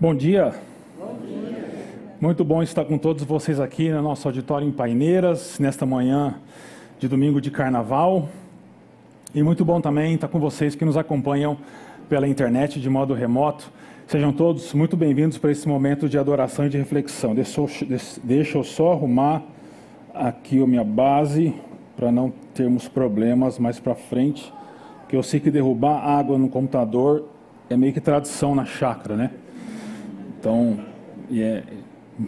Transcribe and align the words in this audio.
Bom 0.00 0.12
dia. 0.12 0.52
Muito 2.20 2.44
bom 2.44 2.64
estar 2.64 2.84
com 2.84 2.98
todos 2.98 3.22
vocês 3.22 3.60
aqui 3.60 3.90
no 3.90 4.02
nosso 4.02 4.26
auditório 4.26 4.66
em 4.66 4.72
Paineiras, 4.72 5.56
nesta 5.60 5.86
manhã 5.86 6.34
de 6.98 7.06
domingo 7.06 7.40
de 7.40 7.48
carnaval. 7.48 8.28
E 9.32 9.40
muito 9.40 9.64
bom 9.64 9.80
também 9.80 10.16
estar 10.16 10.26
com 10.26 10.40
vocês 10.40 10.74
que 10.74 10.84
nos 10.84 10.96
acompanham 10.96 11.56
pela 12.08 12.26
internet 12.26 12.80
de 12.80 12.90
modo 12.90 13.14
remoto. 13.14 13.70
Sejam 14.08 14.32
todos 14.32 14.74
muito 14.74 14.96
bem-vindos 14.96 15.38
para 15.38 15.52
esse 15.52 15.68
momento 15.68 16.08
de 16.08 16.18
adoração 16.18 16.66
e 16.66 16.68
de 16.68 16.76
reflexão. 16.76 17.32
Deixa 17.32 18.58
eu, 18.58 18.64
só 18.64 18.92
arrumar 18.92 19.42
aqui 20.12 20.60
a 20.60 20.66
minha 20.66 20.84
base 20.84 21.54
para 21.96 22.10
não 22.10 22.32
termos 22.52 22.88
problemas 22.88 23.60
mais 23.60 23.78
para 23.78 23.94
frente, 23.94 24.52
que 25.08 25.14
eu 25.14 25.22
sei 25.22 25.38
que 25.38 25.52
derrubar 25.52 26.04
água 26.04 26.36
no 26.36 26.48
computador 26.48 27.26
é 27.70 27.76
meio 27.76 27.92
que 27.92 28.00
tradição 28.00 28.56
na 28.56 28.64
chácara, 28.64 29.16
né? 29.16 29.30
Então, 30.44 30.78
é 31.32 31.62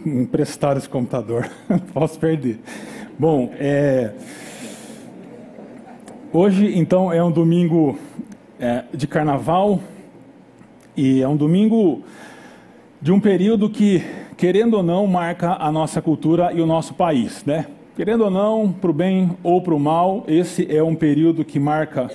emprestar 0.03 0.75
esse 0.75 0.89
computador, 0.89 1.47
posso 1.93 2.17
perder. 2.17 2.59
Bom, 3.19 3.51
é, 3.59 4.11
hoje 6.33 6.75
então 6.75 7.13
é 7.13 7.23
um 7.23 7.29
domingo 7.29 7.95
é, 8.59 8.85
de 8.91 9.05
carnaval 9.05 9.79
e 10.95 11.21
é 11.21 11.27
um 11.27 11.37
domingo 11.37 12.01
de 12.99 13.11
um 13.11 13.19
período 13.19 13.69
que, 13.69 14.03
querendo 14.35 14.77
ou 14.77 14.81
não, 14.81 15.05
marca 15.05 15.53
a 15.53 15.71
nossa 15.71 16.01
cultura 16.01 16.51
e 16.51 16.59
o 16.59 16.65
nosso 16.65 16.95
país, 16.95 17.45
né? 17.45 17.67
Querendo 17.95 18.23
ou 18.23 18.31
não, 18.31 18.71
para 18.71 18.89
o 18.89 18.93
bem 18.93 19.37
ou 19.43 19.61
para 19.61 19.75
o 19.75 19.79
mal, 19.79 20.23
esse 20.27 20.65
é 20.75 20.81
um 20.81 20.95
período 20.95 21.45
que 21.45 21.59
marca 21.59 22.09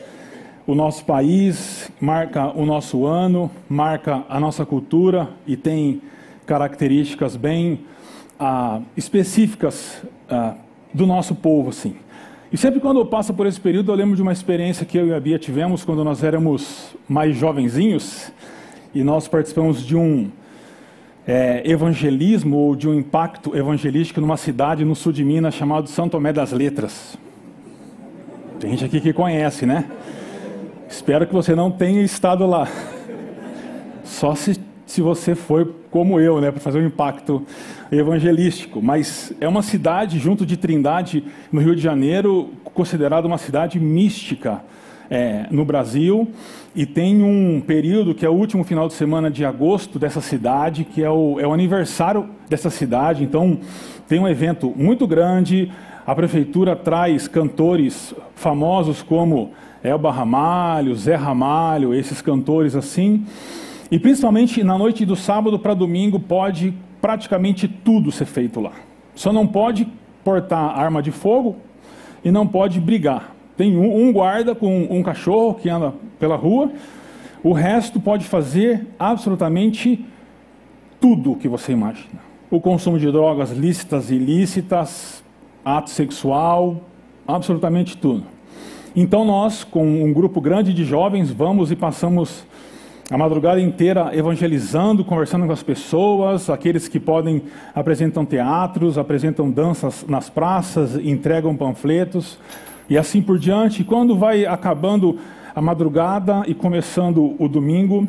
o 0.67 0.75
nosso 0.75 1.05
país, 1.05 1.91
marca 2.01 2.49
o 2.57 2.65
nosso 2.65 3.07
ano, 3.07 3.51
marca 3.69 4.25
a 4.29 4.39
nossa 4.39 4.65
cultura 4.65 5.29
e 5.47 5.57
tem 5.57 6.01
características 6.47 7.37
bem 7.37 7.81
ah, 8.39 8.81
específicas 8.97 10.03
ah, 10.29 10.55
do 10.93 11.07
nosso 11.07 11.35
povo, 11.35 11.71
assim. 11.71 11.97
E 12.53 12.57
sempre 12.57 12.81
quando 12.81 13.01
eu 13.01 13.07
passo 13.07 13.33
por 13.33 13.47
esse 13.47 13.61
período, 13.61 13.91
eu 13.91 13.97
lembro 13.97 14.15
de 14.15 14.23
uma 14.23 14.33
experiência 14.33 14.85
que 14.85 14.99
eu 14.99 15.07
e 15.09 15.15
a 15.15 15.19
Bia 15.19 15.39
tivemos 15.39 15.85
quando 15.85 16.05
nós 16.05 16.23
éramos 16.23 16.95
mais 17.09 17.35
jovenzinhos 17.35 18.31
e 18.95 19.03
nós 19.03 19.27
participamos 19.27 19.85
de 19.85 19.97
um 19.97 20.31
é, 21.27 21.63
evangelismo 21.65 22.57
ou 22.57 22.77
de 22.77 22.89
um 22.89 22.95
impacto 22.95 23.57
evangelístico 23.57 24.21
numa 24.21 24.37
cidade 24.37 24.85
no 24.85 24.95
sul 24.95 25.13
de 25.13 25.25
Minas 25.25 25.55
chamado 25.55 25.89
São 25.89 26.09
Tomé 26.09 26.33
das 26.33 26.53
Letras. 26.53 27.17
Tem 28.61 28.71
gente 28.71 28.85
aqui 28.85 29.01
que 29.01 29.13
conhece, 29.13 29.65
né? 29.65 29.87
Espero 30.93 31.27
que 31.27 31.33
você 31.33 31.55
não 31.55 31.71
tenha 31.71 32.03
estado 32.03 32.47
lá. 32.47 32.69
Só 34.05 34.35
se, 34.35 34.61
se 34.85 35.01
você 35.01 35.35
foi 35.35 35.65
como 35.91 36.21
eu, 36.21 36.39
né, 36.39 36.51
para 36.51 36.61
fazer 36.61 36.81
um 36.81 36.87
impacto 36.87 37.43
evangelístico. 37.91 38.83
Mas 38.83 39.33
é 39.41 39.49
uma 39.49 39.63
cidade, 39.63 40.19
junto 40.19 40.45
de 40.45 40.59
Trindade, 40.59 41.25
no 41.51 41.63
Rio 41.63 41.75
de 41.75 41.81
Janeiro, 41.81 42.51
considerada 42.63 43.27
uma 43.27 43.39
cidade 43.39 43.81
mística 43.81 44.63
é, 45.11 45.47
no 45.51 45.65
Brasil. 45.65 46.29
E 46.77 46.85
tem 46.85 47.23
um 47.23 47.63
período 47.67 48.15
que 48.15 48.27
é 48.27 48.29
o 48.29 48.35
último 48.35 48.63
final 48.63 48.87
de 48.87 48.93
semana 48.93 49.31
de 49.31 49.47
agosto 49.47 49.99
dessa 49.99 50.21
cidade, 50.21 50.85
que 50.85 51.03
é 51.03 51.11
o, 51.11 51.41
é 51.41 51.47
o 51.47 51.55
aniversário 51.55 52.29
dessa 52.51 52.69
cidade. 52.69 53.25
Então, 53.25 53.59
tem 54.07 54.21
um 54.21 54.29
evento 54.29 54.71
muito 54.77 55.07
grande. 55.07 55.73
A 56.07 56.15
prefeitura 56.15 56.75
traz 56.75 57.29
cantores 57.29 58.15
famosos 58.35 59.03
como 59.03 59.53
Elba 59.83 60.11
Ramalho, 60.11 60.95
Zé 60.97 61.15
Ramalho, 61.15 61.95
esses 61.95 62.21
cantores 62.21 62.75
assim. 62.75 63.25
E 63.91 63.99
principalmente 63.99 64.65
na 64.65 64.77
noite 64.77 65.05
do 65.05 65.15
sábado 65.15 65.59
para 65.59 65.75
domingo 65.75 66.19
pode 66.19 66.75
praticamente 67.01 67.69
tudo 67.69 68.11
ser 68.11 68.25
feito 68.25 68.61
lá. 68.61 68.73
Só 69.15 69.33
não 69.33 69.47
pode 69.47 69.87
portar 70.25 70.79
arma 70.79 71.03
de 71.03 71.11
fogo 71.11 71.57
e 72.25 72.31
não 72.31 72.47
pode 72.47 72.81
brigar. 72.81 73.35
Tem 73.57 73.77
um, 73.77 74.13
guarda 74.13 74.55
com 74.55 74.89
um 74.91 75.03
cachorro 75.03 75.55
que 75.55 75.69
anda 75.69 75.93
pela 76.19 76.37
rua. 76.37 76.73
O 77.45 77.53
resto 77.53 78.01
pode 78.01 78.25
fazer 78.25 78.87
absolutamente 78.99 80.05
tudo 81.01 81.33
o 81.33 81.37
que 81.37 81.49
você 81.49 81.73
imagina. 81.73 82.21
O 82.51 82.61
consumo 82.61 82.99
de 82.99 83.11
drogas 83.11 83.51
lícitas 83.51 84.11
e 84.11 84.15
ilícitas, 84.15 85.22
ato 85.65 85.91
sexual, 85.91 86.81
absolutamente 87.27 87.97
tudo. 87.97 88.25
Então 88.95 89.25
nós, 89.25 89.65
com 89.65 90.05
um 90.05 90.13
grupo 90.13 90.41
grande 90.41 90.75
de 90.75 90.85
jovens, 90.85 91.31
vamos 91.31 91.71
e 91.71 91.77
passamos 91.77 92.45
a 93.11 93.19
madrugada 93.19 93.61
inteira 93.61 94.11
evangelizando, 94.15 95.05
conversando 95.05 95.47
com 95.47 95.53
as 95.53 95.63
pessoas, 95.63 96.49
aqueles 96.49 96.89
que 96.89 97.01
podem 97.01 97.43
apresentam 97.75 98.25
teatros, 98.25 98.97
apresentam 98.97 99.51
danças 99.51 100.05
nas 100.09 100.31
praças, 100.31 100.95
entregam 100.97 101.57
panfletos 101.57 102.39
e 102.89 102.97
assim 102.97 103.21
por 103.21 103.39
diante. 103.39 103.85
Quando 103.85 104.17
vai 104.17 104.47
acabando 104.47 105.19
a 105.55 105.61
madrugada 105.61 106.43
e 106.47 106.55
começando 106.55 107.35
o 107.39 107.49
domingo, 107.49 108.07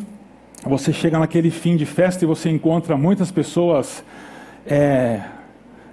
você 0.65 0.93
chega 0.93 1.19
naquele 1.19 1.49
fim 1.49 1.75
de 1.75 1.85
festa 1.85 2.23
e 2.23 2.27
você 2.27 2.49
encontra 2.49 2.95
muitas 2.95 3.29
pessoas 3.29 4.03
é, 4.65 5.21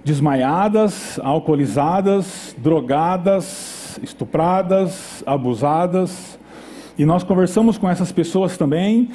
desmaiadas, 0.03 1.19
alcoolizadas, 1.23 2.55
drogadas, 2.57 3.99
estupradas, 4.01 5.23
abusadas. 5.25 6.39
E 6.97 7.05
nós 7.05 7.23
conversamos 7.23 7.77
com 7.77 7.89
essas 7.89 8.11
pessoas 8.11 8.57
também. 8.57 9.09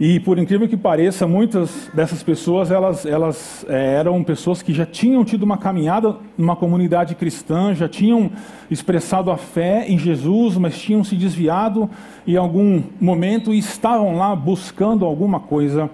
E 0.00 0.20
por 0.20 0.38
incrível 0.38 0.68
que 0.68 0.76
pareça, 0.76 1.26
muitas 1.26 1.90
dessas 1.92 2.22
pessoas 2.22 2.70
elas, 2.70 3.04
elas 3.04 3.66
é, 3.68 3.94
eram 3.94 4.22
pessoas 4.22 4.62
que 4.62 4.72
já 4.72 4.86
tinham 4.86 5.24
tido 5.24 5.42
uma 5.42 5.58
caminhada 5.58 6.14
numa 6.36 6.54
comunidade 6.54 7.16
cristã, 7.16 7.74
já 7.74 7.88
tinham 7.88 8.30
expressado 8.70 9.28
a 9.28 9.36
fé 9.36 9.86
em 9.88 9.98
Jesus, 9.98 10.56
mas 10.56 10.78
tinham 10.78 11.02
se 11.02 11.16
desviado 11.16 11.90
em 12.24 12.36
algum 12.36 12.80
momento 13.00 13.52
e 13.52 13.58
estavam 13.58 14.16
lá 14.16 14.36
buscando 14.36 15.04
alguma 15.04 15.40
coisa 15.40 15.90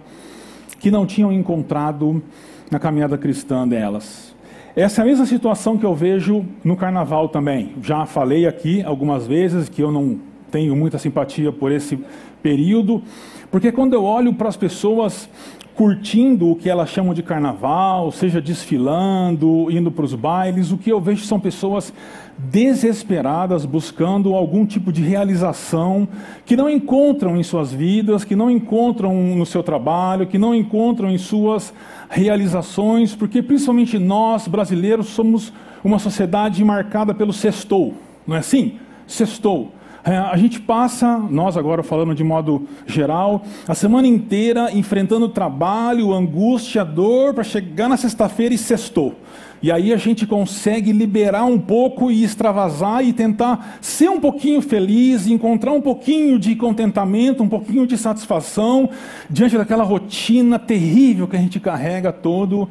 que 0.78 0.90
não 0.90 1.06
tinham 1.06 1.32
encontrado 1.32 2.22
na 2.70 2.78
caminhada 2.78 3.16
cristã 3.18 3.66
delas. 3.66 4.34
Essa 4.76 5.00
é 5.00 5.02
a 5.02 5.06
mesma 5.06 5.24
situação 5.24 5.78
que 5.78 5.86
eu 5.86 5.94
vejo 5.94 6.44
no 6.64 6.76
carnaval 6.76 7.28
também. 7.28 7.74
Já 7.82 8.06
falei 8.06 8.46
aqui 8.46 8.82
algumas 8.82 9.26
vezes 9.26 9.68
que 9.68 9.82
eu 9.82 9.92
não 9.92 10.18
tenho 10.50 10.74
muita 10.74 10.98
simpatia 10.98 11.52
por 11.52 11.70
esse 11.70 11.98
período, 12.42 13.02
porque 13.50 13.70
quando 13.70 13.94
eu 13.94 14.04
olho 14.04 14.34
para 14.34 14.48
as 14.48 14.56
pessoas 14.56 15.28
curtindo 15.74 16.50
o 16.50 16.56
que 16.56 16.70
elas 16.70 16.88
chamam 16.88 17.12
de 17.12 17.22
carnaval, 17.22 18.12
seja 18.12 18.40
desfilando, 18.40 19.66
indo 19.70 19.90
para 19.90 20.04
os 20.04 20.14
bailes, 20.14 20.70
o 20.70 20.78
que 20.78 20.90
eu 20.90 21.00
vejo 21.00 21.24
são 21.24 21.40
pessoas 21.40 21.92
desesperadas 22.38 23.64
buscando 23.64 24.34
algum 24.34 24.64
tipo 24.64 24.92
de 24.92 25.02
realização 25.02 26.08
que 26.46 26.56
não 26.56 26.70
encontram 26.70 27.36
em 27.36 27.42
suas 27.42 27.72
vidas, 27.72 28.24
que 28.24 28.36
não 28.36 28.50
encontram 28.50 29.14
no 29.34 29.44
seu 29.44 29.62
trabalho, 29.62 30.26
que 30.26 30.38
não 30.38 30.54
encontram 30.54 31.10
em 31.10 31.18
suas 31.18 31.74
realizações, 32.08 33.14
porque 33.14 33.42
principalmente 33.42 33.98
nós 33.98 34.46
brasileiros 34.46 35.08
somos 35.08 35.52
uma 35.82 35.98
sociedade 35.98 36.64
marcada 36.64 37.12
pelo 37.12 37.32
sextou, 37.32 37.94
não 38.26 38.36
é 38.36 38.38
assim? 38.38 38.78
Sextou. 39.06 39.72
É, 40.06 40.18
a 40.18 40.36
gente 40.36 40.60
passa, 40.60 41.16
nós 41.16 41.56
agora 41.56 41.82
falando 41.82 42.14
de 42.14 42.22
modo 42.22 42.68
geral, 42.86 43.42
a 43.66 43.74
semana 43.74 44.06
inteira 44.06 44.70
enfrentando 44.70 45.30
trabalho, 45.30 46.12
angústia, 46.12 46.84
dor, 46.84 47.32
para 47.32 47.42
chegar 47.42 47.88
na 47.88 47.96
sexta-feira 47.96 48.54
e 48.54 48.58
sextou. 48.58 49.14
E 49.62 49.72
aí 49.72 49.94
a 49.94 49.96
gente 49.96 50.26
consegue 50.26 50.92
liberar 50.92 51.46
um 51.46 51.58
pouco 51.58 52.10
e 52.10 52.22
extravasar 52.22 53.02
e 53.02 53.14
tentar 53.14 53.78
ser 53.80 54.10
um 54.10 54.20
pouquinho 54.20 54.60
feliz, 54.60 55.26
encontrar 55.26 55.72
um 55.72 55.80
pouquinho 55.80 56.38
de 56.38 56.54
contentamento, 56.54 57.42
um 57.42 57.48
pouquinho 57.48 57.86
de 57.86 57.96
satisfação 57.96 58.90
diante 59.30 59.56
daquela 59.56 59.84
rotina 59.84 60.58
terrível 60.58 61.26
que 61.26 61.36
a 61.36 61.40
gente 61.40 61.58
carrega 61.58 62.12
todo 62.12 62.68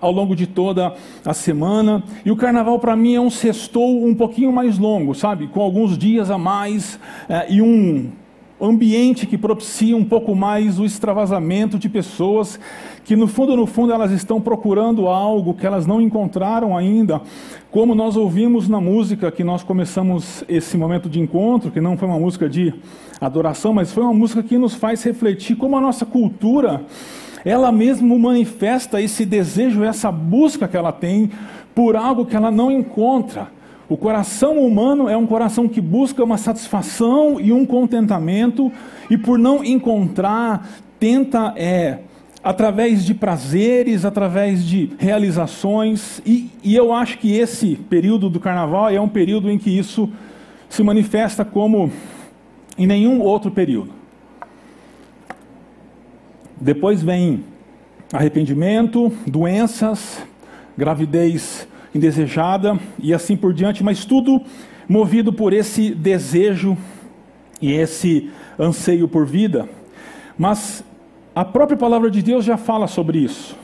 ao 0.00 0.10
longo 0.10 0.34
de 0.34 0.46
toda 0.46 0.94
a 1.24 1.34
semana. 1.34 2.02
E 2.24 2.30
o 2.30 2.36
carnaval 2.36 2.78
para 2.78 2.96
mim 2.96 3.14
é 3.14 3.20
um 3.20 3.30
sextou 3.30 4.04
um 4.04 4.14
pouquinho 4.14 4.52
mais 4.52 4.78
longo, 4.78 5.14
sabe? 5.14 5.46
Com 5.46 5.60
alguns 5.60 5.96
dias 5.96 6.30
a 6.30 6.38
mais 6.38 6.98
é, 7.28 7.46
e 7.52 7.62
um 7.62 8.10
ambiente 8.60 9.26
que 9.26 9.36
propicia 9.36 9.96
um 9.96 10.04
pouco 10.04 10.34
mais 10.34 10.78
o 10.78 10.84
extravasamento 10.84 11.78
de 11.78 11.88
pessoas 11.88 12.58
que 13.06 13.14
no 13.14 13.28
fundo, 13.28 13.56
no 13.56 13.66
fundo, 13.66 13.92
elas 13.92 14.10
estão 14.10 14.40
procurando 14.40 15.06
algo 15.06 15.54
que 15.54 15.64
elas 15.64 15.86
não 15.86 16.00
encontraram 16.00 16.76
ainda, 16.76 17.22
como 17.70 17.94
nós 17.94 18.16
ouvimos 18.16 18.68
na 18.68 18.80
música 18.80 19.30
que 19.30 19.44
nós 19.44 19.62
começamos 19.62 20.42
esse 20.48 20.76
momento 20.76 21.08
de 21.08 21.20
encontro, 21.20 21.70
que 21.70 21.80
não 21.80 21.96
foi 21.96 22.08
uma 22.08 22.18
música 22.18 22.48
de 22.48 22.74
adoração, 23.20 23.72
mas 23.72 23.92
foi 23.92 24.02
uma 24.02 24.12
música 24.12 24.42
que 24.42 24.58
nos 24.58 24.74
faz 24.74 25.04
refletir 25.04 25.54
como 25.54 25.76
a 25.76 25.80
nossa 25.80 26.04
cultura 26.04 26.84
ela 27.46 27.70
mesmo 27.70 28.18
manifesta 28.18 29.00
esse 29.00 29.24
desejo, 29.24 29.84
essa 29.84 30.10
busca 30.10 30.66
que 30.66 30.76
ela 30.76 30.90
tem 30.90 31.30
por 31.72 31.94
algo 31.94 32.26
que 32.26 32.34
ela 32.34 32.50
não 32.50 32.72
encontra. 32.72 33.46
O 33.88 33.96
coração 33.96 34.58
humano 34.58 35.08
é 35.08 35.16
um 35.16 35.28
coração 35.28 35.68
que 35.68 35.80
busca 35.80 36.24
uma 36.24 36.38
satisfação 36.38 37.40
e 37.40 37.52
um 37.52 37.64
contentamento, 37.64 38.72
e 39.08 39.16
por 39.16 39.38
não 39.38 39.64
encontrar, 39.64 40.68
tenta 40.98 41.52
é, 41.54 42.00
através 42.42 43.04
de 43.04 43.14
prazeres, 43.14 44.04
através 44.04 44.64
de 44.64 44.90
realizações, 44.98 46.20
e, 46.26 46.50
e 46.64 46.74
eu 46.74 46.92
acho 46.92 47.16
que 47.18 47.32
esse 47.32 47.76
período 47.88 48.28
do 48.28 48.40
carnaval 48.40 48.90
é 48.90 49.00
um 49.00 49.08
período 49.08 49.48
em 49.48 49.56
que 49.56 49.70
isso 49.70 50.10
se 50.68 50.82
manifesta 50.82 51.44
como 51.44 51.92
em 52.76 52.88
nenhum 52.88 53.20
outro 53.20 53.52
período. 53.52 54.05
Depois 56.60 57.02
vem 57.02 57.44
arrependimento, 58.12 59.12
doenças, 59.26 60.22
gravidez 60.76 61.68
indesejada 61.94 62.78
e 62.98 63.12
assim 63.12 63.36
por 63.36 63.52
diante, 63.52 63.84
mas 63.84 64.04
tudo 64.04 64.40
movido 64.88 65.32
por 65.32 65.52
esse 65.52 65.94
desejo 65.94 66.76
e 67.60 67.72
esse 67.72 68.30
anseio 68.58 69.06
por 69.06 69.26
vida. 69.26 69.68
Mas 70.38 70.84
a 71.34 71.44
própria 71.44 71.76
palavra 71.76 72.10
de 72.10 72.22
Deus 72.22 72.44
já 72.44 72.56
fala 72.56 72.86
sobre 72.86 73.18
isso. 73.18 73.56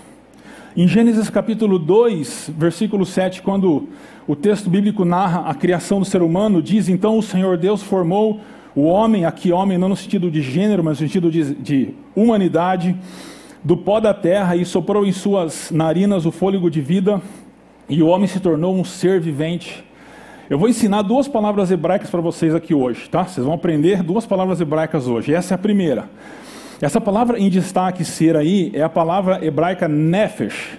Em 0.76 0.88
Gênesis 0.88 1.30
capítulo 1.30 1.78
2, 1.78 2.50
versículo 2.56 3.06
7, 3.06 3.42
quando 3.42 3.88
o 4.26 4.36
texto 4.36 4.68
bíblico 4.68 5.04
narra 5.04 5.48
a 5.48 5.54
criação 5.54 5.98
do 5.98 6.04
ser 6.04 6.22
humano, 6.22 6.62
diz: 6.62 6.88
Então 6.88 7.18
o 7.18 7.22
Senhor 7.22 7.56
Deus 7.56 7.82
formou 7.82 8.40
o 8.74 8.84
homem, 8.84 9.24
aqui 9.24 9.52
homem 9.52 9.76
não 9.76 9.88
no 9.88 9.96
sentido 9.96 10.30
de 10.30 10.40
gênero, 10.40 10.82
mas 10.82 10.98
no 10.98 11.06
sentido 11.06 11.30
de, 11.30 11.54
de 11.54 11.94
humanidade, 12.16 12.96
do 13.62 13.76
pó 13.76 14.00
da 14.00 14.14
terra 14.14 14.56
e 14.56 14.64
soprou 14.64 15.06
em 15.06 15.12
suas 15.12 15.70
narinas 15.70 16.26
o 16.26 16.32
fôlego 16.32 16.70
de 16.70 16.80
vida, 16.80 17.20
e 17.88 18.02
o 18.02 18.06
homem 18.06 18.26
se 18.26 18.40
tornou 18.40 18.74
um 18.74 18.84
ser 18.84 19.20
vivente. 19.20 19.84
Eu 20.48 20.58
vou 20.58 20.68
ensinar 20.68 21.02
duas 21.02 21.28
palavras 21.28 21.70
hebraicas 21.70 22.10
para 22.10 22.20
vocês 22.20 22.54
aqui 22.54 22.74
hoje, 22.74 23.08
tá? 23.08 23.24
Vocês 23.24 23.44
vão 23.44 23.54
aprender 23.54 24.02
duas 24.02 24.26
palavras 24.26 24.60
hebraicas 24.60 25.06
hoje. 25.06 25.34
Essa 25.34 25.54
é 25.54 25.56
a 25.56 25.58
primeira. 25.58 26.08
Essa 26.80 27.00
palavra 27.00 27.38
em 27.38 27.48
destaque 27.48 28.04
ser 28.04 28.36
aí 28.36 28.70
é 28.74 28.82
a 28.82 28.88
palavra 28.88 29.44
hebraica 29.44 29.86
nefesh. 29.86 30.78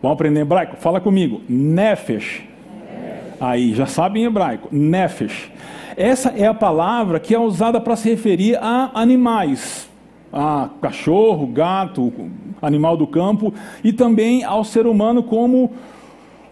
Vamos 0.00 0.14
aprender 0.14 0.40
hebraico? 0.40 0.76
Fala 0.76 1.00
comigo. 1.00 1.40
Nefesh. 1.48 2.42
Aí, 3.40 3.74
já 3.74 3.86
sabem 3.86 4.22
em 4.22 4.26
hebraico. 4.26 4.68
Nefesh. 4.70 5.50
Essa 6.02 6.30
é 6.30 6.48
a 6.48 6.52
palavra 6.52 7.20
que 7.20 7.32
é 7.32 7.38
usada 7.38 7.80
para 7.80 7.94
se 7.94 8.10
referir 8.10 8.56
a 8.56 8.90
animais, 8.92 9.88
a 10.32 10.68
cachorro, 10.80 11.46
gato, 11.46 12.12
animal 12.60 12.96
do 12.96 13.06
campo, 13.06 13.54
e 13.84 13.92
também 13.92 14.42
ao 14.42 14.64
ser 14.64 14.84
humano 14.84 15.22
como 15.22 15.70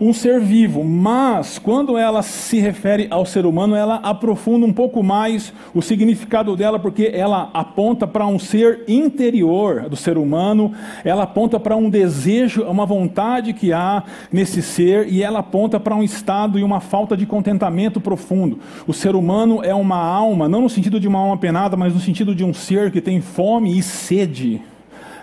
um 0.01 0.15
ser 0.15 0.41
vivo, 0.41 0.83
mas 0.83 1.59
quando 1.59 1.99
ela 1.99 2.23
se 2.23 2.59
refere 2.59 3.07
ao 3.11 3.27
ser 3.27 3.45
humano, 3.45 3.77
ela 3.77 3.97
aprofunda 3.97 4.65
um 4.65 4.73
pouco 4.73 5.03
mais 5.03 5.53
o 5.75 5.83
significado 5.83 6.57
dela, 6.57 6.79
porque 6.79 7.11
ela 7.13 7.51
aponta 7.53 8.07
para 8.07 8.27
um 8.27 8.39
ser 8.39 8.85
interior 8.89 9.91
do 9.91 9.97
ser 9.97 10.17
humano, 10.17 10.73
ela 11.05 11.25
aponta 11.25 11.61
para 11.61 11.77
um 11.77 11.91
desejo, 11.91 12.63
uma 12.63 12.87
vontade 12.87 13.53
que 13.53 13.75
há 13.75 14.03
nesse 14.33 14.63
ser, 14.63 15.07
e 15.07 15.23
ela 15.23 15.41
aponta 15.41 15.79
para 15.79 15.95
um 15.95 16.03
estado 16.03 16.59
e 16.59 16.63
uma 16.63 16.81
falta 16.81 17.15
de 17.15 17.27
contentamento 17.27 18.01
profundo. 18.01 18.59
O 18.87 18.95
ser 18.95 19.15
humano 19.15 19.63
é 19.63 19.75
uma 19.75 19.99
alma, 19.99 20.49
não 20.49 20.63
no 20.63 20.71
sentido 20.71 20.99
de 20.99 21.09
uma 21.09 21.19
alma 21.19 21.37
penada, 21.37 21.77
mas 21.77 21.93
no 21.93 22.01
sentido 22.01 22.35
de 22.35 22.43
um 22.43 22.55
ser 22.55 22.91
que 22.91 23.03
tem 23.03 23.21
fome 23.21 23.79
e 23.79 23.83
sede, 23.83 24.63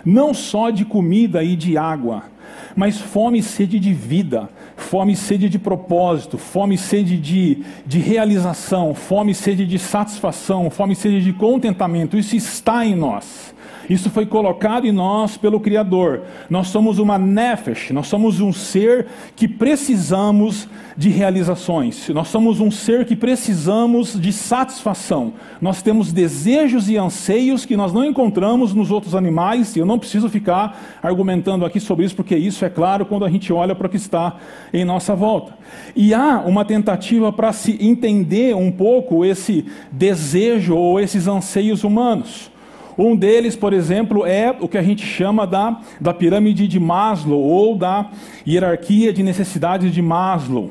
não 0.04 0.32
só 0.32 0.70
de 0.70 0.84
comida 0.84 1.42
e 1.42 1.56
de 1.56 1.76
água 1.76 2.37
mas 2.74 2.98
fome 2.98 3.38
e 3.38 3.42
sede 3.42 3.78
de 3.78 3.92
vida, 3.92 4.48
fome 4.76 5.12
e 5.12 5.16
sede 5.16 5.48
de 5.48 5.58
propósito, 5.58 6.38
fome 6.38 6.74
e 6.74 6.78
sede 6.78 7.16
de, 7.16 7.64
de 7.86 7.98
realização, 7.98 8.94
fome 8.94 9.32
e 9.32 9.34
sede 9.34 9.66
de 9.66 9.78
satisfação, 9.78 10.70
fome 10.70 10.92
e 10.92 10.96
sede 10.96 11.22
de 11.22 11.32
contentamento. 11.32 12.16
Isso 12.16 12.36
está 12.36 12.84
em 12.84 12.94
nós. 12.94 13.54
Isso 13.88 14.10
foi 14.10 14.26
colocado 14.26 14.86
em 14.86 14.92
nós 14.92 15.36
pelo 15.36 15.58
Criador. 15.60 16.22
Nós 16.50 16.68
somos 16.68 16.98
uma 16.98 17.18
nefesh, 17.18 17.90
nós 17.90 18.06
somos 18.06 18.40
um 18.40 18.52
ser 18.52 19.06
que 19.34 19.48
precisamos 19.48 20.68
de 20.96 21.08
realizações. 21.08 22.08
Nós 22.10 22.28
somos 22.28 22.60
um 22.60 22.70
ser 22.70 23.06
que 23.06 23.16
precisamos 23.16 24.20
de 24.20 24.32
satisfação. 24.32 25.32
Nós 25.60 25.80
temos 25.80 26.12
desejos 26.12 26.90
e 26.90 26.96
anseios 26.96 27.64
que 27.64 27.76
nós 27.76 27.92
não 27.92 28.04
encontramos 28.04 28.74
nos 28.74 28.90
outros 28.90 29.14
animais, 29.14 29.74
e 29.74 29.78
eu 29.78 29.86
não 29.86 29.98
preciso 29.98 30.28
ficar 30.28 30.98
argumentando 31.02 31.64
aqui 31.64 31.80
sobre 31.80 32.04
isso, 32.04 32.16
porque 32.16 32.36
isso 32.36 32.64
é 32.64 32.68
claro 32.68 33.06
quando 33.06 33.24
a 33.24 33.30
gente 33.30 33.52
olha 33.52 33.74
para 33.74 33.86
o 33.86 33.90
que 33.90 33.96
está 33.96 34.36
em 34.72 34.84
nossa 34.84 35.14
volta. 35.14 35.56
E 35.96 36.12
há 36.12 36.42
uma 36.44 36.64
tentativa 36.64 37.32
para 37.32 37.52
se 37.52 37.78
entender 37.80 38.54
um 38.54 38.70
pouco 38.70 39.24
esse 39.24 39.64
desejo 39.90 40.76
ou 40.76 41.00
esses 41.00 41.26
anseios 41.26 41.84
humanos. 41.84 42.50
Um 42.98 43.14
deles, 43.14 43.54
por 43.54 43.72
exemplo, 43.72 44.26
é 44.26 44.52
o 44.60 44.66
que 44.66 44.76
a 44.76 44.82
gente 44.82 45.06
chama 45.06 45.46
da, 45.46 45.80
da 46.00 46.12
pirâmide 46.12 46.66
de 46.66 46.80
Maslow 46.80 47.40
ou 47.40 47.76
da 47.76 48.10
hierarquia 48.44 49.12
de 49.12 49.22
necessidades 49.22 49.92
de 49.92 50.02
Maslow. 50.02 50.70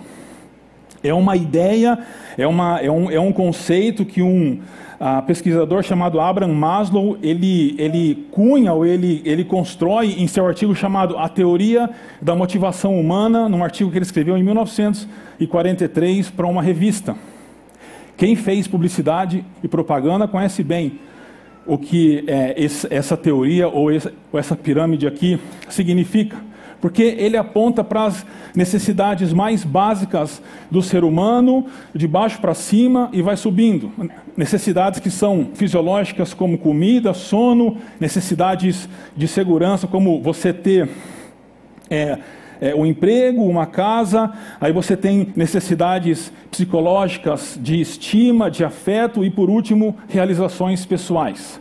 É 1.01 1.13
uma 1.13 1.38
ideia, 1.38 1.97
é, 2.38 2.45
uma, 2.45 2.81
é, 2.81 2.91
um, 2.91 3.09
é 3.09 3.18
um 3.18 3.31
conceito 3.31 4.03
que 4.03 4.21
um 4.21 4.59
uh, 5.00 5.24
pesquisador 5.25 5.81
chamado 5.83 6.19
Abraham 6.19 6.53
Maslow 6.53 7.18
ele, 7.24 7.75
ele 7.77 8.27
cunha 8.30 8.73
ou 8.73 8.85
ele, 8.85 9.21
ele 9.23 9.45
constrói 9.45 10.15
em 10.18 10.27
seu 10.27 10.45
artigo 10.45 10.75
chamado 10.75 11.18
A 11.18 11.30
Teoria 11.30 11.89
da 12.21 12.35
Motivação 12.35 13.00
Humana, 13.00 13.47
num 13.47 13.63
artigo 13.63 13.89
que 13.89 13.97
ele 13.97 14.06
escreveu 14.06 14.38
em 14.38 14.44
1943 14.44 16.30
para 16.31 16.45
uma 16.45 16.62
revista. 16.62 17.15
Quem 18.18 18.35
fez 18.35 18.68
publicidade 18.68 19.45
e 19.63 19.68
propaganda 19.69 20.27
conhece 20.27 20.62
bem 20.62 21.00
o 21.67 21.77
que 21.77 22.23
é, 22.27 22.55
essa 22.89 23.17
teoria 23.17 23.67
ou 23.67 23.89
essa 23.91 24.55
pirâmide 24.55 25.05
aqui 25.05 25.39
significa. 25.69 26.37
Porque 26.79 27.01
ele 27.01 27.35
aponta 27.37 27.83
para 27.83 28.05
as 28.05 28.25
necessidades 28.55 29.33
mais 29.33 29.63
básicas 29.63 30.41
do 30.69 30.81
ser 30.81 31.03
humano, 31.03 31.65
de 31.93 32.07
baixo 32.07 32.39
para 32.39 32.53
cima 32.53 33.09
e 33.11 33.21
vai 33.21 33.35
subindo. 33.35 33.91
Necessidades 34.35 34.99
que 34.99 35.09
são 35.09 35.49
fisiológicas, 35.53 36.33
como 36.33 36.57
comida, 36.57 37.13
sono, 37.13 37.77
necessidades 37.99 38.87
de 39.15 39.27
segurança, 39.27 39.87
como 39.87 40.21
você 40.21 40.53
ter 40.53 40.87
é, 41.89 42.19
é, 42.62 42.75
um 42.75 42.86
emprego, 42.86 43.44
uma 43.44 43.65
casa, 43.65 44.31
aí 44.59 44.71
você 44.71 44.95
tem 44.95 45.33
necessidades 45.36 46.31
psicológicas 46.50 47.57
de 47.62 47.80
estima, 47.80 48.50
de 48.50 48.63
afeto 48.63 49.24
e, 49.24 49.30
por 49.30 49.50
último, 49.50 49.95
realizações 50.07 50.86
pessoais. 50.86 51.59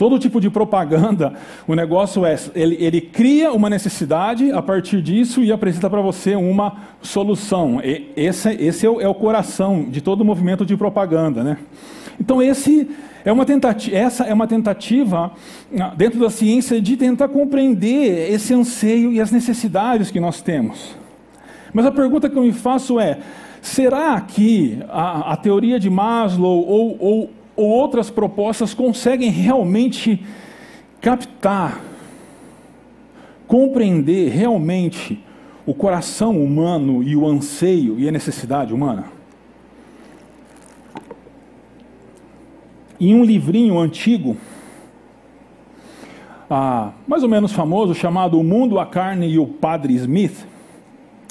Todo 0.00 0.18
tipo 0.18 0.40
de 0.40 0.48
propaganda, 0.48 1.34
o 1.68 1.74
negócio 1.74 2.24
é, 2.24 2.34
ele, 2.54 2.74
ele 2.80 3.02
cria 3.02 3.52
uma 3.52 3.68
necessidade 3.68 4.50
a 4.50 4.62
partir 4.62 5.02
disso 5.02 5.44
e 5.44 5.52
apresenta 5.52 5.90
para 5.90 6.00
você 6.00 6.34
uma 6.34 6.74
solução. 7.02 7.82
E, 7.84 8.10
esse 8.16 8.48
esse 8.48 8.86
é, 8.86 8.88
o, 8.88 8.98
é 8.98 9.06
o 9.06 9.14
coração 9.14 9.84
de 9.90 10.00
todo 10.00 10.24
movimento 10.24 10.64
de 10.64 10.74
propaganda. 10.74 11.44
Né? 11.44 11.58
Então, 12.20 12.42
esse 12.42 12.88
é 13.24 13.32
uma 13.32 13.46
tentativa, 13.46 13.96
essa 13.96 14.24
é 14.24 14.34
uma 14.34 14.46
tentativa 14.46 15.32
ah, 15.78 15.94
dentro 15.96 16.20
da 16.20 16.28
ciência 16.28 16.80
de 16.80 16.96
tentar 16.96 17.28
compreender 17.28 18.30
esse 18.30 18.52
anseio 18.52 19.12
e 19.12 19.20
as 19.20 19.32
necessidades 19.32 20.10
que 20.10 20.20
nós 20.20 20.42
temos. 20.42 20.94
Mas 21.72 21.86
a 21.86 21.90
pergunta 21.90 22.28
que 22.28 22.36
eu 22.36 22.42
me 22.42 22.52
faço 22.52 23.00
é: 23.00 23.18
será 23.62 24.20
que 24.20 24.78
a, 24.88 25.32
a 25.32 25.36
teoria 25.36 25.80
de 25.80 25.88
Maslow 25.88 26.66
ou, 26.66 26.96
ou 27.00 27.30
ou 27.60 27.68
outras 27.68 28.08
propostas 28.08 28.72
conseguem 28.72 29.28
realmente 29.28 30.24
captar, 30.98 31.78
compreender 33.46 34.30
realmente 34.30 35.22
o 35.66 35.74
coração 35.74 36.42
humano 36.42 37.02
e 37.02 37.14
o 37.14 37.26
anseio 37.26 38.00
e 38.00 38.08
a 38.08 38.12
necessidade 38.12 38.72
humana? 38.72 39.19
Em 43.00 43.14
um 43.14 43.24
livrinho 43.24 43.78
antigo, 43.78 44.36
ah, 46.50 46.90
mais 47.06 47.22
ou 47.22 47.28
menos 47.28 47.52
famoso, 47.52 47.94
chamado 47.94 48.38
O 48.38 48.44
Mundo, 48.44 48.78
a 48.78 48.84
Carne 48.84 49.26
e 49.26 49.38
o 49.38 49.46
Padre 49.46 49.94
Smith, 49.94 50.46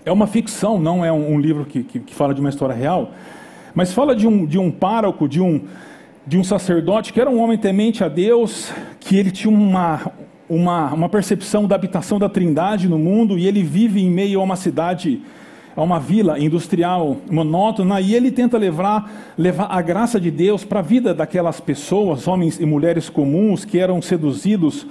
é 0.03 0.11
uma 0.11 0.25
ficção, 0.25 0.79
não 0.79 1.05
é 1.05 1.11
um, 1.11 1.33
um 1.33 1.39
livro 1.39 1.65
que, 1.65 1.83
que, 1.83 1.99
que, 1.99 2.15
fala 2.15 2.33
de 2.33 2.39
uma 2.39 2.49
história 2.49 2.73
real, 2.73 3.11
mas 3.75 3.93
fala 3.93 4.15
de 4.15 4.27
um, 4.27 4.45
de 4.45 4.57
um 4.57 4.71
pároco, 4.71 5.27
de 5.27 5.39
um, 5.39 5.61
de 6.25 6.37
um 6.37 6.43
sacerdote 6.43 7.13
que 7.13 7.21
era 7.21 7.29
um 7.29 7.39
homem 7.39 7.57
temente 7.57 8.03
a 8.03 8.07
Deus, 8.07 8.71
que 8.99 9.15
ele 9.15 9.29
tinha 9.29 9.53
uma, 9.53 10.11
uma, 10.49 10.93
uma 10.93 11.09
percepção 11.09 11.67
da 11.67 11.75
habitação 11.75 12.17
da 12.17 12.27
trindade 12.27 12.89
no 12.89 12.97
mundo 12.97 13.37
e 13.37 13.45
ele 13.45 13.61
vive 13.61 14.01
em 14.01 14.09
meio 14.09 14.39
a 14.39 14.43
uma 14.43 14.55
cidade, 14.55 15.21
a 15.75 15.81
uma 15.81 15.99
vila 15.99 16.39
industrial 16.39 17.17
monótona 17.29 18.01
e 18.01 18.15
ele 18.15 18.31
tenta 18.31 18.57
levar, 18.57 19.33
levar 19.37 19.65
a 19.65 19.81
graça 19.81 20.19
de 20.19 20.31
Deus 20.31 20.63
para 20.63 20.79
a 20.79 20.83
vida 20.83 21.13
daquelas 21.13 21.59
pessoas, 21.59 22.27
homens 22.27 22.59
e 22.59 22.65
mulheres 22.65 23.09
comuns 23.09 23.65
que 23.65 23.79
eram 23.79 24.01
seduzidos 24.01 24.85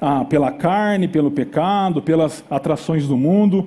ah, 0.00 0.24
pela 0.24 0.50
carne, 0.50 1.08
pelo 1.08 1.30
pecado, 1.30 2.02
pelas 2.02 2.44
atrações 2.50 3.06
do 3.06 3.16
mundo. 3.16 3.66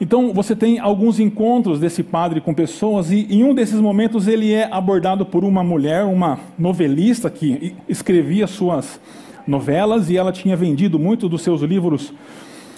Então 0.00 0.32
você 0.32 0.56
tem 0.56 0.78
alguns 0.78 1.20
encontros 1.20 1.78
desse 1.78 2.02
padre 2.02 2.40
com 2.40 2.52
pessoas 2.52 3.10
e 3.10 3.26
em 3.30 3.44
um 3.44 3.54
desses 3.54 3.80
momentos 3.80 4.26
ele 4.26 4.52
é 4.52 4.68
abordado 4.70 5.24
por 5.24 5.44
uma 5.44 5.62
mulher, 5.62 6.04
uma 6.04 6.38
novelista 6.58 7.30
que 7.30 7.74
escrevia 7.88 8.46
suas 8.46 9.00
novelas 9.46 10.10
e 10.10 10.16
ela 10.16 10.32
tinha 10.32 10.56
vendido 10.56 10.98
muito 10.98 11.28
dos 11.28 11.42
seus 11.42 11.60
livros 11.62 12.12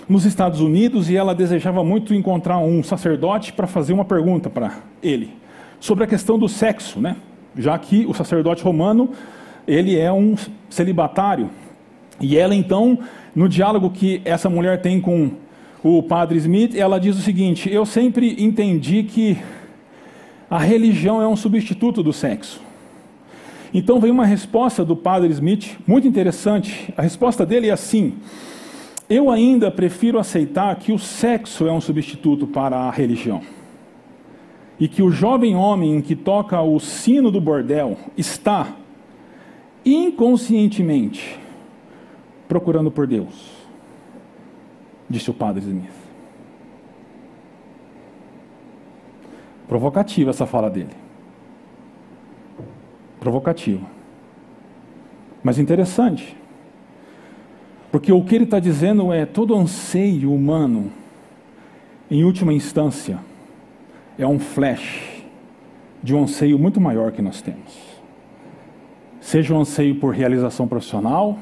nos 0.09 0.25
Estados 0.25 0.61
Unidos 0.61 1.11
e 1.11 1.17
ela 1.17 1.35
desejava 1.35 1.83
muito 1.83 2.15
encontrar 2.15 2.59
um 2.59 2.83
sacerdote 2.83 3.53
para 3.53 3.67
fazer 3.67 3.93
uma 3.93 4.05
pergunta 4.05 4.49
para 4.49 4.79
ele 5.03 5.31
sobre 5.81 6.05
a 6.05 6.07
questão 6.07 6.39
do 6.39 6.49
sexo, 6.49 7.01
né? 7.01 7.17
Já 7.57 7.79
que 7.79 8.07
o 8.07 8.15
sacerdote 8.15 8.63
romano 8.63 9.11
ele 9.67 9.99
é 9.99 10.13
um 10.13 10.37
celibatário 10.71 11.51
e 12.21 12.37
ela 12.37 12.55
então 12.55 12.99
no 13.35 13.49
diálogo 13.49 13.91
que 13.91 14.23
essa 14.25 14.49
mulher 14.49 14.81
tem 14.81 15.01
com 15.01 15.31
o 15.83 16.03
padre 16.03 16.39
Smith, 16.39 16.75
ela 16.75 16.99
diz 16.99 17.17
o 17.19 17.23
seguinte: 17.23 17.71
eu 17.71 17.85
sempre 17.85 18.43
entendi 18.43 19.03
que 19.03 19.39
a 20.49 20.59
religião 20.59 21.21
é 21.21 21.27
um 21.27 21.37
substituto 21.37 22.03
do 22.03 22.13
sexo. 22.13 22.61
Então 23.75 24.01
vem 24.01 24.11
uma 24.11 24.25
resposta 24.25 24.85
do 24.85 24.97
padre 24.97 25.31
Smith, 25.31 25.77
muito 25.87 26.07
interessante. 26.07 26.93
A 26.97 27.03
resposta 27.03 27.45
dele 27.45 27.69
é 27.69 27.73
assim: 27.73 28.15
Eu 29.09 29.31
ainda 29.31 29.71
prefiro 29.71 30.19
aceitar 30.19 30.75
que 30.77 30.93
o 30.93 30.99
sexo 30.99 31.67
é 31.67 31.73
um 31.73 31.81
substituto 31.81 32.47
para 32.47 32.77
a 32.77 32.91
religião. 32.91 33.41
E 34.79 34.89
que 34.89 35.03
o 35.03 35.11
jovem 35.11 35.55
homem 35.55 36.03
que 36.03 36.17
toca 36.17 36.61
o 36.61 36.79
sino 36.81 37.31
do 37.31 37.41
bordel 37.41 37.97
está 38.17 38.75
inconscientemente 39.85 41.39
procurando 42.49 42.91
por 42.91 43.07
Deus, 43.07 43.53
disse 45.09 45.31
o 45.31 45.35
padre 45.35 45.65
Smith. 45.65 45.91
Provocativa 49.69 50.31
essa 50.31 50.47
fala 50.47 50.71
dele. 50.71 50.95
Provocativa. 53.19 53.87
Mas 55.43 55.59
interessante. 55.59 56.37
Porque 57.97 58.13
o 58.13 58.23
que 58.23 58.35
ele 58.35 58.45
está 58.45 58.61
dizendo 58.61 59.11
é 59.11 59.25
todo 59.25 59.57
anseio 59.57 60.31
humano, 60.31 60.93
em 62.11 62.25
última 62.25 62.53
instância, 62.53 63.19
é 64.19 64.27
um 64.27 64.39
flash 64.39 65.25
de 66.03 66.15
um 66.15 66.25
anseio 66.25 66.59
muito 66.59 66.79
maior 66.79 67.11
que 67.11 67.23
nós 67.23 67.41
temos. 67.41 67.75
Seja 69.19 69.55
um 69.55 69.61
anseio 69.61 69.95
por 69.95 70.13
realização 70.13 70.69
profissional, 70.69 71.39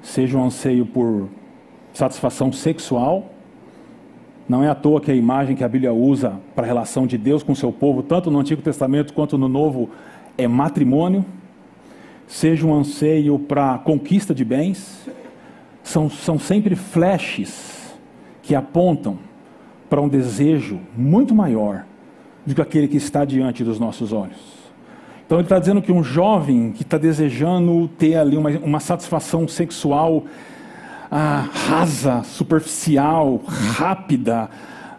seja 0.00 0.38
um 0.38 0.44
anseio 0.44 0.86
por 0.86 1.28
satisfação 1.92 2.52
sexual, 2.52 3.32
não 4.48 4.62
é 4.62 4.68
à 4.68 4.74
toa 4.76 5.00
que 5.00 5.10
a 5.10 5.16
imagem 5.16 5.56
que 5.56 5.64
a 5.64 5.68
Bíblia 5.68 5.92
usa 5.92 6.38
para 6.54 6.64
a 6.64 6.68
relação 6.68 7.08
de 7.08 7.18
Deus 7.18 7.42
com 7.42 7.50
o 7.50 7.56
seu 7.56 7.72
povo, 7.72 8.04
tanto 8.04 8.30
no 8.30 8.38
Antigo 8.38 8.62
Testamento 8.62 9.12
quanto 9.12 9.36
no 9.36 9.48
Novo, 9.48 9.90
é 10.38 10.46
matrimônio, 10.46 11.24
seja 12.28 12.64
um 12.64 12.72
anseio 12.72 13.36
para 13.36 13.78
conquista 13.78 14.32
de 14.32 14.44
bens, 14.44 15.10
são, 15.90 16.08
são 16.08 16.38
sempre 16.38 16.76
flashes 16.76 17.94
que 18.42 18.54
apontam 18.54 19.18
para 19.88 20.00
um 20.00 20.08
desejo 20.08 20.80
muito 20.96 21.34
maior 21.34 21.84
do 22.46 22.54
que 22.54 22.60
aquele 22.60 22.88
que 22.88 22.96
está 22.96 23.24
diante 23.24 23.64
dos 23.64 23.78
nossos 23.78 24.12
olhos. 24.12 24.38
Então 25.26 25.38
ele 25.38 25.44
está 25.44 25.58
dizendo 25.58 25.82
que 25.82 25.92
um 25.92 26.02
jovem 26.02 26.72
que 26.72 26.82
está 26.82 26.96
desejando 26.96 27.88
ter 27.98 28.16
ali 28.16 28.36
uma, 28.36 28.50
uma 28.50 28.80
satisfação 28.80 29.46
sexual 29.46 30.24
ah, 31.10 31.48
rasa, 31.52 32.22
superficial, 32.22 33.40
rápida, 33.46 34.48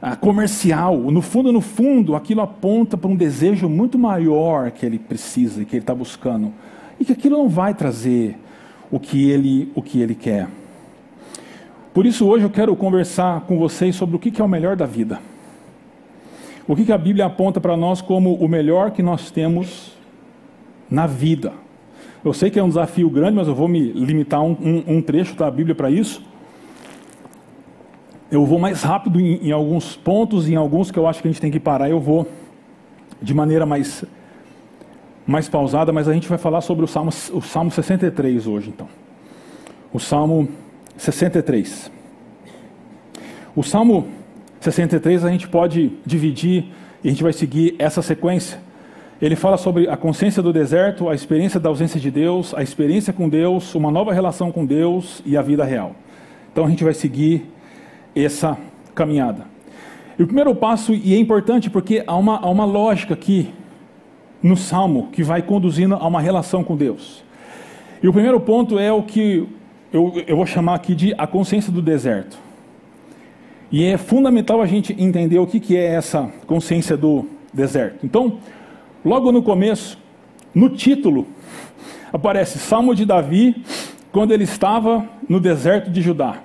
ah, 0.02 0.16
comercial. 0.16 0.98
No 1.12 1.22
fundo, 1.22 1.52
no 1.54 1.62
fundo, 1.62 2.16
aquilo 2.16 2.42
aponta 2.42 2.98
para 2.98 3.10
um 3.10 3.16
desejo 3.16 3.70
muito 3.70 3.98
maior 3.98 4.72
que 4.72 4.86
ele 4.86 5.00
precisa, 5.00 5.64
que 5.64 5.76
ele 5.76 5.84
está 5.84 5.96
buscando, 5.96 6.54
e 7.00 7.06
que 7.06 7.14
aquilo 7.14 7.38
não 7.38 7.48
vai 7.50 7.74
trazer 7.74 8.38
o 8.92 9.00
que 9.00 9.30
ele, 9.30 9.72
o 9.74 9.82
que 9.82 10.02
ele 10.02 10.16
quer. 10.16 10.48
Por 11.94 12.06
isso, 12.06 12.26
hoje 12.26 12.46
eu 12.46 12.50
quero 12.50 12.74
conversar 12.76 13.42
com 13.42 13.58
vocês 13.58 13.96
sobre 13.96 14.16
o 14.16 14.20
que 14.20 14.42
é 14.42 14.44
o 14.44 14.48
melhor 14.48 14.78
da 14.78 14.86
vida. 14.86 15.20
O 16.66 16.74
que 16.76 16.90
a 16.90 16.98
Bíblia 16.98 17.26
aponta 17.26 17.60
para 17.60 17.76
nós 17.76 18.02
como 18.02 18.36
o 18.36 18.48
melhor 18.48 18.92
que 18.92 19.04
nós 19.04 19.30
temos 19.30 19.92
na 20.90 21.06
vida. 21.06 21.52
Eu 22.24 22.34
sei 22.34 22.50
que 22.50 22.58
é 22.58 22.64
um 22.64 22.70
desafio 22.70 23.10
grande, 23.10 23.36
mas 23.36 23.48
eu 23.48 23.56
vou 23.56 23.68
me 23.68 23.92
limitar 23.92 24.40
a 24.40 24.44
um, 24.44 24.52
um, 24.52 24.84
um 24.98 25.02
trecho 25.02 25.36
da 25.36 25.52
Bíblia 25.52 25.76
para 25.76 25.92
isso. 25.92 26.24
Eu 28.32 28.46
vou 28.46 28.58
mais 28.58 28.84
rápido 28.84 29.20
em, 29.20 29.48
em, 29.48 29.52
alguns 29.52 29.98
pontos, 29.98 30.48
em 30.48 30.56
alguns 30.56 30.92
que 30.92 30.98
eu 30.98 31.06
acho 31.06 31.22
que 31.22 31.28
a 31.28 31.32
gente 31.32 31.42
tem 31.42 31.52
que 31.52 31.60
parar, 31.60 31.90
eu 31.90 32.00
vou 32.00 32.26
de 33.22 33.34
maneira 33.34 33.66
mais, 33.66 34.06
mais 35.28 35.50
pausada, 35.50 35.92
mas 35.92 36.08
a 36.08 36.14
gente 36.14 36.30
vai 36.30 36.38
falar 36.38 36.62
sobre 36.62 36.86
o 36.86 36.88
Salmo, 36.88 37.10
o 37.34 37.42
Salmo 37.42 37.70
63 37.70 38.48
hoje, 38.48 38.70
então. 38.70 38.88
O 39.92 40.00
Salmo 40.00 40.48
63. 41.02 41.92
O 43.56 43.64
Salmo 43.64 44.08
63 44.60 45.26
a 45.26 45.30
gente 45.30 45.48
pode 45.48 45.92
dividir 46.06 46.66
e 47.04 47.08
a 47.08 47.12
gente 47.12 47.24
vai 47.24 47.34
seguir 47.34 47.76
essa 47.80 48.02
sequência 48.02 48.60
ele 49.22 49.36
fala 49.36 49.56
sobre 49.56 49.88
a 49.88 49.96
consciência 49.96 50.42
do 50.42 50.52
deserto, 50.52 51.08
a 51.08 51.14
experiência 51.14 51.60
da 51.60 51.70
ausência 51.70 52.00
de 52.00 52.10
Deus, 52.10 52.56
a 52.56 52.64
experiência 52.64 53.14
com 53.14 53.30
Deus, 53.30 53.76
uma 53.76 53.92
nova 53.92 54.12
relação 54.12 54.52
com 54.52 54.66
Deus 54.66 55.22
e 55.24 55.38
a 55.38 55.44
vida 55.44 55.64
real. 55.64 55.96
Então 56.52 56.66
a 56.66 56.70
gente 56.70 56.84
vai 56.84 56.96
seguir 56.96 57.46
essa 58.16 58.58
caminhada. 58.96 59.46
E 60.18 60.24
o 60.24 60.26
primeiro 60.26 60.56
passo, 60.56 60.92
e 60.92 61.14
é 61.14 61.20
importante 61.20 61.70
porque 61.70 62.04
há 62.08 62.18
uma, 62.18 62.40
há 62.40 62.50
uma 62.50 62.66
lógica 62.66 63.14
aqui 63.14 63.54
no 64.42 64.58
Salmo 64.58 65.10
que 65.12 65.22
vai 65.22 65.44
conduzindo 65.44 65.94
a 65.94 66.08
uma 66.08 66.20
relação 66.20 66.64
com 66.64 66.76
Deus. 66.76 67.24
E 68.02 68.08
o 68.08 68.14
primeiro 68.14 68.40
ponto 68.40 68.80
é 68.80 68.92
o 68.92 69.04
que 69.04 69.48
eu, 69.92 70.24
eu 70.28 70.36
vou 70.36 70.46
chamar 70.46 70.76
aqui 70.76 70.96
de 70.96 71.14
a 71.18 71.28
consciência 71.28 71.72
do 71.72 71.82
deserto. 71.82 72.38
E 73.72 73.86
é 73.86 73.98
fundamental 73.98 74.62
a 74.62 74.66
gente 74.66 74.96
entender 75.02 75.40
o 75.40 75.48
que, 75.48 75.60
que 75.60 75.78
é 75.78 75.86
essa 75.86 76.30
consciência 76.46 76.98
do 76.98 77.26
deserto. 77.54 78.06
Então, 78.06 78.38
Logo 79.04 79.32
no 79.32 79.42
começo, 79.42 79.98
no 80.54 80.70
título, 80.70 81.26
aparece 82.14 82.60
Salmo 82.60 82.94
de 82.94 83.04
Davi, 83.04 83.64
quando 84.12 84.32
ele 84.32 84.44
estava 84.44 85.04
no 85.28 85.40
deserto 85.40 85.90
de 85.90 86.04
Judá. 86.04 86.38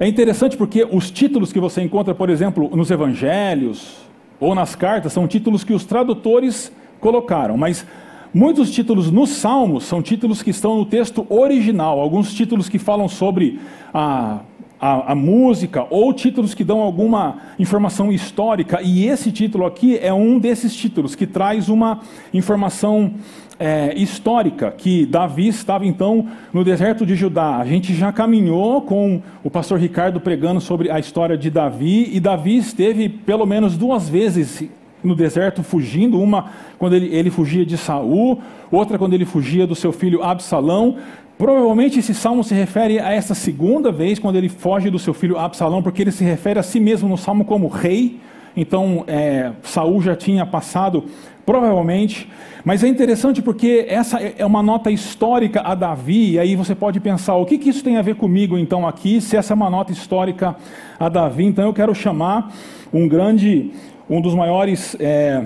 É 0.00 0.08
interessante 0.08 0.56
porque 0.56 0.84
os 0.90 1.08
títulos 1.08 1.52
que 1.52 1.60
você 1.60 1.82
encontra, 1.82 2.12
por 2.12 2.30
exemplo, 2.30 2.68
nos 2.74 2.90
evangelhos 2.90 3.98
ou 4.40 4.56
nas 4.56 4.74
cartas, 4.74 5.12
são 5.12 5.28
títulos 5.28 5.62
que 5.62 5.72
os 5.72 5.84
tradutores 5.84 6.72
colocaram, 6.98 7.56
mas 7.56 7.86
muitos 8.34 8.70
títulos 8.70 9.10
nos 9.10 9.30
Salmos 9.30 9.84
são 9.84 10.02
títulos 10.02 10.42
que 10.42 10.50
estão 10.50 10.76
no 10.76 10.84
texto 10.84 11.26
original, 11.30 12.00
alguns 12.00 12.34
títulos 12.34 12.68
que 12.68 12.78
falam 12.78 13.08
sobre 13.08 13.60
a 13.92 14.40
a, 14.84 15.12
a, 15.12 15.14
música 15.14 15.86
ou 15.88 16.12
títulos 16.12 16.52
que 16.52 16.62
dão 16.62 16.80
alguma 16.80 17.38
informação 17.58 18.12
histórica, 18.12 18.82
e 18.82 19.06
esse 19.06 19.32
título 19.32 19.64
aqui 19.64 19.98
é 19.98 20.12
um 20.12 20.38
desses 20.38 20.76
títulos 20.76 21.14
que 21.14 21.26
traz 21.26 21.70
uma 21.70 22.00
informação 22.34 23.14
é, 23.58 23.94
histórica, 23.94 24.70
que 24.70 25.06
Davi 25.06 25.48
estava 25.48 25.86
então 25.86 26.26
no 26.52 26.62
deserto 26.62 27.06
de 27.06 27.14
Judá. 27.14 27.56
A 27.56 27.64
gente 27.64 27.94
já 27.94 28.12
caminhou 28.12 28.82
com 28.82 29.22
o 29.42 29.50
pastor 29.50 29.78
Ricardo 29.78 30.20
pregando 30.20 30.60
sobre 30.60 30.90
a 30.90 30.98
história 30.98 31.38
de 31.38 31.48
Davi, 31.48 32.10
e 32.12 32.20
Davi 32.20 32.58
esteve 32.58 33.08
pelo 33.08 33.46
menos 33.46 33.78
duas 33.78 34.06
vezes 34.06 34.64
no 35.04 35.14
deserto 35.14 35.62
fugindo, 35.62 36.20
uma 36.20 36.46
quando 36.78 36.94
ele, 36.94 37.14
ele 37.14 37.30
fugia 37.30 37.64
de 37.64 37.76
Saul, 37.76 38.40
outra 38.70 38.98
quando 38.98 39.14
ele 39.14 39.24
fugia 39.24 39.66
do 39.66 39.74
seu 39.74 39.92
filho 39.92 40.22
Absalão. 40.22 40.96
Provavelmente 41.36 41.98
esse 41.98 42.14
salmo 42.14 42.42
se 42.42 42.54
refere 42.54 42.98
a 42.98 43.12
essa 43.12 43.34
segunda 43.34 43.92
vez, 43.92 44.18
quando 44.18 44.36
ele 44.36 44.48
foge 44.48 44.88
do 44.88 44.98
seu 44.98 45.12
filho 45.12 45.38
Absalão, 45.38 45.82
porque 45.82 46.02
ele 46.02 46.12
se 46.12 46.24
refere 46.24 46.58
a 46.58 46.62
si 46.62 46.80
mesmo 46.80 47.08
no 47.08 47.16
salmo 47.16 47.44
como 47.44 47.68
rei. 47.68 48.20
Então, 48.56 49.04
é, 49.08 49.50
Saul 49.62 50.00
já 50.00 50.14
tinha 50.14 50.46
passado, 50.46 51.04
provavelmente. 51.44 52.28
Mas 52.64 52.82
é 52.84 52.88
interessante 52.88 53.42
porque 53.42 53.84
essa 53.88 54.18
é 54.20 54.46
uma 54.46 54.62
nota 54.62 54.90
histórica 54.90 55.60
a 55.60 55.74
Davi, 55.74 56.32
e 56.32 56.38
aí 56.38 56.56
você 56.56 56.74
pode 56.74 56.98
pensar, 57.00 57.34
o 57.34 57.44
que, 57.44 57.58
que 57.58 57.68
isso 57.68 57.84
tem 57.84 57.96
a 57.96 58.02
ver 58.02 58.14
comigo 58.14 58.56
então 58.56 58.86
aqui, 58.86 59.20
se 59.20 59.36
essa 59.36 59.52
é 59.52 59.56
uma 59.56 59.68
nota 59.68 59.92
histórica 59.92 60.56
a 60.98 61.08
Davi? 61.08 61.44
Então 61.44 61.64
eu 61.64 61.74
quero 61.74 61.94
chamar 61.94 62.52
um 62.92 63.08
grande, 63.08 63.72
um 64.08 64.20
dos 64.20 64.34
maiores. 64.34 64.96
É, 64.98 65.44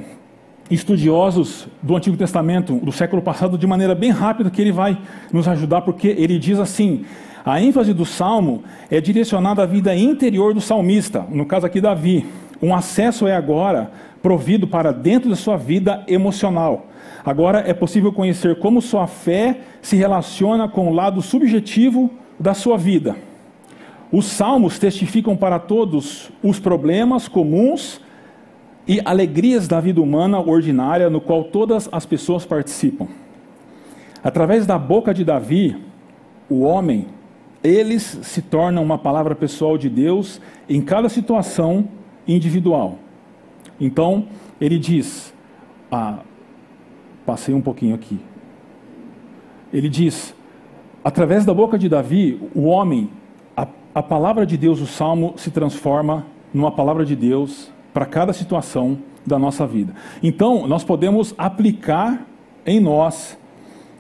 estudiosos 0.70 1.66
do 1.82 1.96
Antigo 1.96 2.16
Testamento 2.16 2.74
do 2.76 2.92
século 2.92 3.22
passado 3.22 3.56
de 3.56 3.66
maneira 3.66 3.94
bem 3.94 4.10
rápida 4.10 4.50
que 4.50 4.60
ele 4.60 4.72
vai 4.72 4.98
nos 5.32 5.48
ajudar, 5.48 5.82
porque 5.82 6.08
ele 6.08 6.38
diz 6.38 6.58
assim: 6.58 7.04
a 7.44 7.60
ênfase 7.60 7.94
do 7.94 8.04
salmo 8.04 8.62
é 8.90 9.00
direcionada 9.00 9.62
à 9.62 9.66
vida 9.66 9.94
interior 9.96 10.52
do 10.52 10.60
salmista, 10.60 11.24
no 11.30 11.46
caso 11.46 11.66
aqui 11.66 11.80
Davi. 11.80 12.26
Um 12.60 12.74
acesso 12.74 13.26
é 13.26 13.36
agora 13.36 13.90
provido 14.20 14.66
para 14.66 14.92
dentro 14.92 15.30
da 15.30 15.36
sua 15.36 15.56
vida 15.56 16.02
emocional. 16.08 16.88
Agora 17.24 17.62
é 17.66 17.72
possível 17.72 18.12
conhecer 18.12 18.58
como 18.58 18.82
sua 18.82 19.06
fé 19.06 19.60
se 19.80 19.96
relaciona 19.96 20.68
com 20.68 20.88
o 20.88 20.92
lado 20.92 21.22
subjetivo 21.22 22.10
da 22.38 22.52
sua 22.54 22.76
vida. 22.76 23.16
Os 24.10 24.26
salmos 24.26 24.78
testificam 24.78 25.36
para 25.36 25.58
todos 25.58 26.30
os 26.42 26.58
problemas 26.58 27.28
comuns 27.28 28.00
e 28.88 29.02
alegrias 29.04 29.68
da 29.68 29.78
vida 29.80 30.00
humana 30.00 30.40
ordinária, 30.40 31.10
no 31.10 31.20
qual 31.20 31.44
todas 31.44 31.90
as 31.92 32.06
pessoas 32.06 32.46
participam. 32.46 33.06
Através 34.24 34.66
da 34.66 34.78
boca 34.78 35.12
de 35.12 35.26
Davi, 35.26 35.76
o 36.48 36.62
homem, 36.62 37.06
eles 37.62 38.18
se 38.22 38.40
tornam 38.40 38.82
uma 38.82 38.96
palavra 38.96 39.34
pessoal 39.34 39.76
de 39.76 39.90
Deus 39.90 40.40
em 40.66 40.80
cada 40.80 41.10
situação 41.10 41.86
individual. 42.26 42.98
Então, 43.78 44.24
ele 44.58 44.78
diz, 44.78 45.34
ah, 45.92 46.20
passei 47.26 47.54
um 47.54 47.60
pouquinho 47.60 47.94
aqui. 47.94 48.18
Ele 49.70 49.90
diz, 49.90 50.34
através 51.04 51.44
da 51.44 51.52
boca 51.52 51.78
de 51.78 51.90
Davi, 51.90 52.40
o 52.54 52.64
homem, 52.64 53.10
a, 53.54 53.66
a 53.94 54.02
palavra 54.02 54.46
de 54.46 54.56
Deus, 54.56 54.80
o 54.80 54.86
salmo, 54.86 55.34
se 55.36 55.50
transforma 55.50 56.24
numa 56.54 56.72
palavra 56.72 57.04
de 57.04 57.14
Deus 57.14 57.70
para 57.98 58.06
cada 58.06 58.32
situação 58.32 58.96
da 59.26 59.40
nossa 59.40 59.66
vida. 59.66 59.92
Então, 60.22 60.68
nós 60.68 60.84
podemos 60.84 61.34
aplicar 61.36 62.24
em 62.64 62.78
nós 62.78 63.36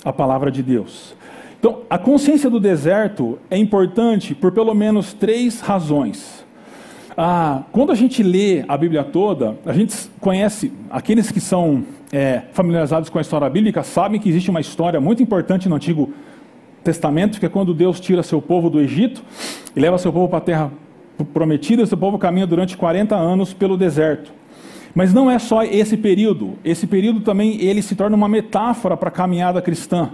a 0.04 0.12
palavra 0.12 0.52
de 0.52 0.62
Deus. 0.62 1.16
Então, 1.58 1.80
a 1.90 1.98
consciência 1.98 2.48
do 2.48 2.60
deserto 2.60 3.40
é 3.50 3.58
importante 3.58 4.36
por 4.36 4.52
pelo 4.52 4.72
menos 4.72 5.12
três 5.12 5.60
razões. 5.60 6.46
Ah, 7.16 7.64
quando 7.72 7.90
a 7.90 7.96
gente 7.96 8.22
lê 8.22 8.64
a 8.68 8.76
Bíblia 8.76 9.02
toda, 9.02 9.58
a 9.66 9.72
gente 9.72 9.96
conhece, 10.20 10.72
aqueles 10.88 11.32
que 11.32 11.40
são 11.40 11.82
é, 12.12 12.42
familiarizados 12.52 13.10
com 13.10 13.18
a 13.18 13.20
história 13.20 13.50
bíblica 13.50 13.82
sabem 13.82 14.20
que 14.20 14.28
existe 14.28 14.48
uma 14.48 14.60
história 14.60 15.00
muito 15.00 15.24
importante 15.24 15.68
no 15.68 15.74
Antigo 15.74 16.12
Testamento, 16.84 17.40
que 17.40 17.46
é 17.46 17.48
quando 17.48 17.74
Deus 17.74 17.98
tira 17.98 18.22
seu 18.22 18.40
povo 18.40 18.70
do 18.70 18.80
Egito 18.80 19.24
e 19.74 19.80
leva 19.80 19.98
seu 19.98 20.12
povo 20.12 20.28
para 20.28 20.38
a 20.38 20.42
terra 20.42 20.72
prometida, 21.24 21.86
seu 21.86 21.98
povo 21.98 22.18
caminha 22.18 22.46
durante 22.46 22.76
40 22.76 23.14
anos 23.14 23.52
pelo 23.52 23.76
deserto. 23.76 24.32
Mas 24.94 25.12
não 25.12 25.30
é 25.30 25.38
só 25.38 25.62
esse 25.62 25.96
período. 25.96 26.54
Esse 26.64 26.86
período 26.86 27.20
também 27.20 27.60
ele 27.60 27.82
se 27.82 27.94
torna 27.94 28.16
uma 28.16 28.28
metáfora 28.28 28.96
para 28.96 29.08
a 29.08 29.12
caminhada 29.12 29.62
cristã. 29.62 30.10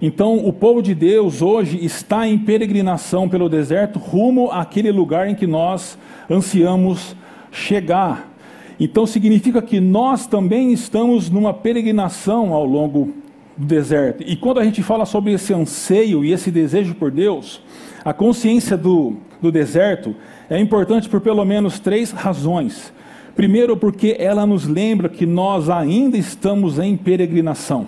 Então, 0.00 0.36
o 0.36 0.52
povo 0.52 0.82
de 0.82 0.94
Deus 0.94 1.42
hoje 1.42 1.78
está 1.84 2.26
em 2.26 2.36
peregrinação 2.36 3.28
pelo 3.28 3.48
deserto 3.48 3.98
rumo 3.98 4.50
àquele 4.50 4.90
lugar 4.90 5.28
em 5.28 5.34
que 5.34 5.46
nós 5.46 5.96
ansiamos 6.28 7.14
chegar. 7.52 8.32
Então, 8.80 9.06
significa 9.06 9.62
que 9.62 9.78
nós 9.78 10.26
também 10.26 10.72
estamos 10.72 11.30
numa 11.30 11.54
peregrinação 11.54 12.52
ao 12.52 12.64
longo 12.64 13.12
do 13.56 13.64
deserto. 13.64 14.24
E 14.26 14.34
quando 14.34 14.58
a 14.58 14.64
gente 14.64 14.82
fala 14.82 15.06
sobre 15.06 15.34
esse 15.34 15.54
anseio 15.54 16.24
e 16.24 16.32
esse 16.32 16.50
desejo 16.50 16.96
por 16.96 17.12
Deus, 17.12 17.60
a 18.04 18.12
consciência 18.12 18.76
do, 18.76 19.16
do 19.42 19.52
deserto 19.52 20.14
é 20.48 20.58
importante 20.58 21.08
por 21.08 21.20
pelo 21.20 21.44
menos 21.44 21.80
três 21.80 22.12
razões. 22.12 22.92
Primeiro, 23.34 23.76
porque 23.76 24.16
ela 24.18 24.46
nos 24.46 24.66
lembra 24.66 25.08
que 25.08 25.26
nós 25.26 25.68
ainda 25.68 26.16
estamos 26.16 26.78
em 26.78 26.96
peregrinação. 26.96 27.86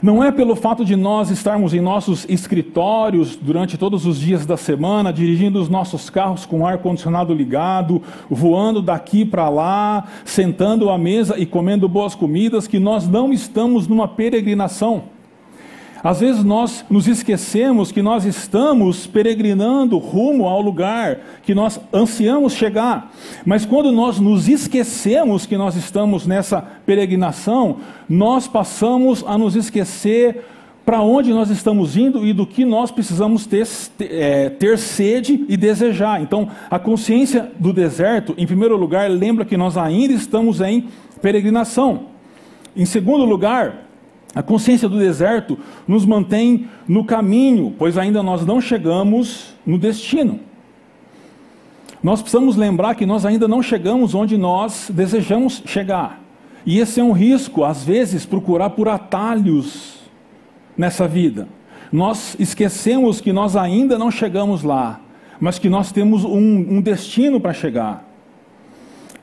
Não 0.00 0.22
é 0.22 0.30
pelo 0.30 0.54
fato 0.54 0.84
de 0.84 0.94
nós 0.94 1.28
estarmos 1.28 1.74
em 1.74 1.80
nossos 1.80 2.24
escritórios 2.28 3.34
durante 3.34 3.76
todos 3.76 4.06
os 4.06 4.20
dias 4.20 4.46
da 4.46 4.56
semana, 4.56 5.12
dirigindo 5.12 5.60
os 5.60 5.68
nossos 5.68 6.08
carros 6.08 6.46
com 6.46 6.60
o 6.60 6.66
ar-condicionado 6.66 7.34
ligado, 7.34 8.00
voando 8.30 8.80
daqui 8.80 9.24
para 9.24 9.48
lá, 9.48 10.06
sentando 10.24 10.88
à 10.88 10.96
mesa 10.96 11.36
e 11.36 11.44
comendo 11.44 11.88
boas 11.88 12.14
comidas, 12.14 12.68
que 12.68 12.78
nós 12.78 13.08
não 13.08 13.32
estamos 13.32 13.88
numa 13.88 14.06
peregrinação. 14.06 15.17
Às 16.02 16.20
vezes 16.20 16.44
nós 16.44 16.84
nos 16.88 17.08
esquecemos 17.08 17.90
que 17.90 18.02
nós 18.02 18.24
estamos 18.24 19.06
peregrinando 19.06 19.98
rumo 19.98 20.46
ao 20.46 20.60
lugar 20.60 21.18
que 21.42 21.54
nós 21.54 21.80
ansiamos 21.92 22.52
chegar. 22.52 23.12
Mas 23.44 23.64
quando 23.66 23.90
nós 23.90 24.20
nos 24.20 24.48
esquecemos 24.48 25.46
que 25.46 25.56
nós 25.56 25.74
estamos 25.74 26.26
nessa 26.26 26.62
peregrinação, 26.86 27.78
nós 28.08 28.46
passamos 28.46 29.24
a 29.26 29.36
nos 29.36 29.56
esquecer 29.56 30.44
para 30.84 31.02
onde 31.02 31.34
nós 31.34 31.50
estamos 31.50 31.98
indo 31.98 32.24
e 32.24 32.32
do 32.32 32.46
que 32.46 32.64
nós 32.64 32.90
precisamos 32.90 33.44
ter, 33.44 33.66
é, 34.00 34.48
ter 34.48 34.78
sede 34.78 35.44
e 35.46 35.54
desejar. 35.54 36.22
Então, 36.22 36.48
a 36.70 36.78
consciência 36.78 37.50
do 37.58 37.74
deserto, 37.74 38.34
em 38.38 38.46
primeiro 38.46 38.74
lugar, 38.74 39.10
lembra 39.10 39.44
que 39.44 39.56
nós 39.56 39.76
ainda 39.76 40.14
estamos 40.14 40.62
em 40.62 40.88
peregrinação. 41.20 42.04
Em 42.74 42.86
segundo 42.86 43.24
lugar, 43.24 43.87
a 44.38 44.42
consciência 44.42 44.88
do 44.88 45.00
deserto 45.00 45.58
nos 45.84 46.06
mantém 46.06 46.68
no 46.86 47.04
caminho, 47.04 47.74
pois 47.76 47.98
ainda 47.98 48.22
nós 48.22 48.46
não 48.46 48.60
chegamos 48.60 49.52
no 49.66 49.76
destino. 49.76 50.38
Nós 52.00 52.22
precisamos 52.22 52.54
lembrar 52.54 52.94
que 52.94 53.04
nós 53.04 53.26
ainda 53.26 53.48
não 53.48 53.60
chegamos 53.60 54.14
onde 54.14 54.38
nós 54.38 54.92
desejamos 54.94 55.60
chegar. 55.66 56.20
E 56.64 56.78
esse 56.78 57.00
é 57.00 57.02
um 57.02 57.10
risco, 57.10 57.64
às 57.64 57.82
vezes, 57.82 58.24
procurar 58.24 58.70
por 58.70 58.88
atalhos 58.88 59.98
nessa 60.76 61.08
vida. 61.08 61.48
Nós 61.90 62.36
esquecemos 62.38 63.20
que 63.20 63.32
nós 63.32 63.56
ainda 63.56 63.98
não 63.98 64.08
chegamos 64.08 64.62
lá, 64.62 65.00
mas 65.40 65.58
que 65.58 65.68
nós 65.68 65.90
temos 65.90 66.24
um, 66.24 66.76
um 66.76 66.80
destino 66.80 67.40
para 67.40 67.52
chegar. 67.52 68.08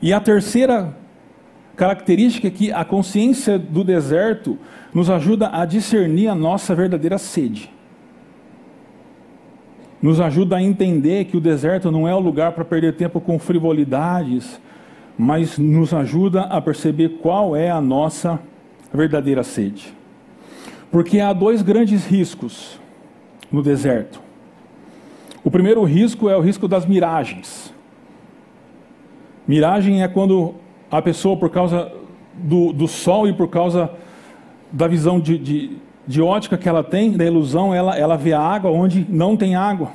E 0.02 0.12
a 0.12 0.20
terceira 0.20 0.94
característica 1.76 2.48
é 2.48 2.52
que 2.52 2.72
a 2.72 2.84
consciência 2.84 3.60
do 3.60 3.84
deserto 3.84 4.58
nos 4.96 5.10
ajuda 5.10 5.50
a 5.52 5.66
discernir 5.66 6.30
a 6.30 6.34
nossa 6.34 6.74
verdadeira 6.74 7.18
sede. 7.18 7.70
Nos 10.02 10.22
ajuda 10.22 10.56
a 10.56 10.64
entender 10.64 11.26
que 11.26 11.36
o 11.36 11.42
deserto 11.42 11.92
não 11.92 12.08
é 12.08 12.16
o 12.16 12.20
lugar 12.20 12.54
para 12.54 12.64
perder 12.64 12.96
tempo 12.96 13.20
com 13.20 13.38
frivolidades, 13.38 14.58
mas 15.18 15.58
nos 15.58 15.94
ajuda 15.94 16.44
a 16.44 16.62
perceber 16.62 17.18
qual 17.22 17.58
é 17.58 17.70
a 17.70 17.82
nossa 17.82 18.40
verdadeira 18.94 19.44
sede. 19.44 19.94
Porque 20.90 21.20
há 21.20 21.34
dois 21.34 21.62
grandes 21.62 22.08
riscos 22.08 22.80
no 23.52 23.62
deserto. 23.62 24.22
O 25.44 25.52
primeiro 25.52 25.84
risco 25.84 26.30
é 26.30 26.38
o 26.38 26.42
risco 26.42 26.70
das 26.70 26.86
miragens. 26.86 27.74
Miragem 29.46 30.04
é 30.04 30.08
quando 30.08 30.56
a 30.90 31.02
pessoa, 31.02 31.36
por 31.36 31.50
causa 31.50 31.92
do, 32.34 32.72
do 32.72 32.88
sol 32.88 33.28
e 33.28 33.34
por 33.34 33.50
causa 33.50 33.92
da 34.72 34.88
visão 34.88 35.20
de, 35.20 35.38
de, 35.38 35.78
de, 36.08 36.22
ótica 36.22 36.58
que 36.58 36.68
ela 36.68 36.84
tem, 36.84 37.12
da 37.12 37.26
ilusão, 37.26 37.74
ela, 37.74 37.98
ela 37.98 38.16
vê 38.16 38.34
a 38.34 38.42
água 38.42 38.72
onde 38.72 39.06
não 39.10 39.38
tem 39.38 39.56
água. 39.56 39.92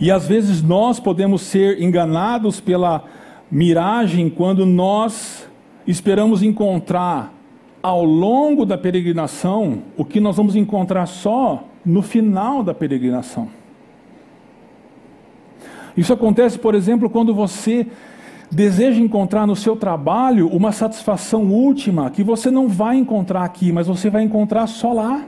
E 0.00 0.10
às 0.10 0.26
vezes 0.26 0.62
nós 0.62 1.00
podemos 1.00 1.42
ser 1.42 1.82
enganados 1.82 2.60
pela 2.60 3.04
miragem 3.50 4.30
quando 4.30 4.64
nós 4.64 5.48
esperamos 5.86 6.42
encontrar 6.42 7.32
ao 7.82 8.04
longo 8.04 8.64
da 8.66 8.76
peregrinação 8.76 9.82
o 9.96 10.04
que 10.04 10.20
nós 10.20 10.36
vamos 10.36 10.54
encontrar 10.54 11.06
só 11.06 11.64
no 11.84 12.02
final 12.02 12.62
da 12.62 12.74
peregrinação. 12.74 13.48
Isso 15.96 16.12
acontece, 16.12 16.58
por 16.58 16.74
exemplo, 16.74 17.10
quando 17.10 17.34
você 17.34 17.86
deseja 18.50 19.00
encontrar 19.00 19.46
no 19.46 19.54
seu 19.54 19.76
trabalho 19.76 20.48
uma 20.48 20.72
satisfação 20.72 21.44
última 21.44 22.10
que 22.10 22.22
você 22.22 22.50
não 22.50 22.68
vai 22.68 22.96
encontrar 22.96 23.44
aqui, 23.44 23.72
mas 23.72 23.86
você 23.86 24.08
vai 24.08 24.22
encontrar 24.22 24.66
só 24.66 24.92
lá. 24.92 25.24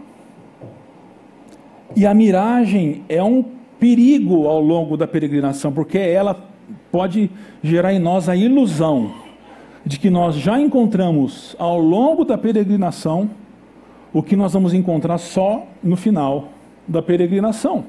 E 1.94 2.06
a 2.06 2.14
miragem 2.14 3.02
é 3.08 3.22
um 3.22 3.44
perigo 3.78 4.46
ao 4.46 4.60
longo 4.60 4.96
da 4.96 5.06
peregrinação, 5.06 5.72
porque 5.72 5.98
ela 5.98 6.48
pode 6.90 7.30
gerar 7.62 7.92
em 7.92 7.98
nós 7.98 8.28
a 8.28 8.36
ilusão 8.36 9.12
de 9.84 9.98
que 9.98 10.10
nós 10.10 10.36
já 10.36 10.60
encontramos 10.60 11.56
ao 11.58 11.78
longo 11.80 12.24
da 12.24 12.38
peregrinação 12.38 13.30
o 14.12 14.22
que 14.22 14.36
nós 14.36 14.52
vamos 14.52 14.74
encontrar 14.74 15.18
só 15.18 15.66
no 15.82 15.96
final 15.96 16.48
da 16.86 17.00
peregrinação. 17.00 17.84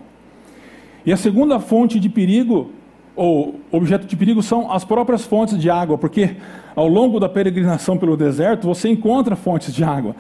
E 1.06 1.12
a 1.12 1.18
segunda 1.18 1.60
fonte 1.60 2.00
de 2.00 2.10
perigo 2.10 2.70
ou 3.16 3.60
objeto 3.72 4.06
de 4.06 4.16
perigo 4.16 4.42
são 4.42 4.72
as 4.72 4.84
próprias 4.84 5.26
fontes 5.26 5.58
de 5.60 5.70
água, 5.70 5.98
porque 5.98 6.38
ao 6.76 6.88
longo 6.88 7.20
da 7.20 7.28
peregrinação 7.28 7.98
pelo 7.98 8.16
deserto 8.16 8.68
você 8.68 8.90
encontra 8.90 9.36
fontes 9.36 9.74
de 9.74 9.84
água. 9.84 10.16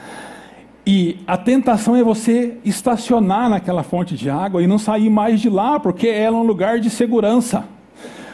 E 0.86 1.20
a 1.28 1.38
tentação 1.38 1.96
é 1.96 2.04
você 2.04 2.58
estacionar 2.66 3.50
naquela 3.50 3.84
fonte 3.84 4.16
de 4.16 4.30
água 4.30 4.64
e 4.64 4.68
não 4.68 4.80
sair 4.80 5.10
mais 5.10 5.40
de 5.40 5.50
lá, 5.50 5.80
porque 5.80 6.08
ela 6.08 6.38
é 6.38 6.40
um 6.40 6.44
lugar 6.44 6.80
de 6.80 6.90
segurança. 6.90 7.64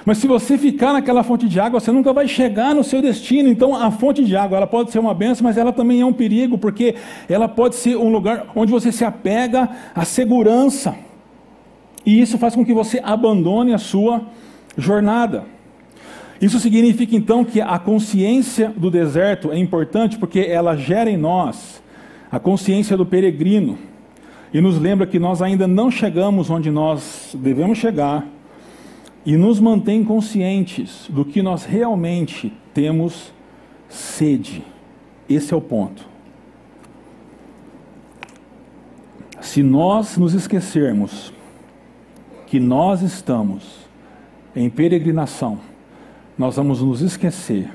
Mas 0.05 0.19
se 0.19 0.27
você 0.27 0.57
ficar 0.57 0.93
naquela 0.93 1.21
fonte 1.21 1.49
de 1.49 1.59
água, 1.59 1.81
você 1.81 1.91
nunca 1.91 2.13
vai 2.13 2.29
chegar 2.29 2.73
no 2.73 2.81
seu 2.81 3.01
destino. 3.01 3.49
Então, 3.49 3.75
a 3.75 3.91
fonte 3.91 4.23
de 4.23 4.37
água, 4.37 4.55
ela 4.55 4.65
pode 4.65 4.89
ser 4.89 4.99
uma 4.99 5.13
benção, 5.13 5.43
mas 5.43 5.57
ela 5.57 5.73
também 5.73 5.99
é 5.99 6.05
um 6.05 6.13
perigo, 6.13 6.57
porque 6.57 6.95
ela 7.27 7.49
pode 7.49 7.75
ser 7.75 7.97
um 7.97 8.09
lugar 8.09 8.45
onde 8.55 8.71
você 8.71 8.89
se 8.89 9.03
apega 9.03 9.67
à 9.93 10.05
segurança. 10.05 10.95
E 12.07 12.21
isso 12.21 12.37
faz 12.37 12.55
com 12.55 12.65
que 12.65 12.73
você 12.73 13.01
abandone 13.03 13.73
a 13.73 13.77
sua 13.77 14.21
jornada. 14.77 15.43
Isso 16.41 16.57
significa 16.57 17.13
então 17.17 17.43
que 17.43 17.59
a 17.59 17.77
consciência 17.77 18.73
do 18.77 18.89
deserto 18.89 19.51
é 19.51 19.59
importante 19.59 20.17
porque 20.17 20.39
ela 20.39 20.77
gera 20.77 21.09
em 21.09 21.17
nós 21.17 21.83
a 22.31 22.39
consciência 22.39 22.95
do 22.95 23.05
peregrino 23.05 23.77
e 24.53 24.61
nos 24.61 24.79
lembra 24.79 25.05
que 25.05 25.19
nós 25.19 25.41
ainda 25.41 25.67
não 25.67 25.91
chegamos 25.91 26.49
onde 26.49 26.71
nós 26.71 27.35
devemos 27.37 27.77
chegar 27.77 28.25
e 29.25 29.35
nos 29.35 29.59
mantém 29.59 30.01
conscientes 30.01 31.07
do 31.09 31.25
que 31.25 31.41
nós 31.41 31.65
realmente 31.65 32.53
temos 32.73 33.33
sede. 33.89 34.63
Esse 35.27 35.53
é 35.53 35.57
o 35.57 35.61
ponto. 35.61 36.07
se 39.47 39.63
nós 39.63 40.17
nos 40.17 40.33
esquecermos 40.33 41.33
que 42.47 42.59
nós 42.59 43.01
estamos 43.01 43.63
em 44.55 44.69
peregrinação, 44.69 45.59
nós 46.37 46.55
vamos 46.55 46.81
nos 46.81 47.01
esquecer 47.01 47.69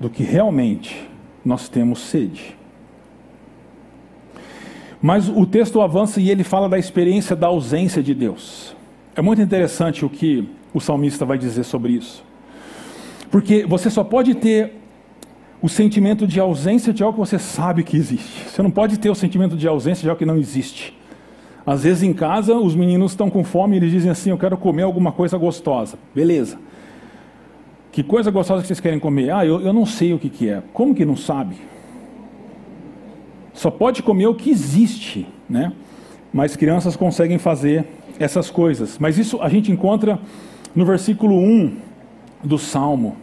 do 0.00 0.10
que 0.10 0.22
realmente 0.22 1.08
nós 1.44 1.68
temos 1.68 2.00
sede. 2.00 2.56
Mas 5.00 5.28
o 5.28 5.46
texto 5.46 5.80
avança 5.80 6.20
e 6.20 6.30
ele 6.30 6.42
fala 6.42 6.68
da 6.68 6.78
experiência 6.78 7.36
da 7.36 7.46
ausência 7.46 8.02
de 8.02 8.14
Deus. 8.14 8.74
É 9.14 9.22
muito 9.22 9.40
interessante 9.40 10.04
o 10.04 10.10
que 10.10 10.48
o 10.74 10.80
salmista 10.80 11.24
vai 11.24 11.38
dizer 11.38 11.64
sobre 11.64 11.92
isso. 11.92 12.24
Porque 13.30 13.64
você 13.64 13.90
só 13.90 14.02
pode 14.02 14.34
ter 14.34 14.74
o 15.62 15.68
sentimento 15.68 16.26
de 16.26 16.40
ausência 16.40 16.92
de 16.92 17.02
algo 17.02 17.14
que 17.14 17.28
você 17.28 17.38
sabe 17.38 17.82
que 17.82 17.96
existe. 17.96 18.48
Você 18.48 18.62
não 18.62 18.70
pode 18.70 18.98
ter 18.98 19.10
o 19.10 19.14
sentimento 19.14 19.56
de 19.56 19.68
ausência 19.68 20.02
de 20.02 20.08
algo 20.08 20.18
que 20.18 20.26
não 20.26 20.36
existe. 20.36 20.98
Às 21.66 21.82
vezes 21.84 22.02
em 22.02 22.12
casa, 22.12 22.56
os 22.56 22.74
meninos 22.74 23.12
estão 23.12 23.28
com 23.28 23.44
fome 23.44 23.76
e 23.76 23.78
eles 23.78 23.90
dizem 23.90 24.10
assim: 24.10 24.30
Eu 24.30 24.38
quero 24.38 24.56
comer 24.56 24.82
alguma 24.82 25.12
coisa 25.12 25.36
gostosa. 25.36 25.98
Beleza. 26.14 26.58
Que 27.92 28.02
coisa 28.02 28.30
gostosa 28.30 28.62
que 28.62 28.68
vocês 28.68 28.80
querem 28.80 28.98
comer? 28.98 29.30
Ah, 29.30 29.44
eu, 29.44 29.60
eu 29.60 29.72
não 29.72 29.84
sei 29.84 30.12
o 30.12 30.18
que, 30.18 30.30
que 30.30 30.48
é. 30.48 30.62
Como 30.72 30.94
que 30.94 31.04
não 31.04 31.16
sabe? 31.16 31.56
Só 33.52 33.70
pode 33.70 34.02
comer 34.02 34.26
o 34.26 34.34
que 34.34 34.50
existe, 34.50 35.26
né? 35.48 35.72
Mas 36.32 36.54
crianças 36.54 36.96
conseguem 36.96 37.36
fazer 37.36 37.84
essas 38.18 38.48
coisas. 38.48 38.98
Mas 38.98 39.18
isso 39.18 39.42
a 39.42 39.48
gente 39.48 39.72
encontra 39.72 40.20
no 40.74 40.84
versículo 40.84 41.36
1 41.36 41.76
do 42.44 42.58
Salmo. 42.58 43.16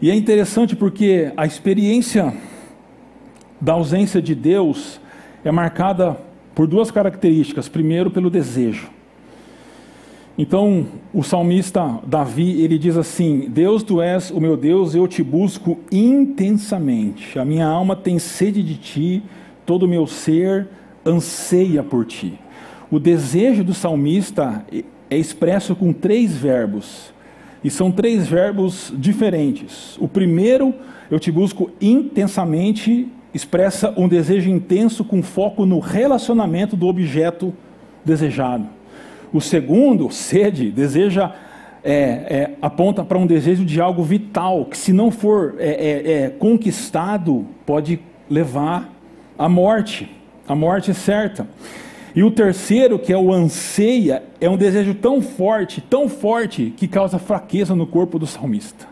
E 0.00 0.10
é 0.10 0.14
interessante 0.14 0.76
porque 0.76 1.32
a 1.36 1.46
experiência 1.46 2.34
da 3.60 3.72
ausência 3.74 4.20
de 4.20 4.34
Deus 4.34 5.00
é 5.44 5.50
marcada 5.50 6.18
por 6.54 6.66
duas 6.66 6.90
características. 6.90 7.68
Primeiro, 7.68 8.10
pelo 8.10 8.30
desejo. 8.30 8.88
Então, 10.36 10.86
o 11.12 11.22
salmista 11.22 12.00
Davi, 12.06 12.62
ele 12.62 12.78
diz 12.78 12.96
assim: 12.96 13.50
Deus, 13.50 13.82
tu 13.82 14.00
és 14.00 14.30
o 14.30 14.40
meu 14.40 14.56
Deus, 14.56 14.94
eu 14.94 15.06
te 15.06 15.22
busco 15.22 15.78
intensamente. 15.90 17.38
A 17.38 17.44
minha 17.44 17.66
alma 17.66 17.94
tem 17.94 18.18
sede 18.18 18.62
de 18.62 18.76
ti, 18.76 19.22
todo 19.66 19.82
o 19.82 19.88
meu 19.88 20.06
ser 20.06 20.68
anseia 21.04 21.82
por 21.82 22.06
ti. 22.06 22.38
O 22.90 22.98
desejo 22.98 23.62
do 23.62 23.74
salmista 23.74 24.64
é 25.10 25.16
expresso 25.16 25.74
com 25.74 25.92
três 25.92 26.34
verbos. 26.36 27.12
E 27.64 27.70
são 27.70 27.92
três 27.92 28.26
verbos 28.26 28.92
diferentes. 28.96 29.96
O 30.00 30.08
primeiro, 30.08 30.74
eu 31.10 31.20
te 31.20 31.30
busco 31.30 31.70
intensamente, 31.80 33.06
expressa 33.34 33.92
um 33.96 34.08
desejo 34.08 34.50
intenso 34.50 35.04
com 35.04 35.22
foco 35.22 35.64
no 35.64 35.78
relacionamento 35.78 36.76
do 36.76 36.86
objeto 36.86 37.52
desejado. 38.04 38.66
O 39.32 39.40
segundo, 39.40 40.10
sede, 40.10 40.70
deseja 40.70 41.32
é, 41.84 41.94
é, 41.94 42.50
aponta 42.60 43.02
para 43.02 43.18
um 43.18 43.26
desejo 43.26 43.64
de 43.64 43.80
algo 43.80 44.02
vital, 44.02 44.66
que 44.66 44.76
se 44.76 44.92
não 44.92 45.10
for 45.10 45.56
é, 45.58 45.70
é, 45.70 46.12
é, 46.12 46.28
conquistado, 46.28 47.46
pode 47.66 47.98
levar 48.30 48.92
à 49.38 49.48
morte. 49.48 50.10
A 50.46 50.54
morte 50.54 50.92
certa. 50.92 51.46
E 52.14 52.22
o 52.22 52.30
terceiro, 52.30 52.98
que 52.98 53.12
é 53.12 53.16
o 53.16 53.32
anseia, 53.32 54.22
é 54.40 54.48
um 54.48 54.56
desejo 54.56 54.94
tão 54.94 55.22
forte, 55.22 55.80
tão 55.80 56.08
forte, 56.08 56.72
que 56.76 56.86
causa 56.86 57.18
fraqueza 57.18 57.74
no 57.74 57.86
corpo 57.86 58.18
do 58.18 58.26
salmista. 58.26 58.91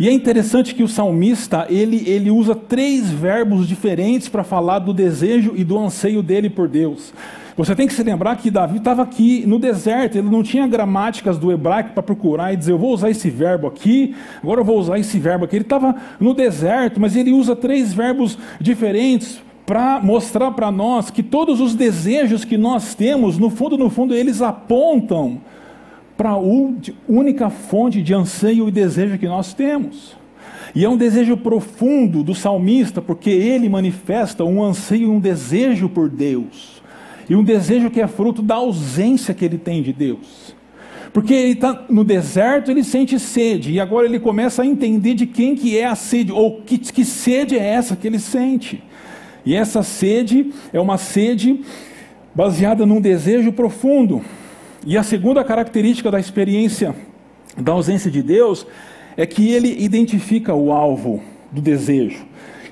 E 0.00 0.08
é 0.08 0.12
interessante 0.14 0.74
que 0.74 0.82
o 0.82 0.88
salmista, 0.88 1.66
ele, 1.68 2.08
ele 2.08 2.30
usa 2.30 2.54
três 2.54 3.10
verbos 3.10 3.68
diferentes 3.68 4.30
para 4.30 4.42
falar 4.42 4.78
do 4.78 4.94
desejo 4.94 5.52
e 5.54 5.62
do 5.62 5.78
anseio 5.78 6.22
dele 6.22 6.48
por 6.48 6.66
Deus. 6.68 7.12
Você 7.54 7.74
tem 7.74 7.86
que 7.86 7.92
se 7.92 8.02
lembrar 8.02 8.36
que 8.36 8.50
Davi 8.50 8.78
estava 8.78 9.02
aqui 9.02 9.44
no 9.46 9.58
deserto, 9.58 10.16
ele 10.16 10.30
não 10.30 10.42
tinha 10.42 10.66
gramáticas 10.66 11.36
do 11.36 11.52
hebraico 11.52 11.90
para 11.92 12.02
procurar 12.02 12.50
e 12.50 12.56
dizer, 12.56 12.72
eu 12.72 12.78
vou 12.78 12.94
usar 12.94 13.10
esse 13.10 13.28
verbo 13.28 13.66
aqui, 13.66 14.16
agora 14.42 14.62
eu 14.62 14.64
vou 14.64 14.78
usar 14.78 14.98
esse 14.98 15.18
verbo 15.18 15.44
aqui. 15.44 15.56
Ele 15.56 15.64
estava 15.66 15.94
no 16.18 16.32
deserto, 16.32 16.98
mas 16.98 17.14
ele 17.14 17.30
usa 17.30 17.54
três 17.54 17.92
verbos 17.92 18.38
diferentes 18.58 19.42
para 19.66 20.00
mostrar 20.00 20.52
para 20.52 20.70
nós 20.70 21.10
que 21.10 21.22
todos 21.22 21.60
os 21.60 21.74
desejos 21.74 22.42
que 22.42 22.56
nós 22.56 22.94
temos, 22.94 23.36
no 23.36 23.50
fundo, 23.50 23.76
no 23.76 23.90
fundo, 23.90 24.14
eles 24.14 24.40
apontam 24.40 25.42
para 26.20 26.32
a 26.32 26.38
única 27.08 27.48
fonte 27.48 28.02
de 28.02 28.12
anseio 28.12 28.68
e 28.68 28.70
desejo 28.70 29.16
que 29.16 29.26
nós 29.26 29.54
temos. 29.54 30.14
E 30.74 30.84
é 30.84 30.88
um 30.88 30.98
desejo 30.98 31.34
profundo 31.34 32.22
do 32.22 32.34
salmista, 32.34 33.00
porque 33.00 33.30
ele 33.30 33.70
manifesta 33.70 34.44
um 34.44 34.62
anseio 34.62 35.04
e 35.04 35.10
um 35.10 35.18
desejo 35.18 35.88
por 35.88 36.10
Deus. 36.10 36.82
E 37.26 37.34
um 37.34 37.42
desejo 37.42 37.88
que 37.88 38.02
é 38.02 38.06
fruto 38.06 38.42
da 38.42 38.56
ausência 38.56 39.32
que 39.32 39.46
ele 39.46 39.56
tem 39.56 39.82
de 39.82 39.94
Deus. 39.94 40.54
Porque 41.10 41.32
ele 41.32 41.52
está 41.52 41.86
no 41.88 42.04
deserto, 42.04 42.70
ele 42.70 42.84
sente 42.84 43.18
sede, 43.18 43.72
e 43.72 43.80
agora 43.80 44.06
ele 44.06 44.20
começa 44.20 44.60
a 44.60 44.66
entender 44.66 45.14
de 45.14 45.24
quem 45.24 45.54
que 45.54 45.78
é 45.78 45.86
a 45.86 45.94
sede, 45.94 46.32
ou 46.32 46.60
que, 46.60 46.76
que 46.76 47.02
sede 47.02 47.58
é 47.58 47.64
essa 47.66 47.96
que 47.96 48.06
ele 48.06 48.18
sente. 48.18 48.84
E 49.42 49.54
essa 49.54 49.82
sede 49.82 50.52
é 50.70 50.78
uma 50.78 50.98
sede 50.98 51.62
baseada 52.34 52.84
num 52.84 53.00
desejo 53.00 53.50
profundo. 53.52 54.22
E 54.86 54.96
a 54.96 55.02
segunda 55.02 55.44
característica 55.44 56.10
da 56.10 56.18
experiência 56.18 56.94
da 57.56 57.72
ausência 57.72 58.10
de 58.10 58.22
Deus 58.22 58.66
é 59.16 59.26
que 59.26 59.52
ele 59.52 59.82
identifica 59.82 60.54
o 60.54 60.72
alvo 60.72 61.22
do 61.50 61.60
desejo. 61.60 62.24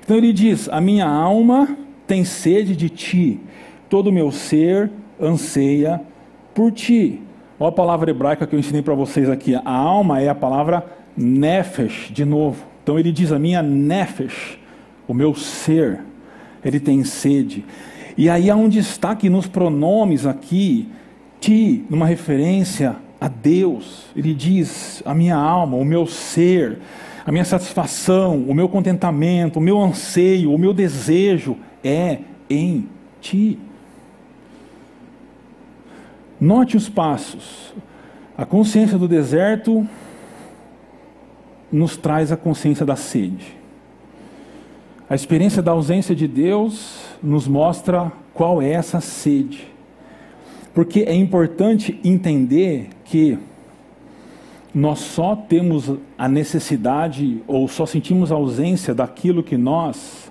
Então 0.02 0.16
ele 0.16 0.32
diz: 0.32 0.68
A 0.68 0.80
minha 0.80 1.06
alma 1.06 1.76
tem 2.06 2.24
sede 2.24 2.74
de 2.74 2.88
ti, 2.88 3.40
todo 3.88 4.08
o 4.08 4.12
meu 4.12 4.32
ser 4.32 4.90
anseia 5.20 6.00
por 6.54 6.72
ti. 6.72 7.20
Olha 7.60 7.68
a 7.68 7.72
palavra 7.72 8.10
hebraica 8.10 8.46
que 8.46 8.54
eu 8.54 8.58
ensinei 8.58 8.82
para 8.82 8.94
vocês 8.94 9.28
aqui. 9.28 9.54
A 9.54 9.70
alma 9.70 10.20
é 10.20 10.28
a 10.28 10.34
palavra 10.34 10.86
nefesh, 11.16 12.10
de 12.10 12.24
novo. 12.24 12.64
Então 12.82 12.98
ele 12.98 13.12
diz: 13.12 13.32
A 13.32 13.38
minha 13.38 13.62
nefesh, 13.62 14.58
o 15.06 15.12
meu 15.12 15.34
ser 15.34 16.00
ele 16.64 16.80
tem 16.80 17.04
sede. 17.04 17.64
E 18.16 18.28
aí 18.28 18.50
há 18.50 18.56
um 18.56 18.68
destaque 18.68 19.28
nos 19.28 19.46
pronomes 19.46 20.26
aqui, 20.26 20.88
ti, 21.40 21.85
numa 21.88 22.07
referência 22.07 22.96
a 23.20 23.29
Deus. 23.29 24.07
Ele 24.16 24.35
diz: 24.35 25.03
a 25.05 25.14
minha 25.14 25.37
alma, 25.37 25.77
o 25.77 25.85
meu 25.85 26.07
ser, 26.07 26.79
a 27.24 27.33
minha 27.33 27.44
satisfação, 27.44 28.44
o 28.48 28.55
meu 28.55 28.68
contentamento, 28.68 29.59
o 29.59 29.62
meu 29.62 29.81
anseio, 29.81 30.53
o 30.53 30.59
meu 30.59 30.72
desejo 30.72 31.57
é 31.83 32.18
em 32.48 32.88
ti. 33.20 33.59
Note 36.40 36.77
os 36.77 36.88
passos. 36.88 37.74
A 38.37 38.46
consciência 38.46 38.96
do 38.96 39.09
deserto 39.09 39.87
nos 41.70 41.96
traz 41.96 42.31
a 42.31 42.37
consciência 42.37 42.87
da 42.87 42.96
sede. 42.96 43.57
A 45.11 45.14
experiência 45.14 45.61
da 45.61 45.72
ausência 45.72 46.14
de 46.14 46.29
Deus 46.29 47.01
nos 47.22 47.48
mostra 47.48 48.12
qual 48.33 48.62
é 48.62 48.70
essa 48.70 49.01
sede. 49.01 49.66
Porque 50.78 51.00
é 51.00 51.12
importante 51.12 51.98
entender 52.04 52.90
que 53.04 53.36
nós 54.72 55.00
só 55.00 55.34
temos 55.34 55.92
a 56.16 56.28
necessidade 56.28 57.42
ou 57.48 57.66
só 57.66 57.84
sentimos 57.84 58.30
a 58.30 58.36
ausência 58.36 58.94
daquilo 58.94 59.42
que 59.42 59.56
nós 59.56 60.30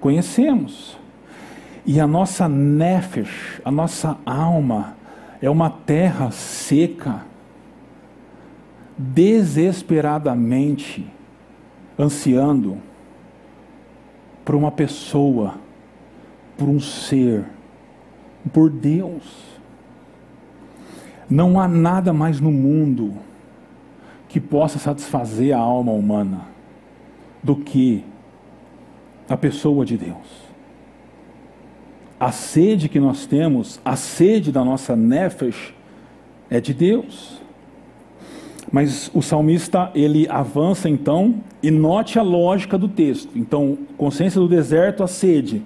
conhecemos. 0.00 0.98
E 1.86 2.00
a 2.00 2.08
nossa 2.08 2.48
nefesh, 2.48 3.60
a 3.64 3.70
nossa 3.70 4.18
alma, 4.26 4.96
é 5.40 5.48
uma 5.48 5.70
terra 5.70 6.32
seca, 6.32 7.24
desesperadamente 8.98 11.06
ansiando 11.96 12.78
por 14.44 14.56
uma 14.56 14.72
pessoa, 14.72 15.54
por 16.56 16.68
um 16.68 16.80
ser, 16.80 17.44
por 18.52 18.68
Deus. 18.68 19.47
Não 21.28 21.60
há 21.60 21.68
nada 21.68 22.12
mais 22.12 22.40
no 22.40 22.50
mundo 22.50 23.14
que 24.28 24.40
possa 24.40 24.78
satisfazer 24.78 25.54
a 25.56 25.58
alma 25.58 25.92
humana 25.92 26.42
do 27.42 27.56
que 27.56 28.04
a 29.28 29.36
pessoa 29.36 29.84
de 29.84 29.96
Deus. 29.96 30.48
A 32.18 32.32
sede 32.32 32.88
que 32.88 32.98
nós 32.98 33.26
temos, 33.26 33.80
a 33.84 33.94
sede 33.94 34.50
da 34.50 34.64
nossa 34.64 34.96
nefesh, 34.96 35.74
é 36.50 36.60
de 36.60 36.74
Deus. 36.74 37.40
Mas 38.70 39.10
o 39.14 39.22
salmista, 39.22 39.90
ele 39.94 40.28
avança 40.28 40.88
então 40.88 41.36
e 41.62 41.70
note 41.70 42.18
a 42.18 42.22
lógica 42.22 42.76
do 42.76 42.88
texto. 42.88 43.30
Então, 43.36 43.78
consciência 43.96 44.40
do 44.40 44.48
deserto, 44.48 45.02
a 45.02 45.06
sede. 45.06 45.62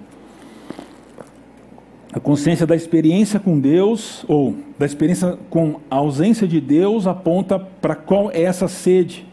A 2.13 2.21
consciência 2.21 2.67
da 2.67 2.77
experiência 2.77 3.41
com 3.41 3.59
Deus, 3.59 4.23
ou 4.29 4.55
da 4.79 4.85
experiência 4.85 5.39
com 5.49 5.81
a 5.91 5.97
ausência 5.97 6.47
de 6.47 6.61
Deus, 6.61 7.07
aponta 7.07 7.59
para 7.59 7.95
qual 7.95 8.31
é 8.31 8.43
essa 8.43 8.69
sede. 8.69 9.27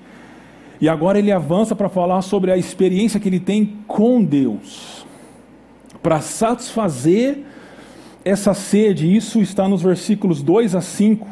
E 0.79 0.87
agora 0.87 1.19
ele 1.19 1.29
avança 1.29 1.75
para 1.75 1.89
falar 1.89 2.21
sobre 2.21 2.53
a 2.53 2.57
experiência 2.57 3.19
que 3.19 3.27
ele 3.27 3.41
tem 3.41 3.79
com 3.85 4.23
Deus. 4.23 5.05
Para 6.01 6.21
satisfazer 6.21 7.39
essa 8.23 8.53
sede, 8.53 9.13
isso 9.13 9.41
está 9.41 9.67
nos 9.67 9.81
versículos 9.81 10.41
2 10.41 10.73
a 10.73 10.79
5. 10.79 11.27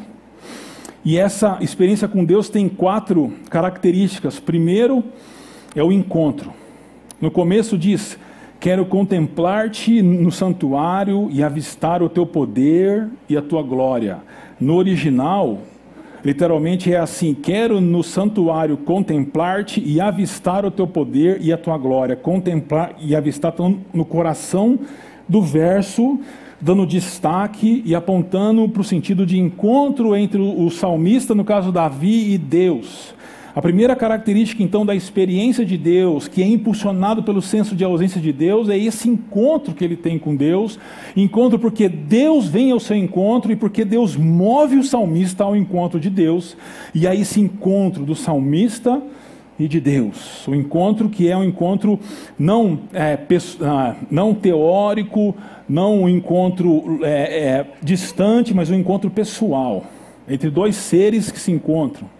E 1.02 1.16
essa 1.16 1.56
experiência 1.62 2.06
com 2.06 2.26
Deus 2.26 2.50
tem 2.50 2.68
quatro 2.68 3.32
características. 3.48 4.38
Primeiro 4.38 5.02
é 5.74 5.82
o 5.82 5.90
encontro. 5.90 6.52
No 7.18 7.30
começo 7.30 7.78
diz: 7.78 8.18
Quero 8.60 8.84
contemplar-te 8.86 10.02
no 10.02 10.32
santuário 10.32 11.28
e 11.30 11.44
avistar 11.44 12.02
o 12.02 12.08
teu 12.08 12.26
poder 12.26 13.08
e 13.28 13.36
a 13.36 13.42
tua 13.42 13.62
glória. 13.62 14.18
No 14.60 14.74
original, 14.74 15.60
literalmente 16.24 16.92
é 16.92 16.98
assim: 16.98 17.34
Quero 17.34 17.80
no 17.80 18.02
santuário 18.02 18.76
contemplar-te 18.78 19.80
e 19.80 20.00
avistar 20.00 20.64
o 20.64 20.72
teu 20.72 20.88
poder 20.88 21.38
e 21.40 21.52
a 21.52 21.56
tua 21.56 21.78
glória. 21.78 22.16
Contemplar 22.16 22.96
e 23.00 23.14
avistar 23.14 23.52
estão 23.52 23.78
no 23.94 24.04
coração 24.04 24.76
do 25.28 25.40
verso, 25.40 26.18
dando 26.60 26.84
destaque 26.84 27.80
e 27.86 27.94
apontando 27.94 28.68
para 28.68 28.80
o 28.80 28.84
sentido 28.84 29.24
de 29.24 29.38
encontro 29.38 30.16
entre 30.16 30.40
o 30.40 30.68
salmista, 30.68 31.32
no 31.32 31.44
caso 31.44 31.70
Davi, 31.70 32.32
e 32.32 32.36
Deus. 32.36 33.14
A 33.58 33.60
primeira 33.60 33.96
característica, 33.96 34.62
então, 34.62 34.86
da 34.86 34.94
experiência 34.94 35.66
de 35.66 35.76
Deus, 35.76 36.28
que 36.28 36.40
é 36.40 36.46
impulsionado 36.46 37.24
pelo 37.24 37.42
senso 37.42 37.74
de 37.74 37.82
ausência 37.82 38.20
de 38.20 38.32
Deus, 38.32 38.68
é 38.68 38.78
esse 38.78 39.08
encontro 39.08 39.74
que 39.74 39.82
ele 39.82 39.96
tem 39.96 40.16
com 40.16 40.36
Deus. 40.36 40.78
Encontro 41.16 41.58
porque 41.58 41.88
Deus 41.88 42.46
vem 42.46 42.70
ao 42.70 42.78
seu 42.78 42.96
encontro 42.96 43.50
e 43.50 43.56
porque 43.56 43.84
Deus 43.84 44.14
move 44.14 44.76
o 44.76 44.84
salmista 44.84 45.42
ao 45.42 45.56
encontro 45.56 45.98
de 45.98 46.08
Deus. 46.08 46.56
E 46.94 47.04
aí, 47.04 47.22
esse 47.22 47.40
encontro 47.40 48.04
do 48.04 48.14
salmista 48.14 49.02
e 49.58 49.66
de 49.66 49.80
Deus. 49.80 50.46
O 50.46 50.54
encontro 50.54 51.08
que 51.08 51.28
é 51.28 51.36
um 51.36 51.42
encontro 51.42 51.98
não, 52.38 52.78
é, 52.92 53.18
ah, 53.60 53.96
não 54.08 54.34
teórico, 54.34 55.34
não 55.68 56.02
um 56.02 56.08
encontro 56.08 57.00
é, 57.02 57.40
é, 57.40 57.66
distante, 57.82 58.54
mas 58.54 58.70
um 58.70 58.76
encontro 58.76 59.10
pessoal 59.10 59.84
entre 60.28 60.48
dois 60.48 60.76
seres 60.76 61.32
que 61.32 61.40
se 61.40 61.50
encontram. 61.50 62.17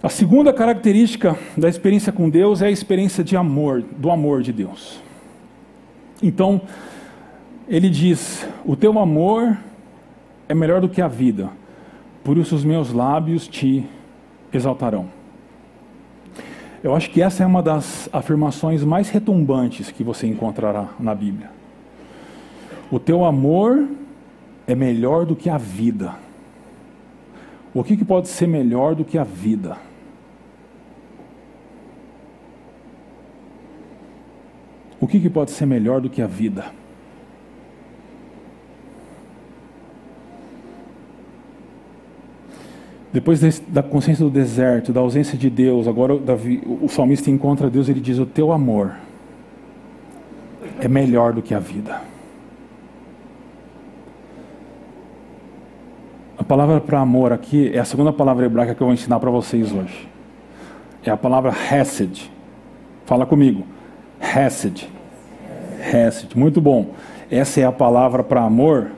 A 0.00 0.08
segunda 0.08 0.52
característica 0.52 1.36
da 1.56 1.68
experiência 1.68 2.12
com 2.12 2.30
Deus 2.30 2.62
é 2.62 2.66
a 2.66 2.70
experiência 2.70 3.24
de 3.24 3.36
amor, 3.36 3.82
do 3.82 4.12
amor 4.12 4.42
de 4.42 4.52
Deus. 4.52 5.00
Então, 6.22 6.60
ele 7.68 7.90
diz: 7.90 8.46
O 8.64 8.76
teu 8.76 8.96
amor 8.96 9.58
é 10.48 10.54
melhor 10.54 10.80
do 10.80 10.88
que 10.88 11.02
a 11.02 11.08
vida, 11.08 11.50
por 12.22 12.38
isso 12.38 12.54
os 12.54 12.64
meus 12.64 12.92
lábios 12.92 13.48
te 13.48 13.84
exaltarão. 14.52 15.06
Eu 16.82 16.94
acho 16.94 17.10
que 17.10 17.20
essa 17.20 17.42
é 17.42 17.46
uma 17.46 17.60
das 17.60 18.08
afirmações 18.12 18.84
mais 18.84 19.10
retumbantes 19.10 19.90
que 19.90 20.04
você 20.04 20.28
encontrará 20.28 20.90
na 21.00 21.12
Bíblia. 21.12 21.50
O 22.88 23.00
teu 23.00 23.24
amor 23.24 23.84
é 24.64 24.76
melhor 24.76 25.26
do 25.26 25.34
que 25.34 25.50
a 25.50 25.58
vida. 25.58 26.14
O 27.74 27.82
que, 27.82 27.96
que 27.96 28.04
pode 28.04 28.28
ser 28.28 28.46
melhor 28.46 28.94
do 28.94 29.04
que 29.04 29.18
a 29.18 29.24
vida? 29.24 29.87
O 35.00 35.06
que, 35.06 35.20
que 35.20 35.30
pode 35.30 35.50
ser 35.50 35.66
melhor 35.66 36.00
do 36.00 36.10
que 36.10 36.20
a 36.20 36.26
vida? 36.26 36.66
Depois 43.12 43.60
da 43.60 43.82
consciência 43.82 44.24
do 44.24 44.30
deserto, 44.30 44.92
da 44.92 45.00
ausência 45.00 45.38
de 45.38 45.48
Deus, 45.48 45.88
agora 45.88 46.18
Davi, 46.18 46.62
o 46.66 46.88
salmista 46.88 47.30
encontra 47.30 47.70
Deus 47.70 47.88
e 47.88 47.92
ele 47.92 48.00
diz: 48.00 48.18
O 48.18 48.26
teu 48.26 48.52
amor 48.52 48.94
é 50.80 50.88
melhor 50.88 51.32
do 51.32 51.40
que 51.40 51.54
a 51.54 51.58
vida. 51.58 52.00
A 56.36 56.44
palavra 56.44 56.80
para 56.80 57.00
amor 57.00 57.32
aqui 57.32 57.70
é 57.74 57.78
a 57.78 57.84
segunda 57.84 58.12
palavra 58.12 58.46
hebraica 58.46 58.74
que 58.74 58.80
eu 58.80 58.86
vou 58.86 58.94
ensinar 58.94 59.18
para 59.18 59.30
vocês 59.30 59.72
hoje. 59.72 60.08
É 61.02 61.10
a 61.10 61.16
palavra 61.16 61.50
hesed. 61.52 62.30
Fala 63.06 63.24
comigo. 63.24 63.64
Hesed. 64.20 64.88
Hesed. 65.80 66.36
Muito 66.36 66.60
bom. 66.60 66.94
Essa 67.30 67.60
é 67.60 67.64
a 67.64 67.72
palavra 67.72 68.22
para 68.22 68.42
amor 68.42 68.90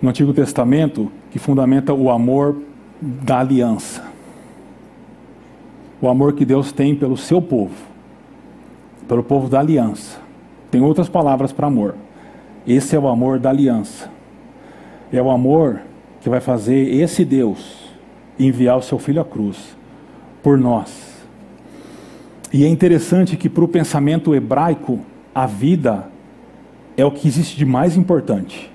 no 0.00 0.10
Antigo 0.10 0.32
Testamento 0.32 1.10
que 1.30 1.38
fundamenta 1.38 1.92
o 1.92 2.10
amor 2.10 2.56
da 3.00 3.40
aliança. 3.40 4.04
O 6.00 6.08
amor 6.08 6.34
que 6.34 6.44
Deus 6.44 6.72
tem 6.72 6.94
pelo 6.94 7.16
seu 7.16 7.40
povo, 7.40 7.74
pelo 9.08 9.22
povo 9.22 9.48
da 9.48 9.60
aliança. 9.60 10.18
Tem 10.70 10.80
outras 10.80 11.08
palavras 11.08 11.52
para 11.52 11.66
amor. 11.66 11.94
Esse 12.66 12.96
é 12.96 12.98
o 12.98 13.08
amor 13.08 13.38
da 13.38 13.50
aliança. 13.50 14.10
É 15.12 15.22
o 15.22 15.30
amor 15.30 15.80
que 16.20 16.28
vai 16.28 16.40
fazer 16.40 16.94
esse 16.94 17.24
Deus 17.24 17.86
enviar 18.38 18.76
o 18.76 18.82
seu 18.82 18.98
filho 18.98 19.20
à 19.20 19.24
cruz 19.24 19.76
por 20.42 20.58
nós 20.58 21.05
e 22.52 22.64
é 22.64 22.68
interessante 22.68 23.36
que 23.36 23.48
para 23.48 23.64
o 23.64 23.68
pensamento 23.68 24.34
hebraico, 24.34 25.00
a 25.34 25.46
vida 25.46 26.08
é 26.96 27.04
o 27.04 27.10
que 27.10 27.26
existe 27.28 27.56
de 27.56 27.64
mais 27.64 27.96
importante. 27.96 28.70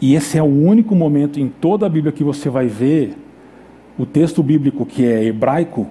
E 0.00 0.14
esse 0.14 0.38
é 0.38 0.42
o 0.42 0.46
único 0.46 0.94
momento 0.94 1.40
em 1.40 1.48
toda 1.48 1.86
a 1.86 1.88
Bíblia 1.88 2.12
que 2.12 2.24
você 2.24 2.48
vai 2.48 2.66
ver 2.66 3.16
o 3.98 4.06
texto 4.06 4.42
bíblico 4.42 4.86
que 4.86 5.04
é 5.04 5.24
hebraico 5.24 5.86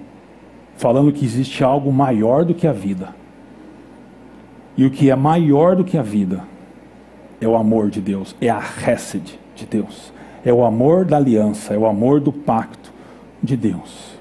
falando 0.76 1.12
que 1.12 1.24
existe 1.24 1.62
algo 1.62 1.92
maior 1.92 2.44
do 2.44 2.54
que 2.54 2.66
a 2.66 2.72
vida. 2.72 3.14
E 4.76 4.84
o 4.84 4.90
que 4.90 5.10
é 5.10 5.14
maior 5.14 5.76
do 5.76 5.84
que 5.84 5.98
a 5.98 6.02
vida 6.02 6.42
é 7.40 7.46
o 7.46 7.54
amor 7.54 7.90
de 7.90 8.00
Deus, 8.00 8.34
é 8.40 8.48
a 8.48 8.60
Hesed 8.60 9.38
de 9.54 9.66
Deus, 9.66 10.12
é 10.44 10.52
o 10.52 10.64
amor 10.64 11.04
da 11.04 11.18
aliança, 11.18 11.74
é 11.74 11.78
o 11.78 11.86
amor 11.86 12.20
do 12.20 12.32
pacto 12.32 12.92
de 13.42 13.56
Deus. 13.56 14.19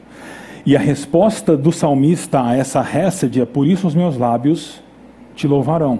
E 0.66 0.76
a 0.76 0.80
resposta 0.80 1.56
do 1.56 1.72
salmista 1.72 2.44
a 2.44 2.56
essa 2.56 2.82
récede 2.82 3.42
é: 3.42 3.46
Por 3.46 3.66
isso 3.68 3.88
os 3.88 3.96
meus 3.96 4.18
lábios 4.18 4.82
te 5.36 5.48
louvarão. 5.48 6.00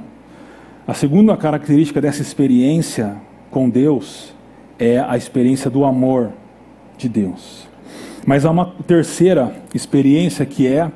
A 0.88 0.94
segunda 0.94 1.38
característica 1.38 2.02
dessa 2.02 2.22
experiência 2.22 3.16
com 3.52 3.70
Deus 3.70 4.34
é 4.78 5.00
a 5.00 5.16
experiência 5.18 5.70
do 5.70 5.86
amor 5.86 6.32
de 6.98 7.08
Deus. 7.08 7.68
Mas 8.26 8.46
há 8.46 8.52
uma 8.52 8.74
terceira 8.86 9.54
experiência 9.74 10.46
que 10.46 10.68
é 10.68 10.92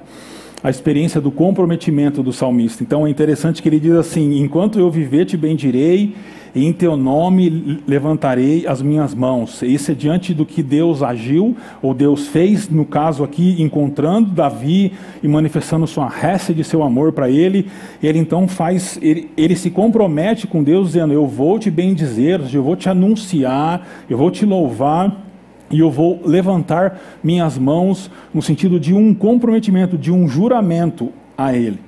a 0.64 0.70
experiência 0.70 1.20
do 1.20 1.30
comprometimento 1.30 2.24
do 2.24 2.32
salmista. 2.32 2.84
Então 2.84 3.06
é 3.06 3.10
interessante 3.10 3.62
que 3.62 3.68
ele 3.68 3.80
diz 3.80 3.94
assim: 3.94 4.40
Enquanto 4.40 4.80
eu 4.80 4.90
viver, 4.90 5.26
te 5.26 5.36
bendirei 5.36 6.16
em 6.56 6.72
teu 6.72 6.96
nome 6.96 7.82
levantarei 7.88 8.68
as 8.68 8.82
minhas 8.82 9.14
mãos. 9.14 9.62
Isso 9.64 9.92
é 9.92 9.96
diante 9.96 10.34
do 10.34 10.46
que 10.46 10.62
Deus 10.62 11.02
agiu, 11.02 11.56
ou 11.82 11.94
Deus 11.94 12.28
fez, 12.28 12.70
no 12.70 12.86
caso 12.86 13.24
aqui, 13.24 13.62
encontrando 13.62 14.30
Davi 14.30 14.94
e 15.22 15.28
manifestando 15.28 15.88
sua 15.88 16.08
resta 16.08 16.54
de 16.54 16.64
seu 16.64 16.84
amor 16.84 17.12
para 17.12 17.30
ele. 17.30 17.68
Ele 18.02 18.20
então 18.20 18.48
faz, 18.48 19.00
ele, 19.02 19.32
ele 19.36 19.56
se 19.56 19.70
compromete 19.72 20.46
com 20.46 20.64
Deus, 20.64 20.90
dizendo: 20.90 21.14
Eu 21.14 21.28
vou 21.28 21.58
te 21.58 21.72
bendizer, 21.72 22.40
eu 22.54 22.64
vou 22.64 22.76
te 22.76 22.88
anunciar, 22.88 23.88
eu 24.10 24.18
vou 24.18 24.30
te 24.30 24.46
louvar 24.46 25.33
e 25.74 25.80
eu 25.80 25.90
vou 25.90 26.22
levantar 26.24 27.02
minhas 27.24 27.58
mãos 27.58 28.10
no 28.32 28.44
sentido 28.44 28.80
de 28.80 28.94
um 28.94 29.12
comprometimento, 29.12 29.98
de 29.98 30.12
um 30.12 30.28
juramento 30.28 31.12
a 31.36 31.56
Ele. 31.56 31.80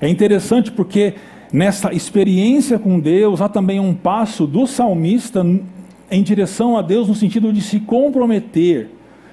É 0.00 0.08
interessante 0.08 0.72
porque 0.72 1.12
nessa 1.52 1.92
experiência 1.92 2.78
com 2.78 2.98
Deus, 2.98 3.42
há 3.42 3.48
também 3.48 3.78
um 3.78 3.92
passo 3.92 4.46
do 4.46 4.66
salmista 4.66 5.46
em 6.10 6.22
direção 6.22 6.78
a 6.78 6.82
Deus 6.82 7.08
no 7.08 7.14
sentido 7.14 7.52
de 7.52 7.60
se 7.60 7.78
comprometer, 7.78 8.88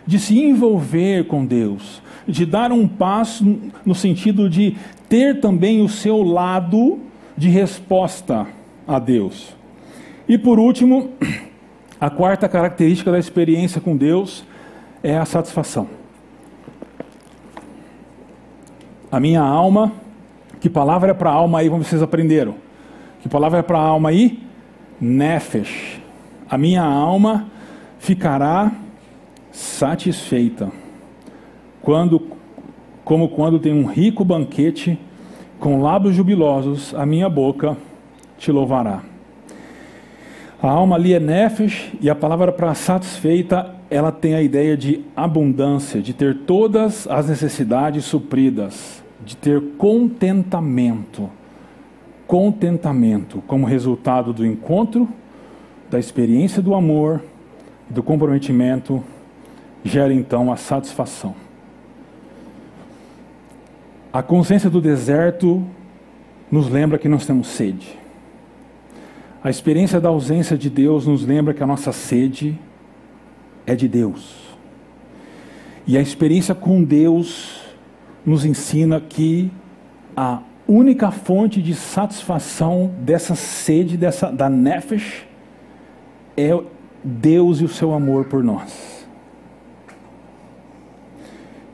de 0.06 0.20
se 0.20 0.38
envolver 0.38 1.26
com 1.28 1.46
Deus, 1.46 2.02
de 2.28 2.46
dar 2.46 2.74
um 2.74 2.86
passo 2.86 3.58
no 3.86 3.96
sentido 3.96 4.50
de 4.50 4.76
ter 5.08 5.40
também 5.40 5.82
o 5.82 5.88
seu 5.88 6.22
lado 6.24 7.00
de 7.38 7.48
resposta 7.48 8.48
a 8.86 9.00
Deus. 9.00 9.56
E 10.28 10.38
por 10.38 10.60
último, 10.60 11.12
a 12.04 12.10
quarta 12.10 12.50
característica 12.50 13.10
da 13.10 13.18
experiência 13.18 13.80
com 13.80 13.96
Deus 13.96 14.44
é 15.02 15.18
a 15.18 15.24
satisfação. 15.24 15.88
A 19.10 19.22
minha 19.22 19.40
alma 19.40 19.94
que 20.60 20.70
palavra 20.70 21.12
é 21.12 21.14
para 21.14 21.32
alma 21.32 21.60
aí, 21.60 21.70
como 21.70 21.82
vocês 21.82 22.02
aprenderam? 22.02 22.56
Que 23.22 23.30
palavra 23.30 23.60
é 23.60 23.62
para 23.62 23.80
alma 23.80 24.10
aí? 24.10 24.44
Nefesh. 25.00 26.02
A 26.50 26.58
minha 26.58 26.84
alma 26.84 27.48
ficará 28.00 28.70
satisfeita. 29.50 30.74
Quando, 31.82 32.22
como 33.06 33.30
quando 33.30 33.60
tem 33.60 33.74
um 33.74 33.86
rico 33.86 34.26
banquete, 34.26 35.00
com 35.58 35.82
lábios 35.82 36.16
jubilosos, 36.16 36.94
a 36.96 37.06
minha 37.06 37.30
boca 37.30 37.78
te 38.38 38.52
louvará. 38.52 39.13
A 40.64 40.70
alma 40.70 40.96
ali 40.96 41.14
é 41.14 41.20
nefesh 41.20 41.92
e 42.00 42.10
a 42.10 42.16
palavra 42.16 42.50
para 42.50 42.74
satisfeita, 42.74 43.76
ela 43.90 44.14
tem 44.14 44.34
a 44.34 44.42
ideia 44.42 44.78
de 44.78 45.04
abundância, 45.14 46.02
de 46.02 46.14
ter 46.14 46.38
todas 46.46 47.06
as 47.06 47.28
necessidades 47.28 48.06
supridas 48.06 49.04
de 49.26 49.36
ter 49.38 49.62
contentamento. 49.78 51.30
contentamento 52.26 53.44
como 53.46 53.66
resultado 53.66 54.32
do 54.34 54.46
encontro, 54.46 55.08
da 55.92 56.00
experiência 56.00 56.62
do 56.62 56.74
amor, 56.74 57.22
do 57.90 58.02
comprometimento, 58.02 59.04
gera 59.84 60.14
então 60.14 60.52
a 60.52 60.56
satisfação. 60.56 61.36
A 64.12 64.24
consciência 64.24 64.70
do 64.70 64.80
deserto 64.80 65.62
nos 66.50 66.70
lembra 66.70 66.98
que 66.98 67.10
nós 67.10 67.26
temos 67.26 67.50
sede. 67.50 68.03
A 69.44 69.50
experiência 69.50 70.00
da 70.00 70.08
ausência 70.08 70.58
de 70.58 70.70
Deus 70.70 71.06
nos 71.06 71.26
lembra 71.26 71.54
que 71.54 71.62
a 71.62 71.68
nossa 71.68 71.92
sede 71.92 72.58
é 73.68 73.76
de 73.76 73.90
Deus. 73.90 74.42
E 75.86 75.98
a 75.98 76.02
experiência 76.02 76.56
com 76.56 76.82
Deus 76.82 77.62
nos 78.26 78.46
ensina 78.46 79.02
que 79.02 79.52
a 80.16 80.40
única 80.66 81.12
fonte 81.12 81.62
de 81.62 81.76
satisfação 81.76 82.94
dessa 83.00 83.36
sede, 83.36 83.98
dessa, 83.98 84.32
da 84.32 84.50
nefesh, 84.50 85.26
é 86.38 86.58
Deus 87.04 87.60
e 87.60 87.66
o 87.66 87.68
seu 87.68 87.94
amor 87.94 88.26
por 88.26 88.42
nós. 88.42 89.06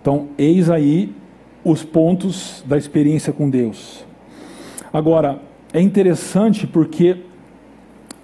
Então, 0.01 0.29
eis 0.39 0.71
aí 0.71 1.13
os 1.63 1.83
pontos 1.83 2.63
da 2.65 2.79
experiência 2.79 3.31
com 3.31 3.47
Deus. 3.47 4.03
Agora, 4.91 5.39
é 5.71 5.79
interessante 5.79 6.65
porque 6.65 7.28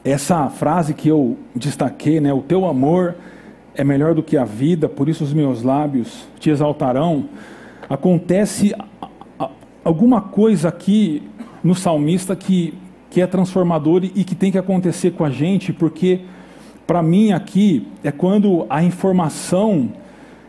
essa 0.06 0.48
frase 0.50 0.94
que 0.94 1.10
eu 1.10 1.36
destaquei, 1.56 2.22
né, 2.22 2.32
o 2.32 2.44
teu 2.44 2.68
amor 2.68 3.16
é 3.74 3.84
melhor 3.84 4.14
do 4.14 4.22
que 4.22 4.38
a 4.38 4.46
vida, 4.46 4.88
por 4.88 5.10
isso 5.10 5.24
os 5.24 5.34
meus 5.34 5.64
lábios 5.64 6.28
te 6.40 6.52
exaltarão. 6.52 7.26
Acontece 7.90 8.74
alguma 9.84 10.22
coisa 10.22 10.70
aqui 10.70 11.24
no 11.64 11.74
salmista 11.74 12.36
que, 12.36 12.76
que 13.10 13.20
é 13.20 13.26
transformador 13.26 14.04
e 14.04 14.24
que 14.24 14.36
tem 14.36 14.52
que 14.52 14.60
acontecer 14.60 15.12
com 15.12 15.26
a 15.26 15.32
gente, 15.32 15.74
porque 15.74 16.22
para 16.86 17.02
mim 17.02 17.32
aqui 17.32 17.88
é 18.04 18.12
quando 18.12 18.68
a 18.70 18.84
informação 18.84 19.92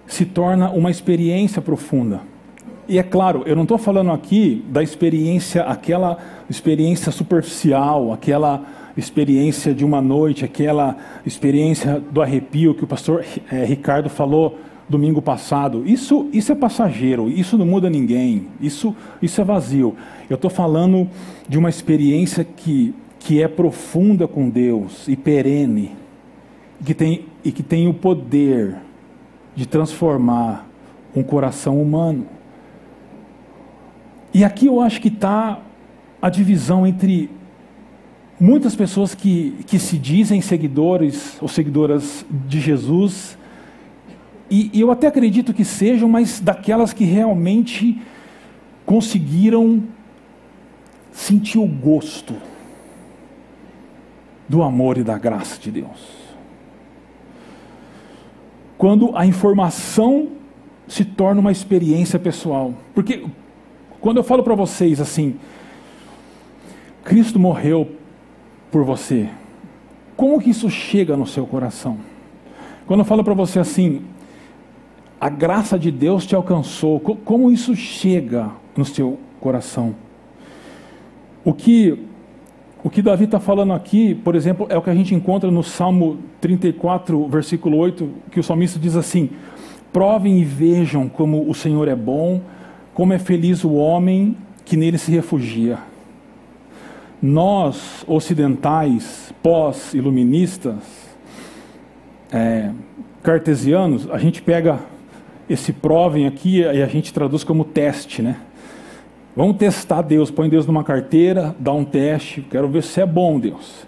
se 0.07 0.27
torna 0.27 0.71
uma 0.71 0.90
experiência 0.90 1.62
profunda. 1.62 2.21
E 2.87 2.99
é 2.99 3.03
claro, 3.03 3.42
eu 3.47 3.57
não 3.57 3.62
estou 3.62 3.79
falando 3.79 4.12
aqui 4.12 4.62
da 4.69 4.83
experiência, 4.83 5.62
aquela 5.62 6.19
experiência 6.49 7.11
superficial, 7.11 8.12
aquela 8.12 8.62
experiência 8.97 9.75
de 9.75 9.85
uma 9.85 10.01
noite, 10.01 10.45
aquela 10.45 10.97
experiência 11.25 12.01
do 12.01 12.23
arrepio 12.23 12.75
que 12.75 12.85
o 12.85 12.87
pastor 12.87 13.25
é, 13.51 13.65
Ricardo 13.65 14.09
falou 14.09 14.59
domingo 14.89 15.21
passado. 15.21 15.83
Isso, 15.87 16.29
isso 16.33 16.53
é 16.53 16.55
passageiro, 16.55 17.29
isso 17.29 17.59
não 17.59 17.67
muda 17.67 17.91
ninguém, 17.91 18.47
isso, 18.61 18.95
isso 19.21 19.41
é 19.41 19.45
vazio. 19.45 19.95
Eu 20.31 20.37
estou 20.37 20.51
falando 20.51 21.09
de 21.49 21.59
uma 21.59 21.69
experiência 21.69 22.45
que, 22.45 22.95
que 23.19 23.43
é 23.43 23.49
profunda 23.49 24.27
com 24.27 24.49
Deus 24.49 25.07
e 25.09 25.17
perene, 25.17 25.93
que 26.85 26.95
tem, 26.95 27.27
e 27.45 27.53
que 27.53 27.63
tem 27.63 27.89
o 27.89 27.95
poder 27.95 28.77
de 29.55 29.67
transformar 29.67 30.67
um 31.15 31.23
coração 31.23 31.81
humano. 31.81 32.27
E 34.33 34.45
aqui 34.45 34.67
eu 34.67 34.81
acho 34.81 35.01
que 35.01 35.09
está 35.09 35.61
a 36.21 36.29
divisão 36.29 36.87
entre 36.87 37.31
muitas 38.38 38.75
pessoas 38.75 39.14
que, 39.14 39.57
que 39.66 39.79
se 39.79 39.99
dizem 39.99 40.40
seguidores 40.40 41.37
ou 41.40 41.49
seguidoras 41.49 42.25
de 42.31 42.61
Jesus, 42.61 43.38
e, 44.51 44.70
e 44.72 44.81
eu 44.81 44.90
até 44.90 45.07
acredito 45.07 45.53
que 45.53 45.64
sejam, 45.64 46.09
mas 46.09 46.40
daquelas 46.40 46.92
que 46.92 47.05
realmente 47.05 48.01
conseguiram 48.85 49.83
sentir 51.11 51.59
o 51.59 51.66
gosto 51.66 52.35
do 54.49 54.62
amor 54.62 54.99
e 54.99 55.03
da 55.03 55.18
graça 55.18 55.59
de 55.61 55.70
Deus. 55.70 56.27
Quando 58.79 59.16
a 59.16 59.27
informação 59.27 60.37
se 60.87 61.05
torna 61.05 61.40
uma 61.40 61.53
experiência 61.53 62.18
pessoal. 62.18 62.75
Porque 62.94 63.25
quando 64.01 64.18
eu 64.18 64.25
falo 64.25 64.42
para 64.42 64.55
vocês 64.55 65.01
assim, 65.01 65.37
Cristo 67.05 67.38
morreu 67.38 67.90
por 68.71 68.85
você, 68.85 69.29
como 70.17 70.41
que 70.41 70.51
isso 70.51 70.71
chega 70.71 71.17
no 71.17 71.27
seu 71.27 71.47
coração? 71.47 71.99
Quando 72.87 73.01
eu 73.01 73.05
falo 73.05 73.23
para 73.25 73.35
você 73.35 73.59
assim, 73.59 74.03
a 75.21 75.29
graça 75.29 75.79
de 75.79 75.91
Deus 75.91 76.27
te 76.27 76.35
alcançou, 76.35 77.01
como 77.01 77.51
isso 77.51 77.75
chega 77.75 78.51
no 78.77 78.85
seu 78.85 79.19
coração? 79.41 79.95
O 81.45 81.53
que 81.53 82.07
o 82.87 82.91
que 82.91 83.03
Davi 83.03 83.25
está 83.25 83.41
falando 83.41 83.73
aqui, 83.73 84.15
por 84.15 84.37
exemplo, 84.37 84.67
é 84.71 84.79
o 84.79 84.83
que 84.83 84.91
a 84.91 84.95
gente 84.95 85.13
encontra 85.13 85.51
no 85.51 85.61
Salmo 85.61 86.19
34, 86.41 87.27
versículo 87.27 87.77
8, 87.79 88.09
que 88.31 88.39
o 88.39 88.45
salmista 88.45 88.79
diz 88.79 88.95
assim: 88.95 89.31
Provem 89.93 90.39
e 90.39 90.45
vejam 90.45 91.09
como 91.09 91.51
o 91.51 91.55
Senhor 91.55 91.89
é 91.89 91.97
bom, 91.97 92.41
como 92.95 93.13
é 93.13 93.19
feliz 93.19 93.65
o 93.65 93.73
homem 93.73 94.37
que 94.65 94.77
nele 94.77 94.99
se 94.99 95.11
refugia. 95.11 95.79
Nós, 97.27 98.05
ocidentais, 98.07 99.35
pós-iluministas, 99.43 100.77
é, 102.31 102.71
cartesianos, 103.21 104.09
a 104.09 104.17
gente 104.17 104.41
pega 104.41 104.79
esse 105.51 105.73
provem 105.73 106.29
aqui 106.29 106.61
e 106.61 106.81
a 106.81 106.87
gente 106.87 107.12
traduz 107.12 107.43
como 107.43 107.65
teste, 107.65 108.23
né? 108.23 108.37
Vamos 109.35 109.57
testar 109.57 110.03
Deus, 110.03 110.31
põe 110.31 110.49
Deus 110.49 110.69
numa 110.69 110.85
carteira, 110.85 111.53
dá 111.59 111.73
um 111.73 111.85
teste, 111.85 112.43
quero 112.49 112.69
ver 112.69 112.85
se 112.85 113.01
é 113.01 113.07
bom 113.07 113.41
Deus. 113.41 113.85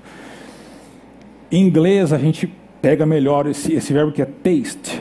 Em 1.50 1.64
inglês 1.64 2.12
a 2.12 2.18
gente 2.18 2.52
pega 2.82 3.06
melhor 3.06 3.46
esse, 3.46 3.72
esse 3.72 3.92
verbo 3.92 4.10
que 4.10 4.20
é 4.20 4.26
taste. 4.26 5.00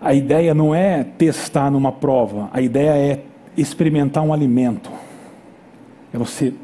A 0.00 0.14
ideia 0.14 0.54
não 0.54 0.72
é 0.72 1.02
testar 1.02 1.68
numa 1.68 1.90
prova, 1.90 2.48
a 2.52 2.60
ideia 2.60 2.90
é 2.96 3.24
experimentar 3.56 4.22
um 4.22 4.32
alimento. 4.32 4.88
É 6.14 6.18
você 6.18 6.54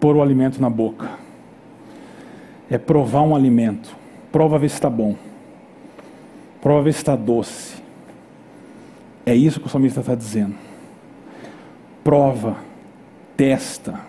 pôr 0.00 0.16
o 0.16 0.22
alimento 0.22 0.60
na 0.60 0.70
boca. 0.70 1.10
É 2.70 2.78
provar 2.78 3.22
um 3.22 3.36
alimento. 3.36 3.94
Prova 4.32 4.58
ver 4.58 4.70
se 4.70 4.76
está 4.76 4.88
bom. 4.88 5.14
Prova 6.62 6.82
ver 6.82 6.92
se 6.92 7.00
está 7.00 7.14
doce. 7.14 7.80
É 9.26 9.34
isso 9.34 9.60
que 9.60 9.66
o 9.66 9.70
salmista 9.70 10.00
está 10.00 10.14
dizendo. 10.14 10.54
Prova, 12.02 12.56
testa 13.36 14.00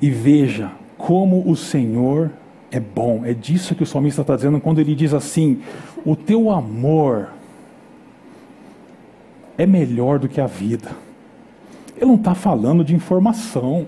e 0.00 0.10
veja 0.10 0.72
como 0.98 1.48
o 1.48 1.56
Senhor 1.56 2.30
é 2.70 2.80
bom. 2.80 3.24
É 3.24 3.32
disso 3.32 3.74
que 3.74 3.82
o 3.82 3.86
salmista 3.86 4.22
está 4.22 4.34
dizendo 4.34 4.60
quando 4.60 4.80
ele 4.80 4.94
diz 4.94 5.14
assim: 5.14 5.62
O 6.04 6.16
teu 6.16 6.50
amor 6.50 7.28
é 9.56 9.64
melhor 9.64 10.18
do 10.18 10.28
que 10.28 10.40
a 10.40 10.46
vida. 10.46 10.90
Ele 11.96 12.06
não 12.06 12.16
está 12.16 12.34
falando 12.34 12.84
de 12.84 12.94
informação. 12.94 13.86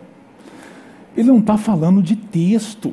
Ele 1.16 1.28
não 1.28 1.38
está 1.38 1.56
falando 1.56 2.02
de 2.02 2.14
texto. 2.14 2.92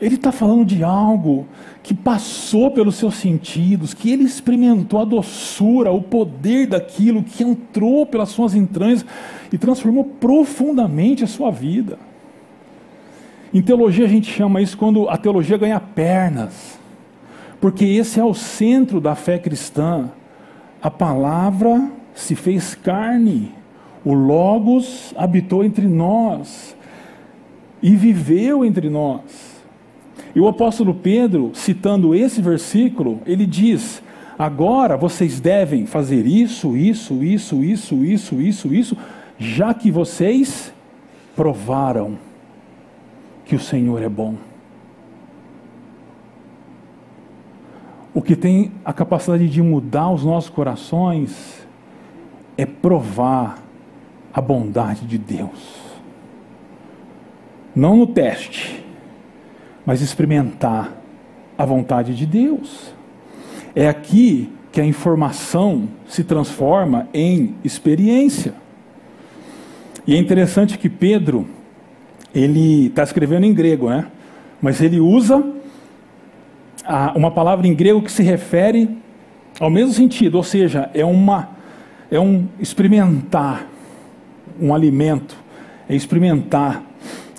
Ele 0.00 0.16
está 0.16 0.32
falando 0.32 0.64
de 0.64 0.82
algo 0.82 1.46
que 1.82 1.94
passou 1.94 2.70
pelos 2.70 2.96
seus 2.96 3.14
sentidos, 3.14 3.94
que 3.94 4.10
ele 4.10 4.24
experimentou 4.24 5.00
a 5.00 5.04
doçura, 5.04 5.92
o 5.92 6.02
poder 6.02 6.66
daquilo, 6.66 7.22
que 7.22 7.44
entrou 7.44 8.04
pelas 8.04 8.30
suas 8.30 8.54
entranhas 8.54 9.04
e 9.52 9.58
transformou 9.58 10.04
profundamente 10.04 11.22
a 11.22 11.28
sua 11.28 11.50
vida. 11.50 11.98
Em 13.54 13.62
teologia 13.62 14.04
a 14.04 14.08
gente 14.08 14.30
chama 14.30 14.60
isso 14.60 14.76
quando 14.76 15.08
a 15.08 15.16
teologia 15.16 15.56
ganha 15.56 15.78
pernas, 15.78 16.78
porque 17.60 17.84
esse 17.84 18.18
é 18.18 18.24
o 18.24 18.34
centro 18.34 19.00
da 19.00 19.14
fé 19.14 19.38
cristã. 19.38 20.10
A 20.80 20.90
palavra 20.90 21.90
se 22.14 22.34
fez 22.34 22.74
carne, 22.74 23.52
o 24.04 24.14
Logos 24.14 25.14
habitou 25.16 25.64
entre 25.64 25.86
nós 25.86 26.74
e 27.82 27.96
viveu 27.96 28.64
entre 28.64 28.88
nós. 28.88 29.60
E 30.34 30.40
o 30.40 30.48
apóstolo 30.48 30.94
Pedro, 30.94 31.50
citando 31.54 32.14
esse 32.14 32.40
versículo, 32.40 33.20
ele 33.26 33.44
diz: 33.44 34.02
Agora 34.38 34.96
vocês 34.96 35.40
devem 35.40 35.84
fazer 35.84 36.26
isso, 36.26 36.76
isso, 36.76 37.22
isso, 37.22 37.62
isso, 37.62 38.04
isso, 38.04 38.40
isso, 38.40 38.74
isso, 38.74 38.96
já 39.38 39.74
que 39.74 39.90
vocês 39.90 40.72
provaram 41.34 42.16
que 43.44 43.56
o 43.56 43.60
Senhor 43.60 44.00
é 44.00 44.08
bom. 44.08 44.36
O 48.14 48.20
que 48.20 48.36
tem 48.36 48.72
a 48.84 48.92
capacidade 48.92 49.48
de 49.48 49.62
mudar 49.62 50.10
os 50.10 50.22
nossos 50.22 50.50
corações 50.50 51.66
é 52.56 52.66
provar 52.66 53.58
a 54.32 54.40
bondade 54.40 55.06
de 55.06 55.16
Deus 55.16 55.81
não 57.74 57.96
no 57.96 58.06
teste, 58.06 58.84
mas 59.84 60.00
experimentar 60.00 60.92
a 61.56 61.64
vontade 61.64 62.14
de 62.14 62.26
Deus. 62.26 62.92
É 63.74 63.88
aqui 63.88 64.50
que 64.70 64.80
a 64.80 64.84
informação 64.84 65.88
se 66.06 66.24
transforma 66.24 67.08
em 67.12 67.54
experiência. 67.62 68.54
E 70.06 70.14
é 70.14 70.18
interessante 70.18 70.78
que 70.78 70.88
Pedro, 70.88 71.46
ele 72.34 72.86
está 72.86 73.02
escrevendo 73.02 73.44
em 73.44 73.54
grego, 73.54 73.90
né? 73.90 74.06
Mas 74.60 74.80
ele 74.80 74.98
usa 74.98 75.44
a, 76.84 77.12
uma 77.16 77.30
palavra 77.30 77.66
em 77.66 77.74
grego 77.74 78.02
que 78.02 78.10
se 78.10 78.22
refere 78.22 78.98
ao 79.60 79.70
mesmo 79.70 79.92
sentido, 79.92 80.36
ou 80.36 80.42
seja, 80.42 80.90
é 80.94 81.04
uma 81.04 81.50
é 82.10 82.20
um 82.20 82.46
experimentar 82.60 83.66
um 84.60 84.74
alimento, 84.74 85.36
é 85.88 85.94
experimentar 85.94 86.82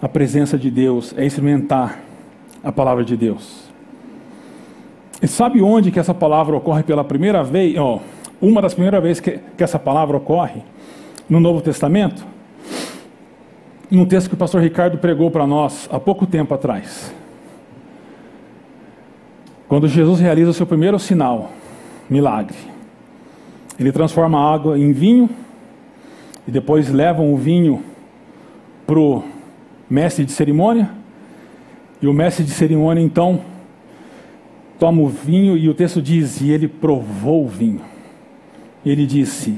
a 0.03 0.09
presença 0.09 0.57
de 0.57 0.69
Deus, 0.69 1.15
é 1.17 1.25
experimentar 1.25 1.97
a 2.61 2.73
palavra 2.73 3.05
de 3.05 3.15
Deus. 3.15 3.71
E 5.21 5.27
sabe 5.29 5.61
onde 5.61 5.91
que 5.91 5.99
essa 5.99 6.13
palavra 6.13 6.57
ocorre 6.57 6.83
pela 6.83 7.05
primeira 7.05 7.41
vez? 7.41 7.77
Oh, 7.79 8.01
uma 8.41 8.61
das 8.61 8.73
primeiras 8.73 9.01
vezes 9.01 9.21
que, 9.21 9.39
que 9.55 9.63
essa 9.63 9.79
palavra 9.79 10.17
ocorre 10.17 10.61
no 11.29 11.39
Novo 11.39 11.61
Testamento? 11.61 12.25
Num 13.89 14.05
texto 14.05 14.27
que 14.27 14.33
o 14.33 14.37
pastor 14.37 14.61
Ricardo 14.61 14.97
pregou 14.97 15.31
para 15.31 15.47
nós 15.47 15.87
há 15.89 15.97
pouco 15.97 16.27
tempo 16.27 16.53
atrás. 16.53 17.13
Quando 19.69 19.87
Jesus 19.87 20.19
realiza 20.19 20.49
o 20.49 20.53
seu 20.53 20.65
primeiro 20.65 20.99
sinal, 20.99 21.49
milagre. 22.09 22.57
Ele 23.79 23.93
transforma 23.93 24.37
a 24.37 24.53
água 24.53 24.77
em 24.77 24.91
vinho 24.91 25.29
e 26.45 26.51
depois 26.51 26.89
levam 26.89 27.33
o 27.33 27.37
vinho 27.37 27.81
para 28.85 28.99
o 28.99 29.23
mestre 29.93 30.25
de 30.25 30.31
cerimônia. 30.31 30.89
E 32.01 32.07
o 32.07 32.13
mestre 32.13 32.43
de 32.43 32.51
cerimônia 32.51 33.01
então 33.01 33.41
toma 34.79 35.01
o 35.01 35.07
vinho 35.07 35.55
e 35.55 35.69
o 35.69 35.73
texto 35.73 36.01
diz: 36.01 36.41
e 36.41 36.49
ele 36.49 36.67
provou 36.67 37.45
o 37.45 37.47
vinho. 37.47 37.81
Ele 38.83 39.05
disse: 39.05 39.57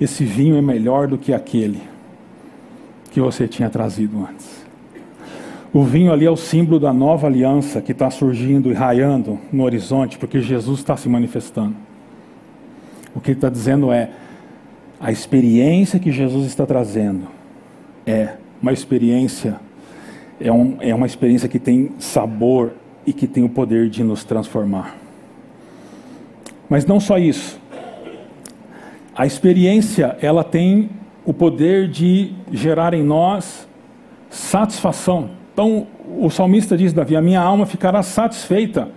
esse 0.00 0.24
vinho 0.24 0.56
é 0.56 0.62
melhor 0.62 1.06
do 1.06 1.18
que 1.18 1.34
aquele 1.34 1.82
que 3.10 3.20
você 3.20 3.46
tinha 3.46 3.68
trazido 3.68 4.18
antes. 4.18 4.64
O 5.72 5.84
vinho 5.84 6.12
ali 6.12 6.24
é 6.24 6.30
o 6.30 6.36
símbolo 6.36 6.80
da 6.80 6.92
nova 6.92 7.26
aliança 7.26 7.80
que 7.80 7.92
está 7.92 8.10
surgindo 8.10 8.70
e 8.70 8.72
raiando 8.72 9.38
no 9.52 9.64
horizonte, 9.64 10.16
porque 10.16 10.40
Jesus 10.40 10.78
está 10.78 10.96
se 10.96 11.08
manifestando. 11.08 11.74
O 13.14 13.20
que 13.20 13.32
ele 13.32 13.38
está 13.38 13.50
dizendo 13.50 13.92
é: 13.92 14.10
a 14.98 15.12
experiência 15.12 16.00
que 16.00 16.10
Jesus 16.10 16.46
está 16.46 16.64
trazendo 16.64 17.28
é 18.06 18.36
uma 18.64 18.72
experiência, 18.72 19.60
é, 20.40 20.50
um, 20.50 20.76
é 20.80 20.94
uma 20.94 21.06
experiência 21.06 21.48
que 21.48 21.58
tem 21.58 21.90
sabor 21.98 22.72
e 23.06 23.12
que 23.12 23.26
tem 23.26 23.44
o 23.44 23.48
poder 23.48 23.88
de 23.88 24.02
nos 24.02 24.24
transformar. 24.24 24.96
Mas 26.68 26.86
não 26.86 26.98
só 26.98 27.18
isso. 27.18 27.60
A 29.14 29.26
experiência, 29.26 30.16
ela 30.20 30.42
tem 30.42 30.90
o 31.24 31.32
poder 31.32 31.88
de 31.88 32.32
gerar 32.50 32.94
em 32.94 33.02
nós 33.02 33.68
satisfação. 34.28 35.30
Então, 35.52 35.86
o 36.18 36.28
salmista 36.30 36.76
diz, 36.76 36.92
Davi, 36.92 37.14
a 37.14 37.22
minha 37.22 37.40
alma 37.40 37.64
ficará 37.64 38.02
satisfeita, 38.02 38.88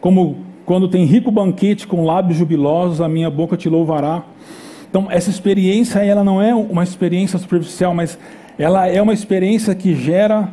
como 0.00 0.36
quando 0.66 0.88
tem 0.88 1.04
rico 1.04 1.30
banquete 1.30 1.86
com 1.86 2.04
lábios 2.04 2.38
jubilosos, 2.38 3.00
a 3.00 3.08
minha 3.08 3.30
boca 3.30 3.56
te 3.56 3.68
louvará. 3.68 4.22
Então, 4.88 5.08
essa 5.10 5.30
experiência, 5.30 6.00
ela 6.00 6.22
não 6.22 6.40
é 6.40 6.54
uma 6.54 6.82
experiência 6.82 7.38
superficial, 7.38 7.94
mas 7.94 8.18
ela 8.58 8.86
é 8.86 9.00
uma 9.00 9.12
experiência 9.12 9.74
que 9.74 9.94
gera 9.94 10.52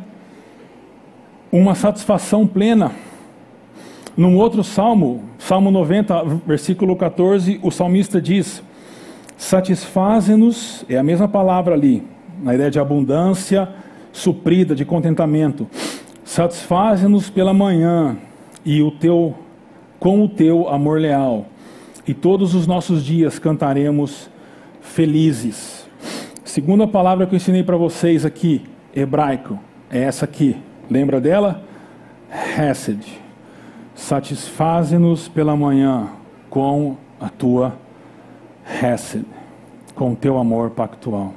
uma 1.52 1.74
satisfação 1.74 2.46
plena. 2.46 2.92
Num 4.16 4.36
outro 4.36 4.64
salmo, 4.64 5.22
Salmo 5.38 5.70
90, 5.70 6.24
versículo 6.46 6.96
14, 6.96 7.60
o 7.62 7.70
salmista 7.70 8.20
diz: 8.20 8.62
Satisfaze-nos, 9.36 10.84
é 10.88 10.96
a 10.96 11.02
mesma 11.02 11.28
palavra 11.28 11.74
ali, 11.74 12.02
na 12.42 12.54
ideia 12.54 12.70
de 12.70 12.80
abundância 12.80 13.68
suprida, 14.12 14.74
de 14.74 14.84
contentamento. 14.84 15.68
Satisfaze-nos 16.24 17.28
pela 17.28 17.52
manhã 17.52 18.16
e 18.64 18.80
o 18.82 18.90
teu 18.90 19.34
com 19.98 20.24
o 20.24 20.28
teu 20.28 20.68
amor 20.68 21.00
leal, 21.00 21.46
e 22.06 22.12
todos 22.12 22.56
os 22.56 22.66
nossos 22.66 23.04
dias 23.04 23.38
cantaremos 23.38 24.28
felizes. 24.80 25.88
Segunda 26.44 26.88
palavra 26.88 27.24
que 27.24 27.34
eu 27.34 27.36
ensinei 27.36 27.62
para 27.62 27.76
vocês 27.76 28.24
aqui, 28.24 28.62
hebraico, 28.92 29.58
é 29.88 30.00
essa 30.00 30.24
aqui. 30.24 30.56
Lembra 30.92 31.22
dela? 31.22 31.62
Hesed. 32.30 33.02
Satisfaze-nos 33.94 35.26
pela 35.26 35.56
manhã 35.56 36.10
com 36.50 36.98
a 37.18 37.30
tua 37.30 37.78
Hesed, 38.66 39.24
com 39.94 40.12
o 40.12 40.16
teu 40.16 40.36
amor 40.36 40.68
pactual. 40.72 41.32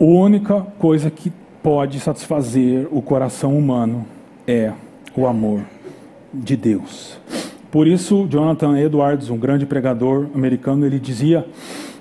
A 0.00 0.04
única 0.04 0.60
coisa 0.78 1.10
que 1.10 1.32
pode 1.60 1.98
satisfazer 1.98 2.86
o 2.92 3.02
coração 3.02 3.58
humano 3.58 4.06
é 4.46 4.72
o 5.16 5.26
amor 5.26 5.62
de 6.32 6.56
Deus. 6.56 7.18
Por 7.68 7.88
isso, 7.88 8.28
Jonathan 8.30 8.78
Edwards, 8.78 9.28
um 9.28 9.38
grande 9.38 9.66
pregador 9.66 10.28
americano, 10.32 10.86
ele 10.86 11.00
dizia 11.00 11.44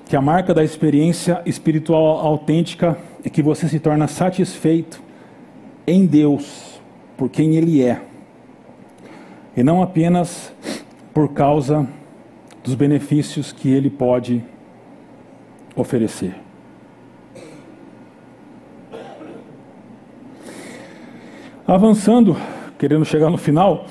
que 0.07 0.15
a 0.15 0.21
marca 0.21 0.53
da 0.53 0.63
experiência 0.63 1.41
espiritual 1.43 2.19
autêntica 2.19 2.95
é 3.25 3.29
que 3.31 3.41
você 3.41 3.67
se 3.67 3.79
torna 3.79 4.07
satisfeito 4.07 5.01
em 5.85 6.05
Deus, 6.05 6.81
por 7.17 7.29
quem 7.29 7.55
Ele 7.55 7.81
é, 7.81 8.01
e 9.55 9.63
não 9.63 9.83
apenas 9.83 10.53
por 11.13 11.33
causa 11.33 11.87
dos 12.63 12.75
benefícios 12.75 13.51
que 13.51 13.69
Ele 13.69 13.89
pode 13.89 14.43
oferecer. 15.75 16.35
Avançando, 21.67 22.35
querendo 22.77 23.05
chegar 23.05 23.29
no 23.29 23.37
final, 23.37 23.85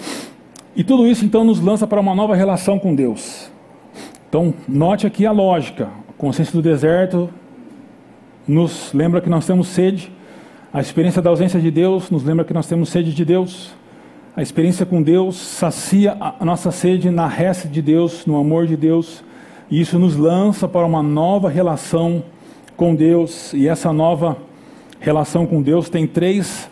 e 0.75 0.83
tudo 0.83 1.07
isso 1.07 1.25
então 1.25 1.45
nos 1.45 1.61
lança 1.61 1.87
para 1.87 2.01
uma 2.01 2.15
nova 2.15 2.35
relação 2.35 2.79
com 2.79 2.95
Deus. 2.95 3.51
Então, 4.29 4.55
note 4.67 5.07
aqui 5.07 5.27
a 5.27 5.33
lógica. 5.33 5.91
A 6.09 6.13
consciência 6.17 6.53
do 6.53 6.63
deserto 6.63 7.29
nos 8.49 8.93
lembra 8.95 9.21
que 9.21 9.29
nós 9.29 9.47
temos 9.47 9.69
sede. 9.69 10.11
A 10.75 10.81
experiência 10.81 11.21
da 11.21 11.29
ausência 11.29 11.61
de 11.61 11.71
Deus 11.71 12.11
nos 12.11 12.25
lembra 12.25 12.47
que 12.47 12.55
nós 12.55 12.67
temos 12.67 12.89
sede 12.89 13.13
de 13.13 13.27
Deus. 13.27 13.75
A 14.35 14.41
experiência 14.41 14.87
com 14.87 15.03
Deus 15.03 15.37
sacia 15.37 16.17
a 16.19 16.43
nossa 16.47 16.71
sede 16.71 17.11
na 17.11 17.27
resta 17.27 17.69
de 17.69 17.83
Deus, 17.83 18.25
no 18.25 18.39
amor 18.39 18.67
de 18.67 18.75
Deus. 18.75 19.23
E 19.71 19.83
isso 19.83 19.99
nos 19.99 20.17
lança 20.17 20.67
para 20.67 20.87
uma 20.87 21.03
nova 21.03 21.51
relação 21.51 22.25
com 22.75 22.95
Deus. 22.95 23.53
E 23.53 23.69
essa 23.69 23.93
nova 23.93 24.39
relação 24.99 25.45
com 25.45 25.61
Deus 25.61 25.91
tem 25.91 26.07
três 26.07 26.71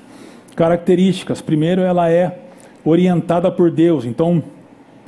características. 0.57 1.43
Primeiro, 1.43 1.83
ela 1.83 2.11
é 2.11 2.39
orientada 2.83 3.51
por 3.51 3.71
Deus. 3.71 4.07
Então, 4.07 4.43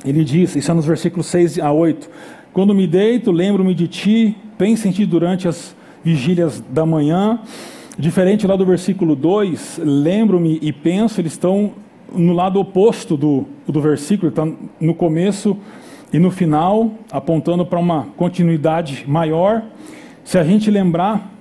ele 0.05 0.23
diz, 0.23 0.55
isso 0.55 0.69
é 0.69 0.73
nos 0.75 0.85
versículos 0.85 1.25
6 1.25 1.57
a 1.57 1.71
8: 1.71 2.07
Quando 2.53 2.75
me 2.75 2.85
deito, 2.85 3.31
lembro-me 3.31 3.73
de 3.73 3.87
ti, 3.87 4.37
penso 4.55 4.87
em 4.87 4.91
ti 4.91 5.03
durante 5.03 5.47
as 5.47 5.75
vigílias 6.03 6.63
da 6.69 6.85
manhã. 6.85 7.39
Diferente 7.97 8.47
lá 8.47 8.55
do 8.55 8.65
versículo 8.65 9.15
2, 9.15 9.79
lembro-me 9.83 10.57
e 10.63 10.73
penso, 10.73 11.21
eles 11.21 11.33
estão 11.33 11.73
no 12.11 12.33
lado 12.33 12.59
oposto 12.59 13.15
do, 13.15 13.45
do 13.67 13.79
versículo, 13.79 14.29
está 14.29 14.47
no 14.79 14.95
começo 14.95 15.55
e 16.11 16.17
no 16.17 16.31
final, 16.31 16.91
apontando 17.11 17.63
para 17.63 17.77
uma 17.77 18.07
continuidade 18.17 19.05
maior. 19.07 19.63
Se 20.23 20.39
a 20.39 20.43
gente 20.43 20.71
lembrar, 20.71 21.31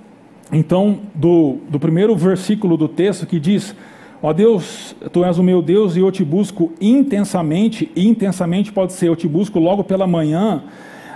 então, 0.53 0.99
do, 1.15 1.57
do 1.71 1.81
primeiro 1.81 2.15
versículo 2.15 2.77
do 2.77 2.87
texto 2.87 3.27
que 3.27 3.41
diz: 3.41 3.75
Ó 4.23 4.31
Deus, 4.35 4.95
tu 5.11 5.25
és 5.25 5.39
o 5.39 5.43
meu 5.43 5.63
Deus 5.63 5.97
e 5.97 6.01
eu 6.01 6.13
te 6.13 6.23
busco 6.23 6.71
intensamente. 6.79 7.91
Intensamente 7.97 8.71
pode 8.71 8.93
ser, 8.93 9.09
eu 9.09 9.17
te 9.17 9.27
busco 9.27 9.59
logo 9.59 9.83
pela 9.83 10.07
manhã. 10.07 10.65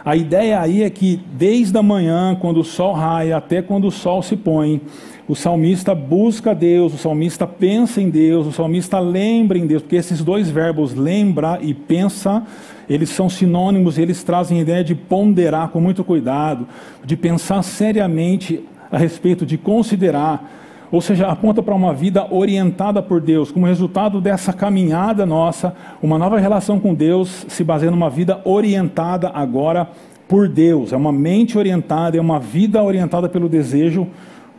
A 0.03 0.17
ideia 0.17 0.61
aí 0.61 0.83
é 0.83 0.89
que 0.89 1.21
desde 1.33 1.77
a 1.77 1.83
manhã, 1.83 2.37
quando 2.41 2.61
o 2.61 2.65
sol 2.65 2.95
raia, 2.95 3.37
até 3.37 3.61
quando 3.61 3.89
o 3.89 3.91
sol 3.91 4.23
se 4.23 4.37
põe, 4.37 4.81
o 5.29 5.35
salmista 5.35 5.95
busca 5.95 6.55
Deus, 6.55 6.95
o 6.95 6.99
salmista 6.99 7.47
pensa 7.47 8.01
em 8.01 8.09
Deus, 8.09 8.47
o 8.47 8.53
salmista 8.53 9.01
lembra 9.01 9.59
em 9.59 9.67
Deus, 9.67 9.83
porque 9.83 9.97
esses 9.97 10.23
dois 10.23 10.49
verbos, 10.49 10.95
lembra 10.95 11.59
e 11.61 11.75
pensa, 11.75 12.45
eles 12.89 13.11
são 13.11 13.29
sinônimos, 13.29 13.99
eles 13.99 14.23
trazem 14.23 14.59
a 14.59 14.63
ideia 14.63 14.85
de 14.85 14.95
ponderar 14.95 15.71
com 15.71 15.81
muito 15.81 16.05
cuidado, 16.05 16.67
de 17.05 17.17
pensar 17.17 17.63
seriamente 17.63 18.63
a 18.91 18.97
respeito, 18.97 19.45
de 19.45 19.59
considerar. 19.59 20.49
Ou 20.93 21.01
seja, 21.01 21.27
aponta 21.27 21.61
para 21.61 21.75
uma 21.75 21.93
vida 21.93 22.33
orientada 22.33 23.03
por 23.03 23.21
Deus, 23.21 23.51
como 23.51 23.67
resultado 23.67 24.21
dessa 24.21 24.53
caminhada 24.53 25.27
nossa, 25.27 25.75
uma 26.01 26.17
nova 26.17 26.39
relação 26.39 26.79
com 26.79 26.95
Deus 26.95 27.45
se 27.49 27.65
baseia 27.65 27.91
numa 27.91 28.09
vida 28.09 28.41
orientada 28.45 29.29
agora 29.35 29.89
por 30.29 30.49
Deus, 30.49 30.93
é 30.93 30.97
uma 30.97 31.13
mente 31.13 31.59
orientada, 31.59 32.17
é 32.17 32.21
uma 32.21 32.39
vida 32.39 32.83
orientada 32.83 33.29
pelo 33.29 33.49
desejo 33.49 34.07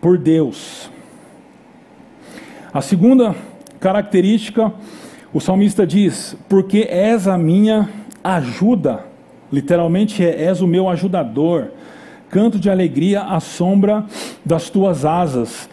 por 0.01 0.17
Deus. 0.17 0.89
A 2.73 2.81
segunda 2.81 3.35
característica, 3.79 4.71
o 5.33 5.39
salmista 5.39 5.85
diz: 5.85 6.35
Porque 6.47 6.87
és 6.89 7.27
a 7.27 7.37
minha 7.37 7.89
ajuda, 8.23 9.05
literalmente 9.51 10.23
é, 10.23 10.43
és 10.43 10.61
o 10.61 10.67
meu 10.67 10.89
ajudador. 10.89 11.71
canto 12.29 12.59
de 12.59 12.69
alegria 12.69 13.21
à 13.21 13.39
sombra 13.39 14.05
das 14.45 14.69
tuas 14.69 15.05
asas. 15.05 15.69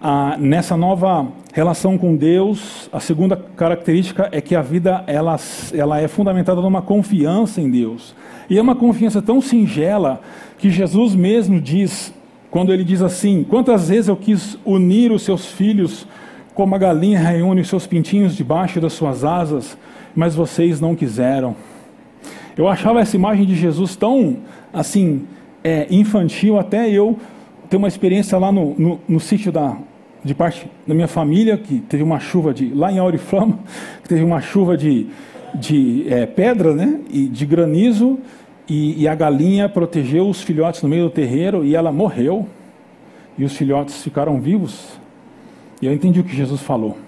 Ah, 0.00 0.36
nessa 0.38 0.76
nova 0.76 1.26
relação 1.52 1.98
com 1.98 2.16
Deus, 2.16 2.88
a 2.92 3.00
segunda 3.00 3.36
característica 3.36 4.28
é 4.30 4.40
que 4.40 4.54
a 4.54 4.62
vida 4.62 5.02
ela, 5.06 5.36
ela 5.74 6.00
é 6.00 6.06
fundamentada 6.06 6.60
numa 6.60 6.80
confiança 6.80 7.60
em 7.60 7.70
Deus. 7.70 8.14
E 8.48 8.56
é 8.56 8.62
uma 8.62 8.76
confiança 8.76 9.20
tão 9.20 9.40
singela 9.40 10.20
que 10.56 10.70
Jesus 10.70 11.14
mesmo 11.14 11.60
diz, 11.60 12.14
quando 12.50 12.72
ele 12.72 12.84
diz 12.84 13.02
assim: 13.02 13.44
Quantas 13.48 13.88
vezes 13.88 14.08
eu 14.08 14.16
quis 14.16 14.58
unir 14.64 15.12
os 15.12 15.22
seus 15.22 15.46
filhos 15.46 16.06
como 16.54 16.74
a 16.74 16.78
galinha 16.78 17.20
reúne 17.20 17.60
os 17.60 17.68
seus 17.68 17.86
pintinhos 17.86 18.34
debaixo 18.34 18.80
das 18.80 18.92
suas 18.92 19.24
asas, 19.24 19.78
mas 20.14 20.34
vocês 20.34 20.80
não 20.80 20.96
quiseram. 20.96 21.54
Eu 22.56 22.66
achava 22.66 22.98
essa 22.98 23.14
imagem 23.14 23.46
de 23.46 23.54
Jesus 23.54 23.94
tão 23.94 24.38
assim 24.72 25.22
é, 25.62 25.86
infantil, 25.88 26.58
até 26.58 26.90
eu 26.90 27.16
ter 27.70 27.76
uma 27.76 27.86
experiência 27.86 28.36
lá 28.38 28.50
no, 28.50 28.74
no, 28.76 29.00
no 29.08 29.20
sítio 29.20 29.52
da, 29.52 29.76
de 30.24 30.34
parte 30.34 30.68
da 30.86 30.94
minha 30.94 31.06
família, 31.06 31.56
que 31.56 31.80
teve 31.80 32.02
uma 32.02 32.18
chuva 32.18 32.52
de. 32.52 32.72
lá 32.74 32.90
em 32.90 32.98
Auriflama, 32.98 33.60
que 34.02 34.08
teve 34.08 34.24
uma 34.24 34.40
chuva 34.40 34.76
de, 34.76 35.06
de 35.54 36.06
é, 36.08 36.26
pedra 36.26 36.74
né, 36.74 36.98
e 37.10 37.26
de 37.26 37.46
granizo, 37.46 38.18
e, 38.68 39.02
e, 39.02 39.08
a 39.08 39.14
galinha 39.14 39.68
protegeu 39.68 40.28
os 40.28 40.42
filhotes 40.42 40.82
no 40.82 40.88
meio 40.88 41.04
do 41.04 41.10
terreiro 41.10 41.64
e 41.64 41.74
ela 41.74 41.90
morreu, 41.90 42.46
e 43.38 43.44
os 43.44 43.56
filhotes 43.56 44.02
ficaram 44.02 44.40
vivos. 44.40 44.98
E 45.80 45.86
eu 45.86 45.92
entendi 45.92 46.20
o 46.20 46.24
que 46.24 46.36
Jesus 46.36 46.60
falou, 46.60 46.98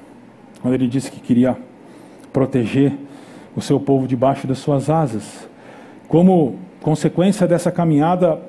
quando 0.63 0.75
ele 0.75 0.87
disse 0.87 1.11
que 1.11 1.21
queria 1.21 1.57
proteger 2.33 2.93
o 3.55 3.61
seu 3.61 3.79
povo 3.79 4.07
debaixo 4.07 4.47
das 4.47 4.59
suas 4.59 4.89
asas. 4.89 5.49
Como 6.09 6.57
consequência 6.81 7.47
dessa 7.47 7.71
caminhada, 7.71 8.41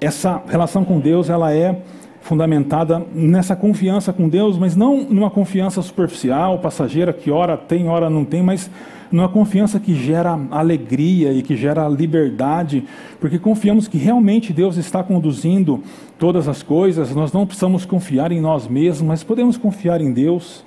essa 0.00 0.42
relação 0.46 0.84
com 0.84 1.00
Deus 1.00 1.28
ela 1.28 1.52
é 1.52 1.82
fundamentada 2.24 3.04
nessa 3.14 3.54
confiança 3.54 4.10
com 4.10 4.30
Deus, 4.30 4.56
mas 4.56 4.74
não 4.74 5.04
numa 5.04 5.30
confiança 5.30 5.82
superficial, 5.82 6.58
passageira, 6.58 7.12
que 7.12 7.30
ora 7.30 7.54
tem, 7.54 7.86
ora 7.86 8.08
não 8.08 8.24
tem, 8.24 8.42
mas 8.42 8.70
numa 9.12 9.28
confiança 9.28 9.78
que 9.78 9.94
gera 9.94 10.40
alegria 10.50 11.34
e 11.34 11.42
que 11.42 11.54
gera 11.54 11.86
liberdade, 11.86 12.82
porque 13.20 13.38
confiamos 13.38 13.86
que 13.86 13.98
realmente 13.98 14.54
Deus 14.54 14.78
está 14.78 15.02
conduzindo 15.04 15.82
todas 16.18 16.48
as 16.48 16.62
coisas, 16.62 17.14
nós 17.14 17.30
não 17.30 17.46
precisamos 17.46 17.84
confiar 17.84 18.32
em 18.32 18.40
nós 18.40 18.66
mesmos, 18.66 19.06
mas 19.06 19.22
podemos 19.22 19.58
confiar 19.58 20.00
em 20.00 20.10
Deus. 20.10 20.64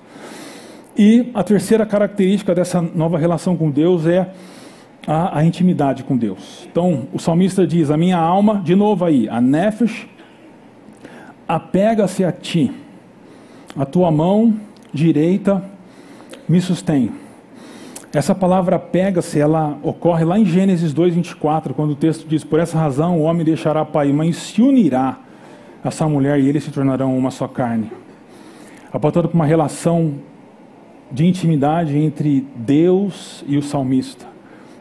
E 0.95 1.31
a 1.33 1.43
terceira 1.43 1.87
característica 1.87 2.53
dessa 2.53 2.79
nova 2.81 3.17
relação 3.17 3.57
com 3.57 3.71
Deus 3.71 4.05
é 4.05 4.29
a, 5.07 5.39
a 5.39 5.43
intimidade 5.43 6.03
com 6.03 6.15
Deus. 6.15 6.67
Então, 6.71 7.07
o 7.11 7.17
salmista 7.17 7.65
diz: 7.65 7.89
A 7.89 7.97
minha 7.97 8.17
alma, 8.17 8.61
de 8.63 8.75
novo 8.75 9.03
aí, 9.05 9.27
a 9.27 9.41
nefesh, 9.41 10.07
apega-se 11.47 12.23
a 12.23 12.31
ti, 12.31 12.71
a 13.75 13.85
tua 13.85 14.11
mão 14.11 14.55
direita 14.93 15.63
me 16.47 16.59
sustém. 16.59 17.11
Essa 18.13 18.33
palavra 18.33 18.79
pega-se, 18.79 19.39
ela 19.39 19.77
ocorre 19.83 20.25
lá 20.25 20.39
em 20.39 20.45
Gênesis 20.45 20.93
2:24, 20.93 21.73
quando 21.73 21.91
o 21.91 21.95
texto 21.95 22.27
diz: 22.27 22.43
"Por 22.43 22.59
essa 22.59 22.77
razão 22.77 23.19
o 23.19 23.23
homem 23.23 23.45
deixará 23.45 23.85
pai 23.85 24.09
e 24.09 24.13
mãe 24.13 24.31
se 24.31 24.61
unirá 24.61 25.19
a 25.83 25.87
essa 25.89 26.07
mulher 26.07 26.39
e 26.39 26.47
eles 26.47 26.63
se 26.63 26.71
tornarão 26.71 27.17
uma 27.17 27.31
só 27.31 27.47
carne." 27.47 27.91
Apontando 28.91 29.27
para 29.27 29.35
uma 29.35 29.45
relação 29.45 30.15
de 31.11 31.25
intimidade 31.25 31.97
entre 31.97 32.45
Deus 32.55 33.43
e 33.47 33.57
o 33.57 33.61
salmista. 33.61 34.25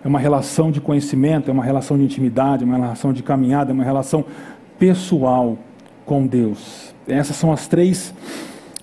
É 0.04 0.08
uma 0.08 0.18
relação 0.20 0.70
de 0.70 0.80
conhecimento, 0.80 1.50
é 1.50 1.52
uma 1.52 1.64
relação 1.64 1.98
de 1.98 2.04
intimidade, 2.04 2.62
é 2.62 2.66
uma 2.66 2.76
relação 2.76 3.12
de 3.12 3.22
caminhada, 3.22 3.72
é 3.72 3.74
uma 3.74 3.84
relação 3.84 4.24
pessoal 4.78 5.58
com 6.06 6.26
Deus. 6.26 6.94
Essas 7.06 7.36
são 7.36 7.52
as 7.52 7.66
três 7.66 8.14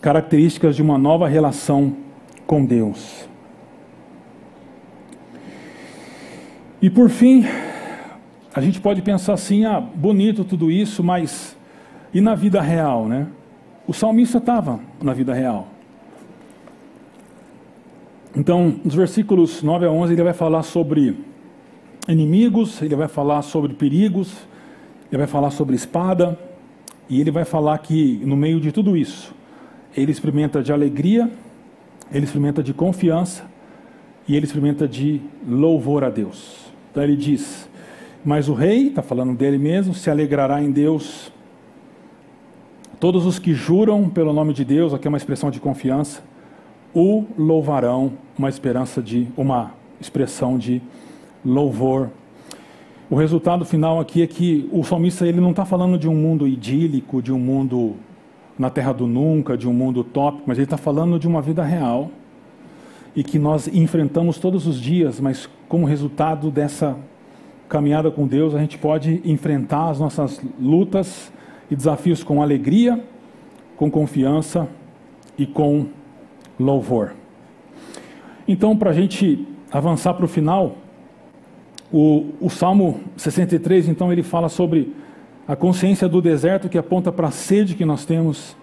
características 0.02 0.76
de 0.76 0.82
uma 0.82 0.98
nova 0.98 1.28
relação 1.28 1.96
com 2.46 2.64
Deus. 2.64 3.28
E 6.82 6.90
por 6.90 7.10
fim, 7.10 7.46
a 8.54 8.60
gente 8.60 8.80
pode 8.82 9.02
pensar 9.02 9.34
assim: 9.34 9.66
ah, 9.66 9.80
bonito 9.80 10.44
tudo 10.44 10.70
isso, 10.70 11.02
mas 11.02 11.56
e 12.14 12.22
na 12.22 12.36
vida 12.36 12.62
real, 12.62 13.08
né? 13.08 13.28
O 13.88 13.94
salmista 13.94 14.38
estava 14.38 14.80
na 15.02 15.14
vida 15.14 15.34
real. 15.34 15.68
Então, 18.36 18.76
nos 18.84 18.96
versículos 18.96 19.62
9 19.64 19.86
a 19.86 19.92
11, 19.92 20.14
ele 20.14 20.24
vai 20.24 20.34
falar 20.34 20.64
sobre 20.64 21.18
inimigos, 22.08 22.82
ele 22.82 22.96
vai 22.96 23.08
falar 23.08 23.42
sobre 23.42 23.74
perigos, 23.74 24.36
ele 25.12 25.20
vai 25.20 25.28
falar 25.28 25.52
sobre 25.52 25.76
espada, 25.76 26.38
e 27.14 27.22
ele 27.22 27.30
vai 27.30 27.46
falar 27.46 27.78
que 27.78 28.20
no 28.26 28.36
meio 28.36 28.60
de 28.60 28.72
tudo 28.72 28.98
isso, 28.98 29.36
ele 29.96 30.12
experimenta 30.12 30.64
de 30.64 30.74
alegria, 30.74 31.30
ele 32.12 32.26
experimenta 32.26 32.64
de 32.64 32.74
confiança 32.74 33.46
e 34.28 34.36
ele 34.36 34.48
experimenta 34.48 34.88
de 34.88 35.22
louvor 35.48 36.04
a 36.04 36.10
Deus. 36.10 36.72
Então 36.90 37.04
ele 37.04 37.16
diz: 37.16 37.70
Mas 38.26 38.50
o 38.50 38.56
rei, 38.56 38.88
está 38.88 39.04
falando 39.04 39.38
dele 39.38 39.60
mesmo, 39.60 39.94
se 39.94 40.10
alegrará 40.10 40.60
em 40.60 40.72
Deus. 40.72 41.32
Todos 43.00 43.28
os 43.28 43.38
que 43.38 43.54
juram 43.54 44.10
pelo 44.10 44.34
nome 44.34 44.52
de 44.52 44.66
Deus, 44.66 44.92
aqui 44.92 45.08
é 45.08 45.10
uma 45.10 45.18
expressão 45.18 45.52
de 45.52 45.60
confiança, 45.60 46.24
o 46.96 47.26
louvarão, 47.38 48.14
uma 48.36 48.50
esperança 48.50 49.04
de 49.04 49.28
uma 49.38 49.76
expressão 50.02 50.58
de 50.58 50.82
louvor 51.46 52.10
o 53.10 53.16
resultado 53.16 53.66
final 53.66 54.00
aqui 54.00 54.22
é 54.22 54.28
que 54.28 54.68
o 54.72 54.84
salmista 54.84 55.28
ele 55.28 55.42
não 55.42 55.52
está 55.52 55.66
falando 55.66 55.98
de 55.98 56.08
um 56.08 56.16
mundo 56.16 56.48
idílico, 56.48 57.22
de 57.22 57.32
um 57.32 57.40
mundo 57.40 57.96
na 58.58 58.70
terra 58.70 58.94
do 58.94 59.08
nunca, 59.08 59.58
de 59.58 59.68
um 59.68 59.74
mundo 59.74 60.02
utópico, 60.02 60.44
mas 60.48 60.58
ele 60.58 60.66
está 60.66 60.78
falando 60.78 61.20
de 61.20 61.28
uma 61.28 61.42
vida 61.42 61.64
real 61.64 62.10
e 63.16 63.24
que 63.24 63.38
nós 63.38 63.68
enfrentamos 63.68 64.38
todos 64.38 64.66
os 64.66 64.80
dias, 64.80 65.20
mas 65.20 65.50
como 65.68 65.86
resultado 65.86 66.50
dessa 66.50 66.98
caminhada 67.70 68.12
com 68.12 68.28
Deus, 68.28 68.54
a 68.56 68.60
gente 68.60 68.78
pode 68.78 69.22
enfrentar 69.26 69.90
as 69.90 70.00
nossas 70.00 70.42
lutas 70.60 71.32
e 71.70 71.76
desafios 71.76 72.24
com 72.24 72.42
alegria, 72.42 73.04
com 73.76 73.90
confiança 73.90 74.68
e 75.38 75.46
com 75.46 75.88
louvor. 76.60 77.14
Então, 78.48 78.78
para 78.78 78.92
a 78.92 78.94
gente 78.94 79.48
avançar 79.72 80.14
para 80.14 80.26
o 80.26 80.28
final, 80.28 80.76
o, 81.94 82.34
o 82.42 82.50
Salmo 82.50 83.02
63, 83.16 83.88
então, 83.88 84.12
ele 84.12 84.24
fala 84.24 84.50
sobre 84.50 84.92
a 85.48 85.56
consciência 85.56 86.10
do 86.10 86.24
deserto 86.24 86.68
que 86.68 86.78
aponta 86.78 87.12
para 87.12 87.28
a 87.28 87.32
sede 87.32 87.76
que 87.76 87.86
nós 87.86 88.04
temos. 88.04 88.58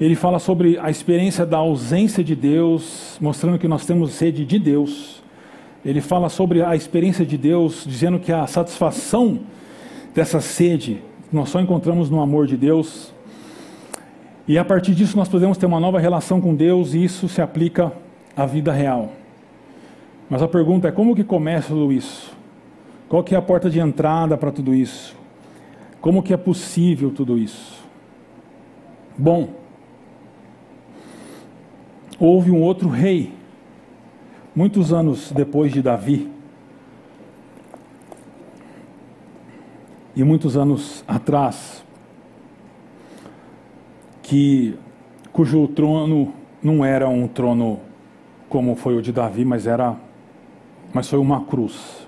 Ele 0.00 0.14
fala 0.14 0.38
sobre 0.38 0.78
a 0.78 0.88
experiência 0.88 1.44
da 1.44 1.58
ausência 1.58 2.24
de 2.24 2.34
Deus, 2.34 3.18
mostrando 3.20 3.58
que 3.58 3.68
nós 3.68 3.84
temos 3.84 4.12
sede 4.12 4.46
de 4.46 4.58
Deus. 4.58 5.22
Ele 5.84 6.00
fala 6.00 6.30
sobre 6.30 6.62
a 6.62 6.74
experiência 6.74 7.26
de 7.26 7.36
Deus, 7.36 7.84
dizendo 7.86 8.18
que 8.18 8.32
a 8.32 8.46
satisfação 8.46 9.40
dessa 10.14 10.40
sede 10.40 11.02
nós 11.30 11.50
só 11.50 11.60
encontramos 11.60 12.08
no 12.08 12.18
amor 12.22 12.46
de 12.46 12.56
Deus. 12.56 13.12
E 14.48 14.56
a 14.56 14.64
partir 14.64 14.94
disso 14.94 15.18
nós 15.18 15.28
podemos 15.28 15.58
ter 15.58 15.66
uma 15.66 15.78
nova 15.78 16.00
relação 16.00 16.40
com 16.40 16.54
Deus 16.54 16.94
e 16.94 17.04
isso 17.04 17.28
se 17.28 17.42
aplica 17.42 17.92
à 18.34 18.46
vida 18.46 18.72
real. 18.72 19.12
Mas 20.30 20.40
a 20.40 20.48
pergunta 20.48 20.88
é 20.88 20.92
como 20.92 21.14
que 21.14 21.22
começa 21.22 21.68
tudo 21.68 21.92
isso? 21.92 22.29
Qual 23.10 23.24
que 23.24 23.34
é 23.34 23.38
a 23.38 23.42
porta 23.42 23.68
de 23.68 23.80
entrada 23.80 24.38
para 24.38 24.52
tudo 24.52 24.72
isso? 24.72 25.16
Como 26.00 26.22
que 26.22 26.32
é 26.32 26.36
possível 26.36 27.10
tudo 27.10 27.36
isso? 27.36 27.82
Bom, 29.18 29.48
houve 32.20 32.52
um 32.52 32.62
outro 32.62 32.88
rei, 32.88 33.34
muitos 34.54 34.92
anos 34.92 35.32
depois 35.32 35.72
de 35.72 35.82
Davi, 35.82 36.30
e 40.14 40.22
muitos 40.22 40.56
anos 40.56 41.02
atrás, 41.08 41.84
que 44.22 44.78
cujo 45.32 45.66
trono 45.66 46.32
não 46.62 46.84
era 46.84 47.08
um 47.08 47.26
trono 47.26 47.80
como 48.48 48.76
foi 48.76 48.96
o 48.96 49.02
de 49.02 49.10
Davi, 49.10 49.44
mas 49.44 49.66
era 49.66 49.96
mas 50.94 51.08
foi 51.08 51.18
uma 51.18 51.44
cruz. 51.44 51.99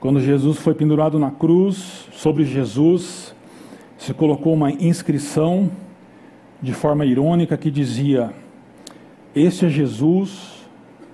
Quando 0.00 0.20
Jesus 0.20 0.58
foi 0.58 0.74
pendurado 0.74 1.18
na 1.18 1.30
cruz, 1.30 2.08
sobre 2.12 2.44
Jesus 2.44 3.34
se 3.98 4.14
colocou 4.14 4.54
uma 4.54 4.70
inscrição 4.70 5.68
de 6.62 6.72
forma 6.72 7.04
irônica 7.04 7.56
que 7.56 7.68
dizia: 7.68 8.32
Este 9.34 9.66
é 9.66 9.68
Jesus, 9.68 10.64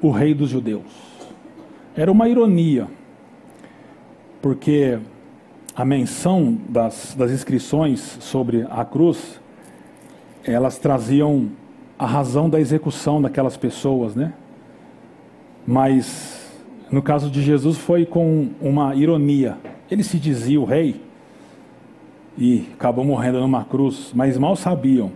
o 0.03 0.11
Rei 0.11 0.35
dos 0.35 0.51
Judeus. 0.51 0.83
Era 1.97 2.13
uma 2.13 2.29
ironia, 2.29 2.87
porque 4.43 4.99
a 5.75 5.85
menção 5.85 6.59
das, 6.69 7.15
das 7.17 7.31
inscrições 7.31 8.01
sobre 8.21 8.67
a 8.69 8.85
cruz, 8.85 9.41
elas 10.45 10.77
traziam 10.77 11.49
a 11.99 12.05
razão 12.05 12.51
da 12.51 12.61
execução 12.61 13.23
daquelas 13.23 13.57
pessoas, 13.57 14.15
né? 14.15 14.35
Mas 15.67 16.34
no 16.95 17.03
caso 17.03 17.29
de 17.29 17.43
Jesus 17.43 17.77
foi 17.77 18.07
com 18.07 18.51
uma 18.61 18.95
ironia. 18.95 19.59
Ele 19.91 20.05
se 20.05 20.17
dizia 20.17 20.61
o 20.61 20.65
rei, 20.65 21.01
e 22.39 22.69
acabou 22.73 23.05
morrendo 23.05 23.41
numa 23.41 23.65
cruz, 23.65 24.13
mas 24.15 24.39
mal 24.39 24.55
sabiam 24.55 25.11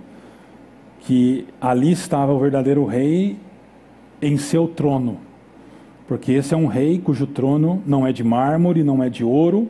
que 1.02 1.46
ali 1.60 1.92
estava 1.92 2.32
o 2.32 2.38
verdadeiro 2.40 2.84
rei 2.84 3.36
em 4.20 4.36
seu 4.36 4.66
trono. 4.66 5.18
Porque 6.08 6.32
esse 6.32 6.52
é 6.52 6.56
um 6.56 6.66
rei 6.66 6.98
cujo 6.98 7.28
trono 7.28 7.80
não 7.86 8.04
é 8.04 8.12
de 8.12 8.24
mármore, 8.24 8.82
não 8.82 9.00
é 9.00 9.08
de 9.08 9.22
ouro, 9.22 9.68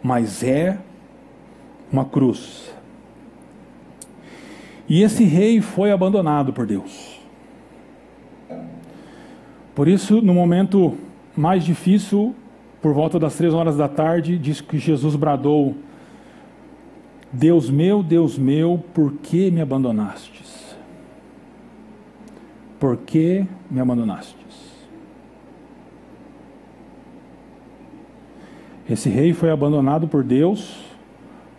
mas 0.00 0.44
é 0.44 0.78
uma 1.90 2.04
cruz. 2.04 2.72
E 4.88 5.02
esse 5.02 5.24
rei 5.24 5.60
foi 5.60 5.90
abandonado 5.90 6.52
por 6.52 6.66
Deus. 6.66 7.20
Por 9.74 9.88
isso, 9.88 10.22
no 10.22 10.34
momento 10.34 10.96
mais 11.36 11.64
difícil, 11.64 12.34
por 12.80 12.92
volta 12.92 13.18
das 13.18 13.36
três 13.36 13.54
horas 13.54 13.76
da 13.76 13.88
tarde, 13.88 14.38
diz 14.38 14.60
que 14.60 14.78
Jesus 14.78 15.14
bradou: 15.16 15.76
Deus 17.32 17.70
meu, 17.70 18.02
Deus 18.02 18.36
meu, 18.36 18.82
por 18.92 19.12
que 19.14 19.50
me 19.50 19.60
abandonastes? 19.60 20.76
Por 22.78 22.96
que 22.96 23.46
me 23.70 23.80
abandonastes? 23.80 24.36
Esse 28.90 29.08
rei 29.08 29.32
foi 29.32 29.50
abandonado 29.50 30.08
por 30.08 30.24
Deus 30.24 30.84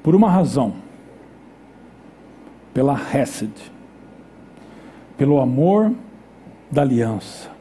por 0.03 0.13
uma 0.13 0.29
razão: 0.29 0.73
pela 2.73 2.93
Hesed, 2.93 3.53
pelo 5.17 5.39
amor 5.39 5.93
da 6.69 6.81
aliança, 6.81 7.52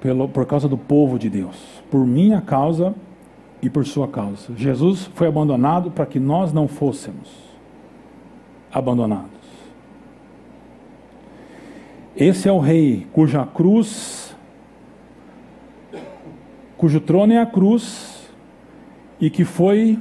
pelo, 0.00 0.28
por 0.28 0.46
causa 0.46 0.68
do 0.68 0.78
povo 0.78 1.18
de 1.18 1.28
Deus, 1.28 1.56
por 1.90 2.06
minha 2.06 2.40
causa 2.40 2.94
e 3.62 3.68
por 3.68 3.86
sua 3.86 4.08
causa. 4.08 4.52
Jesus 4.56 5.10
foi 5.14 5.28
abandonado 5.28 5.90
para 5.90 6.06
que 6.06 6.18
nós 6.18 6.52
não 6.52 6.66
fôssemos 6.66 7.28
abandonados. 8.72 9.30
Esse 12.16 12.48
é 12.48 12.52
o 12.52 12.58
rei 12.58 13.06
cuja 13.12 13.46
cruz, 13.46 14.36
cujo 16.76 17.00
trono 17.00 17.32
é 17.32 17.38
a 17.38 17.46
cruz 17.46 18.28
e 19.20 19.30
que 19.30 19.44
foi 19.44 19.98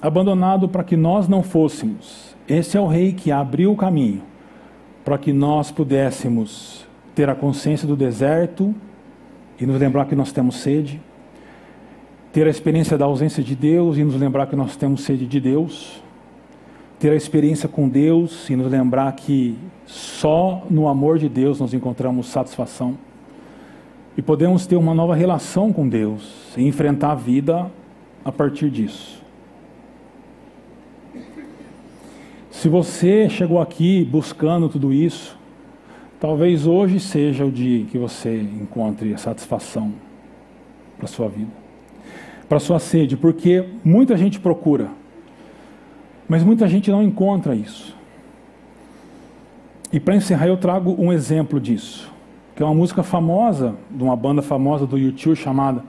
abandonado 0.00 0.68
para 0.68 0.84
que 0.84 0.96
nós 0.96 1.28
não 1.28 1.42
fôssemos. 1.42 2.34
Esse 2.48 2.76
é 2.76 2.80
o 2.80 2.86
rei 2.86 3.12
que 3.12 3.30
abriu 3.30 3.72
o 3.72 3.76
caminho 3.76 4.22
para 5.04 5.18
que 5.18 5.32
nós 5.32 5.70
pudéssemos 5.70 6.86
ter 7.14 7.28
a 7.28 7.34
consciência 7.34 7.86
do 7.86 7.96
deserto 7.96 8.74
e 9.60 9.66
nos 9.66 9.80
lembrar 9.80 10.06
que 10.06 10.14
nós 10.14 10.32
temos 10.32 10.56
sede, 10.56 11.00
ter 12.32 12.46
a 12.46 12.50
experiência 12.50 12.96
da 12.96 13.04
ausência 13.04 13.42
de 13.42 13.54
Deus 13.54 13.96
e 13.96 14.04
nos 14.04 14.14
lembrar 14.14 14.46
que 14.46 14.56
nós 14.56 14.76
temos 14.76 15.02
sede 15.02 15.26
de 15.26 15.40
Deus, 15.40 16.02
ter 16.98 17.10
a 17.10 17.16
experiência 17.16 17.68
com 17.68 17.88
Deus 17.88 18.48
e 18.48 18.56
nos 18.56 18.70
lembrar 18.70 19.12
que 19.12 19.58
só 19.86 20.64
no 20.70 20.88
amor 20.88 21.18
de 21.18 21.28
Deus 21.28 21.60
nós 21.60 21.74
encontramos 21.74 22.28
satisfação 22.28 22.96
e 24.16 24.22
podemos 24.22 24.66
ter 24.66 24.76
uma 24.76 24.94
nova 24.94 25.14
relação 25.14 25.72
com 25.72 25.88
Deus 25.88 26.54
e 26.56 26.62
enfrentar 26.62 27.12
a 27.12 27.14
vida 27.14 27.70
a 28.24 28.30
partir 28.30 28.70
disso. 28.70 29.22
Se 32.50 32.68
você 32.68 33.28
chegou 33.28 33.60
aqui 33.60 34.04
buscando 34.04 34.68
tudo 34.68 34.92
isso, 34.92 35.36
Talvez 36.22 36.68
hoje 36.68 37.00
seja 37.00 37.44
o 37.44 37.50
dia 37.50 37.84
que 37.84 37.98
você 37.98 38.40
encontre 38.40 39.12
a 39.12 39.18
satisfação 39.18 39.92
para 40.96 41.08
sua 41.08 41.28
vida, 41.28 41.50
para 42.48 42.60
sua 42.60 42.78
sede, 42.78 43.16
porque 43.16 43.68
muita 43.84 44.16
gente 44.16 44.38
procura, 44.38 44.86
mas 46.28 46.44
muita 46.44 46.68
gente 46.68 46.92
não 46.92 47.02
encontra 47.02 47.56
isso. 47.56 47.96
E 49.92 49.98
para 49.98 50.14
encerrar, 50.14 50.46
eu 50.46 50.56
trago 50.56 50.94
um 50.96 51.12
exemplo 51.12 51.58
disso, 51.58 52.08
que 52.54 52.62
é 52.62 52.66
uma 52.66 52.72
música 52.72 53.02
famosa, 53.02 53.74
de 53.90 54.04
uma 54.04 54.14
banda 54.14 54.42
famosa 54.42 54.86
do 54.86 54.96
YouTube 54.96 55.34
chamada 55.34 55.82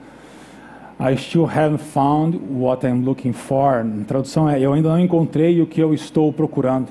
I 0.99 1.15
Still 1.15 1.45
Haven't 1.45 1.83
Found 1.83 2.41
What 2.57 2.87
I'm 2.87 3.05
Looking 3.05 3.33
For. 3.33 3.85
A 3.85 4.05
tradução 4.07 4.49
é 4.49 4.59
Eu 4.59 4.73
ainda 4.73 4.89
não 4.89 4.99
encontrei 4.99 5.61
o 5.61 5.67
que 5.67 5.79
eu 5.79 5.93
estou 5.93 6.33
procurando. 6.33 6.87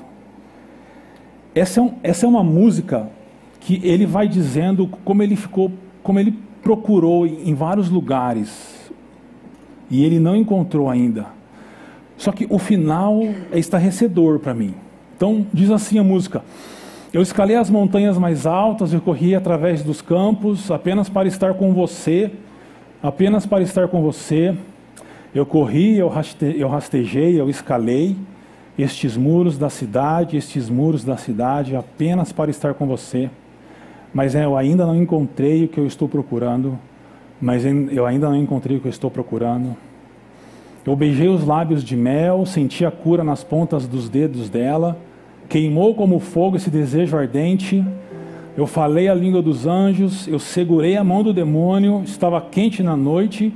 Essa 1.53 1.81
é, 1.81 1.83
um, 1.83 1.93
essa 2.03 2.25
é 2.25 2.29
uma 2.29 2.41
música 2.41 3.09
que 3.65 3.79
ele 3.83 4.05
vai 4.05 4.27
dizendo 4.27 4.87
como 5.05 5.23
ele 5.23 5.35
ficou, 5.35 5.71
como 6.03 6.19
ele 6.19 6.37
procurou 6.61 7.25
em 7.25 7.53
vários 7.53 7.89
lugares 7.89 8.91
e 9.89 10.03
ele 10.03 10.19
não 10.19 10.35
encontrou 10.35 10.89
ainda. 10.89 11.27
Só 12.17 12.31
que 12.31 12.45
o 12.49 12.59
final 12.59 13.21
é 13.51 13.59
estarrecedor 13.59 14.39
para 14.39 14.53
mim. 14.53 14.73
Então 15.15 15.45
diz 15.53 15.71
assim 15.71 15.97
a 15.97 16.03
música: 16.03 16.43
Eu 17.13 17.21
escalei 17.21 17.55
as 17.55 17.69
montanhas 17.69 18.17
mais 18.17 18.45
altas, 18.45 18.91
eu 18.93 18.99
corri 18.99 19.33
através 19.33 19.81
dos 19.81 20.01
campos 20.01 20.69
apenas 20.69 21.07
para 21.07 21.27
estar 21.27 21.53
com 21.53 21.73
você, 21.73 22.31
apenas 23.01 23.45
para 23.45 23.63
estar 23.63 23.87
com 23.87 24.01
você. 24.01 24.53
Eu 25.33 25.45
corri, 25.45 25.97
eu, 25.97 26.09
raste, 26.09 26.53
eu 26.57 26.67
rastejei, 26.67 27.39
eu 27.39 27.49
escalei 27.49 28.15
estes 28.77 29.15
muros 29.15 29.57
da 29.57 29.69
cidade, 29.69 30.35
estes 30.35 30.69
muros 30.69 31.03
da 31.03 31.15
cidade 31.15 31.75
apenas 31.75 32.31
para 32.31 32.51
estar 32.51 32.73
com 32.73 32.85
você 32.85 33.29
mas 34.13 34.35
eu 34.35 34.55
ainda 34.55 34.85
não 34.85 34.95
encontrei 34.95 35.65
o 35.65 35.67
que 35.67 35.79
eu 35.79 35.87
estou 35.87 36.07
procurando, 36.07 36.77
mas 37.41 37.65
eu 37.65 38.05
ainda 38.05 38.29
não 38.29 38.35
encontrei 38.35 38.77
o 38.77 38.79
que 38.79 38.87
eu 38.87 38.91
estou 38.91 39.09
procurando. 39.09 39.75
Eu 40.85 40.95
beijei 40.95 41.27
os 41.27 41.45
lábios 41.45 41.83
de 41.83 41.95
mel, 41.95 42.45
senti 42.45 42.85
a 42.85 42.91
cura 42.91 43.23
nas 43.23 43.43
pontas 43.43 43.87
dos 43.87 44.09
dedos 44.09 44.49
dela, 44.49 44.97
queimou 45.49 45.95
como 45.95 46.19
fogo 46.19 46.57
esse 46.57 46.69
desejo 46.69 47.17
ardente. 47.17 47.83
Eu 48.55 48.67
falei 48.67 49.07
a 49.07 49.15
língua 49.15 49.41
dos 49.41 49.65
anjos, 49.65 50.27
eu 50.27 50.37
segurei 50.37 50.95
a 50.95 51.03
mão 51.03 51.23
do 51.23 51.33
demônio, 51.33 52.03
estava 52.05 52.39
quente 52.39 52.83
na 52.83 52.95
noite, 52.95 53.51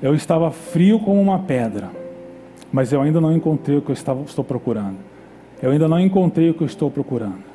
eu 0.00 0.14
estava 0.14 0.50
frio 0.50 1.00
como 1.00 1.20
uma 1.20 1.40
pedra, 1.40 1.90
mas 2.70 2.92
eu 2.92 3.00
ainda 3.00 3.20
não 3.20 3.34
encontrei 3.34 3.78
o 3.78 3.82
que 3.82 3.90
eu 3.90 3.94
estava, 3.94 4.22
estou 4.22 4.44
procurando. 4.44 4.98
Eu 5.60 5.70
ainda 5.70 5.88
não 5.88 5.98
encontrei 5.98 6.50
o 6.50 6.54
que 6.54 6.62
eu 6.62 6.66
estou 6.66 6.90
procurando. 6.90 7.45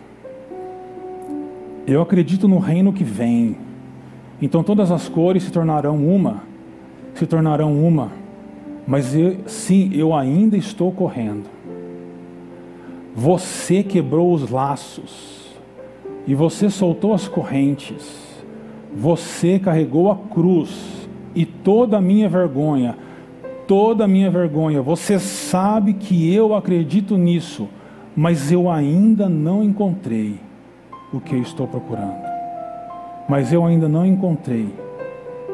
Eu 1.87 2.01
acredito 2.01 2.47
no 2.47 2.59
reino 2.59 2.93
que 2.93 3.03
vem. 3.03 3.57
Então 4.41 4.63
todas 4.63 4.91
as 4.91 5.09
cores 5.09 5.43
se 5.43 5.51
tornarão 5.51 5.97
uma, 5.97 6.43
se 7.15 7.25
tornarão 7.25 7.73
uma. 7.73 8.11
Mas 8.85 9.15
eu, 9.15 9.37
sim, 9.47 9.91
eu 9.93 10.13
ainda 10.13 10.55
estou 10.55 10.91
correndo. 10.91 11.45
Você 13.15 13.83
quebrou 13.83 14.31
os 14.33 14.49
laços 14.49 15.51
e 16.27 16.35
você 16.35 16.69
soltou 16.69 17.13
as 17.13 17.27
correntes. 17.27 18.41
Você 18.95 19.57
carregou 19.57 20.11
a 20.11 20.15
cruz 20.15 21.07
e 21.33 21.45
toda 21.45 21.97
a 21.97 22.01
minha 22.01 22.29
vergonha, 22.29 22.95
toda 23.67 24.05
a 24.05 24.07
minha 24.07 24.29
vergonha. 24.29 24.81
Você 24.81 25.17
sabe 25.17 25.93
que 25.93 26.33
eu 26.33 26.53
acredito 26.53 27.17
nisso, 27.17 27.67
mas 28.15 28.51
eu 28.51 28.69
ainda 28.69 29.27
não 29.27 29.63
encontrei 29.63 30.50
o 31.13 31.19
que 31.19 31.35
estou 31.35 31.67
procurando. 31.67 32.21
Mas 33.27 33.51
eu 33.51 33.65
ainda 33.65 33.87
não 33.87 34.05
encontrei 34.05 34.73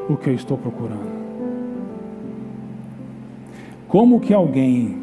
o 0.10 0.16
que 0.16 0.30
eu 0.30 0.34
estou 0.34 0.58
procurando. 0.58 1.18
Como 3.88 4.20
que 4.20 4.34
alguém 4.34 4.98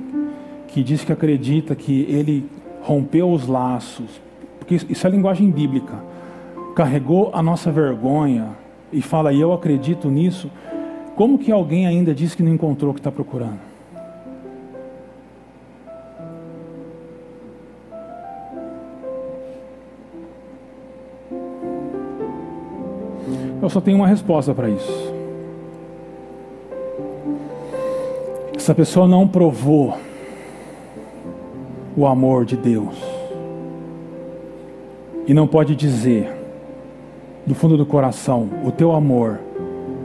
que 0.68 0.82
diz 0.82 1.04
que 1.04 1.12
acredita 1.12 1.74
que 1.74 2.02
ele 2.02 2.48
rompeu 2.82 3.30
os 3.30 3.46
laços, 3.46 4.20
porque 4.58 4.74
isso 4.74 5.06
é 5.06 5.10
linguagem 5.10 5.50
bíblica, 5.50 5.94
carregou 6.74 7.30
a 7.32 7.42
nossa 7.42 7.70
vergonha 7.70 8.48
e 8.92 9.00
fala, 9.00 9.32
e 9.32 9.40
eu 9.40 9.52
acredito 9.52 10.10
nisso, 10.10 10.50
como 11.14 11.38
que 11.38 11.52
alguém 11.52 11.86
ainda 11.86 12.14
diz 12.14 12.34
que 12.34 12.42
não 12.42 12.52
encontrou 12.52 12.90
o 12.90 12.94
que 12.94 13.00
está 13.00 13.12
procurando? 13.12 13.73
Eu 23.64 23.70
só 23.70 23.80
tenho 23.80 23.96
uma 23.96 24.06
resposta 24.06 24.52
para 24.52 24.68
isso. 24.68 25.14
Essa 28.54 28.74
pessoa 28.74 29.08
não 29.08 29.26
provou 29.26 29.96
o 31.96 32.06
amor 32.06 32.44
de 32.44 32.58
Deus. 32.58 32.94
E 35.26 35.32
não 35.32 35.46
pode 35.46 35.74
dizer, 35.74 36.30
do 37.46 37.54
fundo 37.54 37.78
do 37.78 37.86
coração, 37.86 38.50
o 38.66 38.70
teu 38.70 38.92
amor 38.92 39.40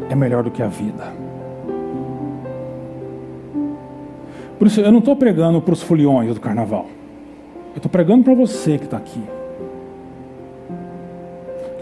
é 0.09 0.15
melhor 0.15 0.41
do 0.41 0.51
que 0.51 0.63
a 0.63 0.67
vida. 0.67 1.11
Por 4.57 4.67
isso, 4.67 4.79
eu 4.79 4.89
não 4.89 4.99
estou 4.99 5.17
pregando 5.17 5.61
para 5.61 5.73
os 5.73 5.83
foliões 5.83 6.33
do 6.33 6.39
carnaval. 6.39 6.85
Eu 7.71 7.79
estou 7.79 7.91
pregando 7.91 8.23
para 8.23 8.33
você 8.33 8.77
que 8.77 8.85
está 8.85 8.95
aqui. 8.95 9.21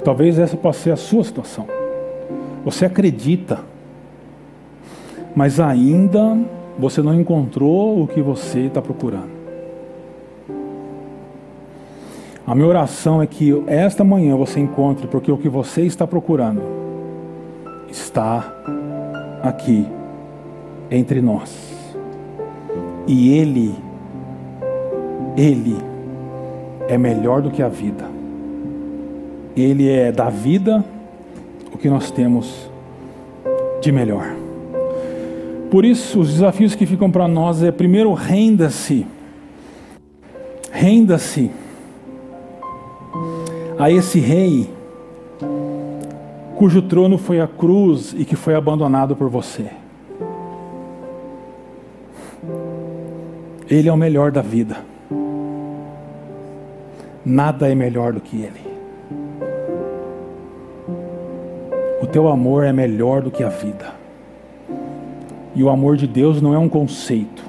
Talvez 0.08 0.39
essa 0.39 0.55
possa 0.55 0.80
ser 0.80 0.91
a 0.91 0.95
sua 0.95 1.22
situação. 1.22 1.68
Você 2.64 2.86
acredita, 2.86 3.60
mas 5.36 5.60
ainda 5.60 6.38
você 6.80 7.01
não 7.01 7.14
encontrou 7.14 8.01
o 8.01 8.08
que 8.08 8.22
você 8.22 8.68
está 8.68 8.82
procurando. 8.82 9.28
A 12.47 12.55
minha 12.55 12.68
oração 12.68 13.22
é 13.22 13.28
que 13.28 13.62
esta 13.68 14.01
manhã 14.01 14.34
você 14.38 14.62
encontre, 14.62 15.08
porque 15.08 15.30
o 15.30 15.38
que 15.38 15.49
você 15.49 15.82
está 15.82 16.08
procurando 16.08 16.62
está 17.89 18.49
aqui 19.43 19.86
entre 20.89 21.22
nós. 21.22 21.53
E 23.05 23.38
Ele, 23.38 23.76
Ele 25.36 25.76
é 26.88 26.97
melhor 26.97 27.41
do 27.41 27.51
que 27.51 27.62
a 27.62 27.68
vida. 27.68 28.16
Ele 29.58 29.89
é 29.89 30.12
da 30.12 30.30
vida 30.30 30.86
o 31.74 31.78
que 31.80 31.89
nós 31.89 32.12
temos 32.12 32.70
de 33.82 33.91
melhor. 33.91 34.36
Por 35.72 35.84
isso, 35.84 36.20
os 36.20 36.32
desafios 36.32 36.76
que 36.76 36.86
ficam 36.86 37.10
para 37.10 37.28
nós 37.28 37.64
é: 37.64 37.72
primeiro, 37.72 38.14
renda-se. 38.14 39.05
Renda-se 40.72 41.49
a 43.80 43.91
esse 43.91 44.20
rei 44.20 44.70
cujo 46.55 46.82
trono 46.84 47.18
foi 47.18 47.41
a 47.41 47.47
cruz 47.47 48.14
e 48.18 48.26
que 48.26 48.36
foi 48.36 48.53
abandonado 48.53 49.16
por 49.16 49.28
você. 49.28 49.72
Ele 53.70 53.89
é 53.89 53.91
o 53.93 53.97
melhor 53.97 54.32
da 54.32 54.41
vida. 54.41 54.78
Nada 57.26 57.70
é 57.70 57.76
melhor 57.76 58.14
do 58.14 58.22
que 58.22 58.38
Ele. 58.38 58.66
Teu 62.18 62.28
amor 62.28 62.63
é 62.63 62.74
melhor 62.74 63.22
do 63.22 63.30
que 63.30 63.43
a 63.43 63.49
vida. 63.49 63.93
E 65.53 65.61
o 65.61 65.70
amor 65.70 65.95
de 65.95 66.07
Deus 66.07 66.41
não 66.41 66.51
é 66.51 66.57
um 66.57 66.68
conceito, 66.68 67.43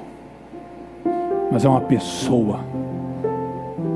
mas 1.51 1.65
é 1.65 1.67
uma 1.67 1.81
pessoa 1.81 2.59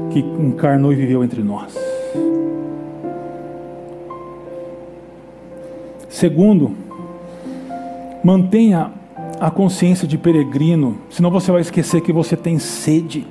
que 0.09 0.17
encarnou 0.17 0.91
e 0.91 0.95
viveu 0.95 1.23
entre 1.23 1.43
nós. 1.43 1.77
Segundo, 6.09 6.75
mantenha 8.23 8.89
a 9.39 9.51
consciência 9.51 10.07
de 10.07 10.17
peregrino, 10.17 10.97
senão 11.07 11.29
você 11.29 11.51
vai 11.51 11.61
esquecer 11.61 12.01
que 12.01 12.11
você 12.11 12.35
tem 12.35 12.57
sede. 12.57 13.27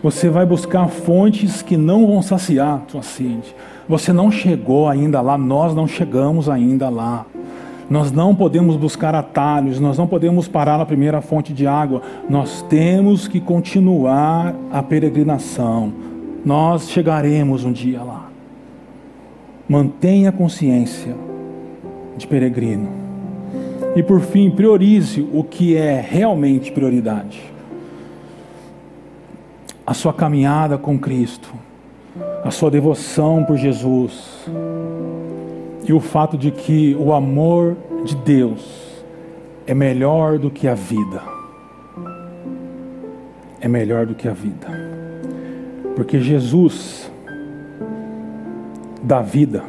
Você 0.00 0.28
vai 0.28 0.46
buscar 0.46 0.86
fontes 0.86 1.60
que 1.60 1.76
não 1.76 2.06
vão 2.06 2.22
saciar 2.22 2.84
sua 2.86 3.02
sede. 3.02 3.52
Você 3.88 4.12
não 4.12 4.30
chegou 4.30 4.88
ainda 4.88 5.20
lá, 5.20 5.38
nós 5.38 5.74
não 5.74 5.86
chegamos 5.86 6.48
ainda 6.48 6.88
lá. 6.88 7.24
Nós 7.88 8.10
não 8.10 8.34
podemos 8.34 8.74
buscar 8.74 9.14
atalhos, 9.14 9.78
nós 9.78 9.96
não 9.96 10.08
podemos 10.08 10.48
parar 10.48 10.76
na 10.76 10.84
primeira 10.84 11.20
fonte 11.20 11.52
de 11.52 11.68
água. 11.68 12.02
Nós 12.28 12.62
temos 12.62 13.28
que 13.28 13.40
continuar 13.40 14.56
a 14.72 14.82
peregrinação. 14.82 15.92
Nós 16.44 16.90
chegaremos 16.90 17.64
um 17.64 17.70
dia 17.70 18.02
lá. 18.02 18.28
Mantenha 19.68 20.30
a 20.30 20.32
consciência 20.32 21.14
de 22.16 22.26
peregrino. 22.26 22.88
E 23.94 24.02
por 24.02 24.20
fim, 24.20 24.50
priorize 24.50 25.26
o 25.32 25.44
que 25.44 25.76
é 25.76 26.00
realmente 26.00 26.72
prioridade. 26.72 27.40
A 29.86 29.94
sua 29.94 30.12
caminhada 30.12 30.76
com 30.76 30.98
Cristo, 30.98 31.54
a 32.46 32.50
sua 32.50 32.70
devoção 32.70 33.44
por 33.44 33.56
Jesus 33.56 34.46
e 35.84 35.92
o 35.92 36.00
fato 36.00 36.38
de 36.38 36.50
que 36.50 36.96
o 36.98 37.12
amor 37.12 37.76
de 38.04 38.16
Deus 38.16 39.04
é 39.66 39.74
melhor 39.74 40.38
do 40.38 40.50
que 40.50 40.68
a 40.68 40.74
vida. 40.74 41.22
É 43.60 43.68
melhor 43.68 44.06
do 44.06 44.14
que 44.14 44.28
a 44.28 44.32
vida. 44.32 44.68
Porque 45.94 46.20
Jesus 46.20 47.10
dá 49.02 49.20
vida 49.20 49.64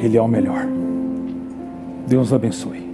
ele 0.00 0.16
é 0.16 0.22
o 0.22 0.28
melhor. 0.28 0.66
Deus 2.06 2.32
abençoe. 2.32 2.88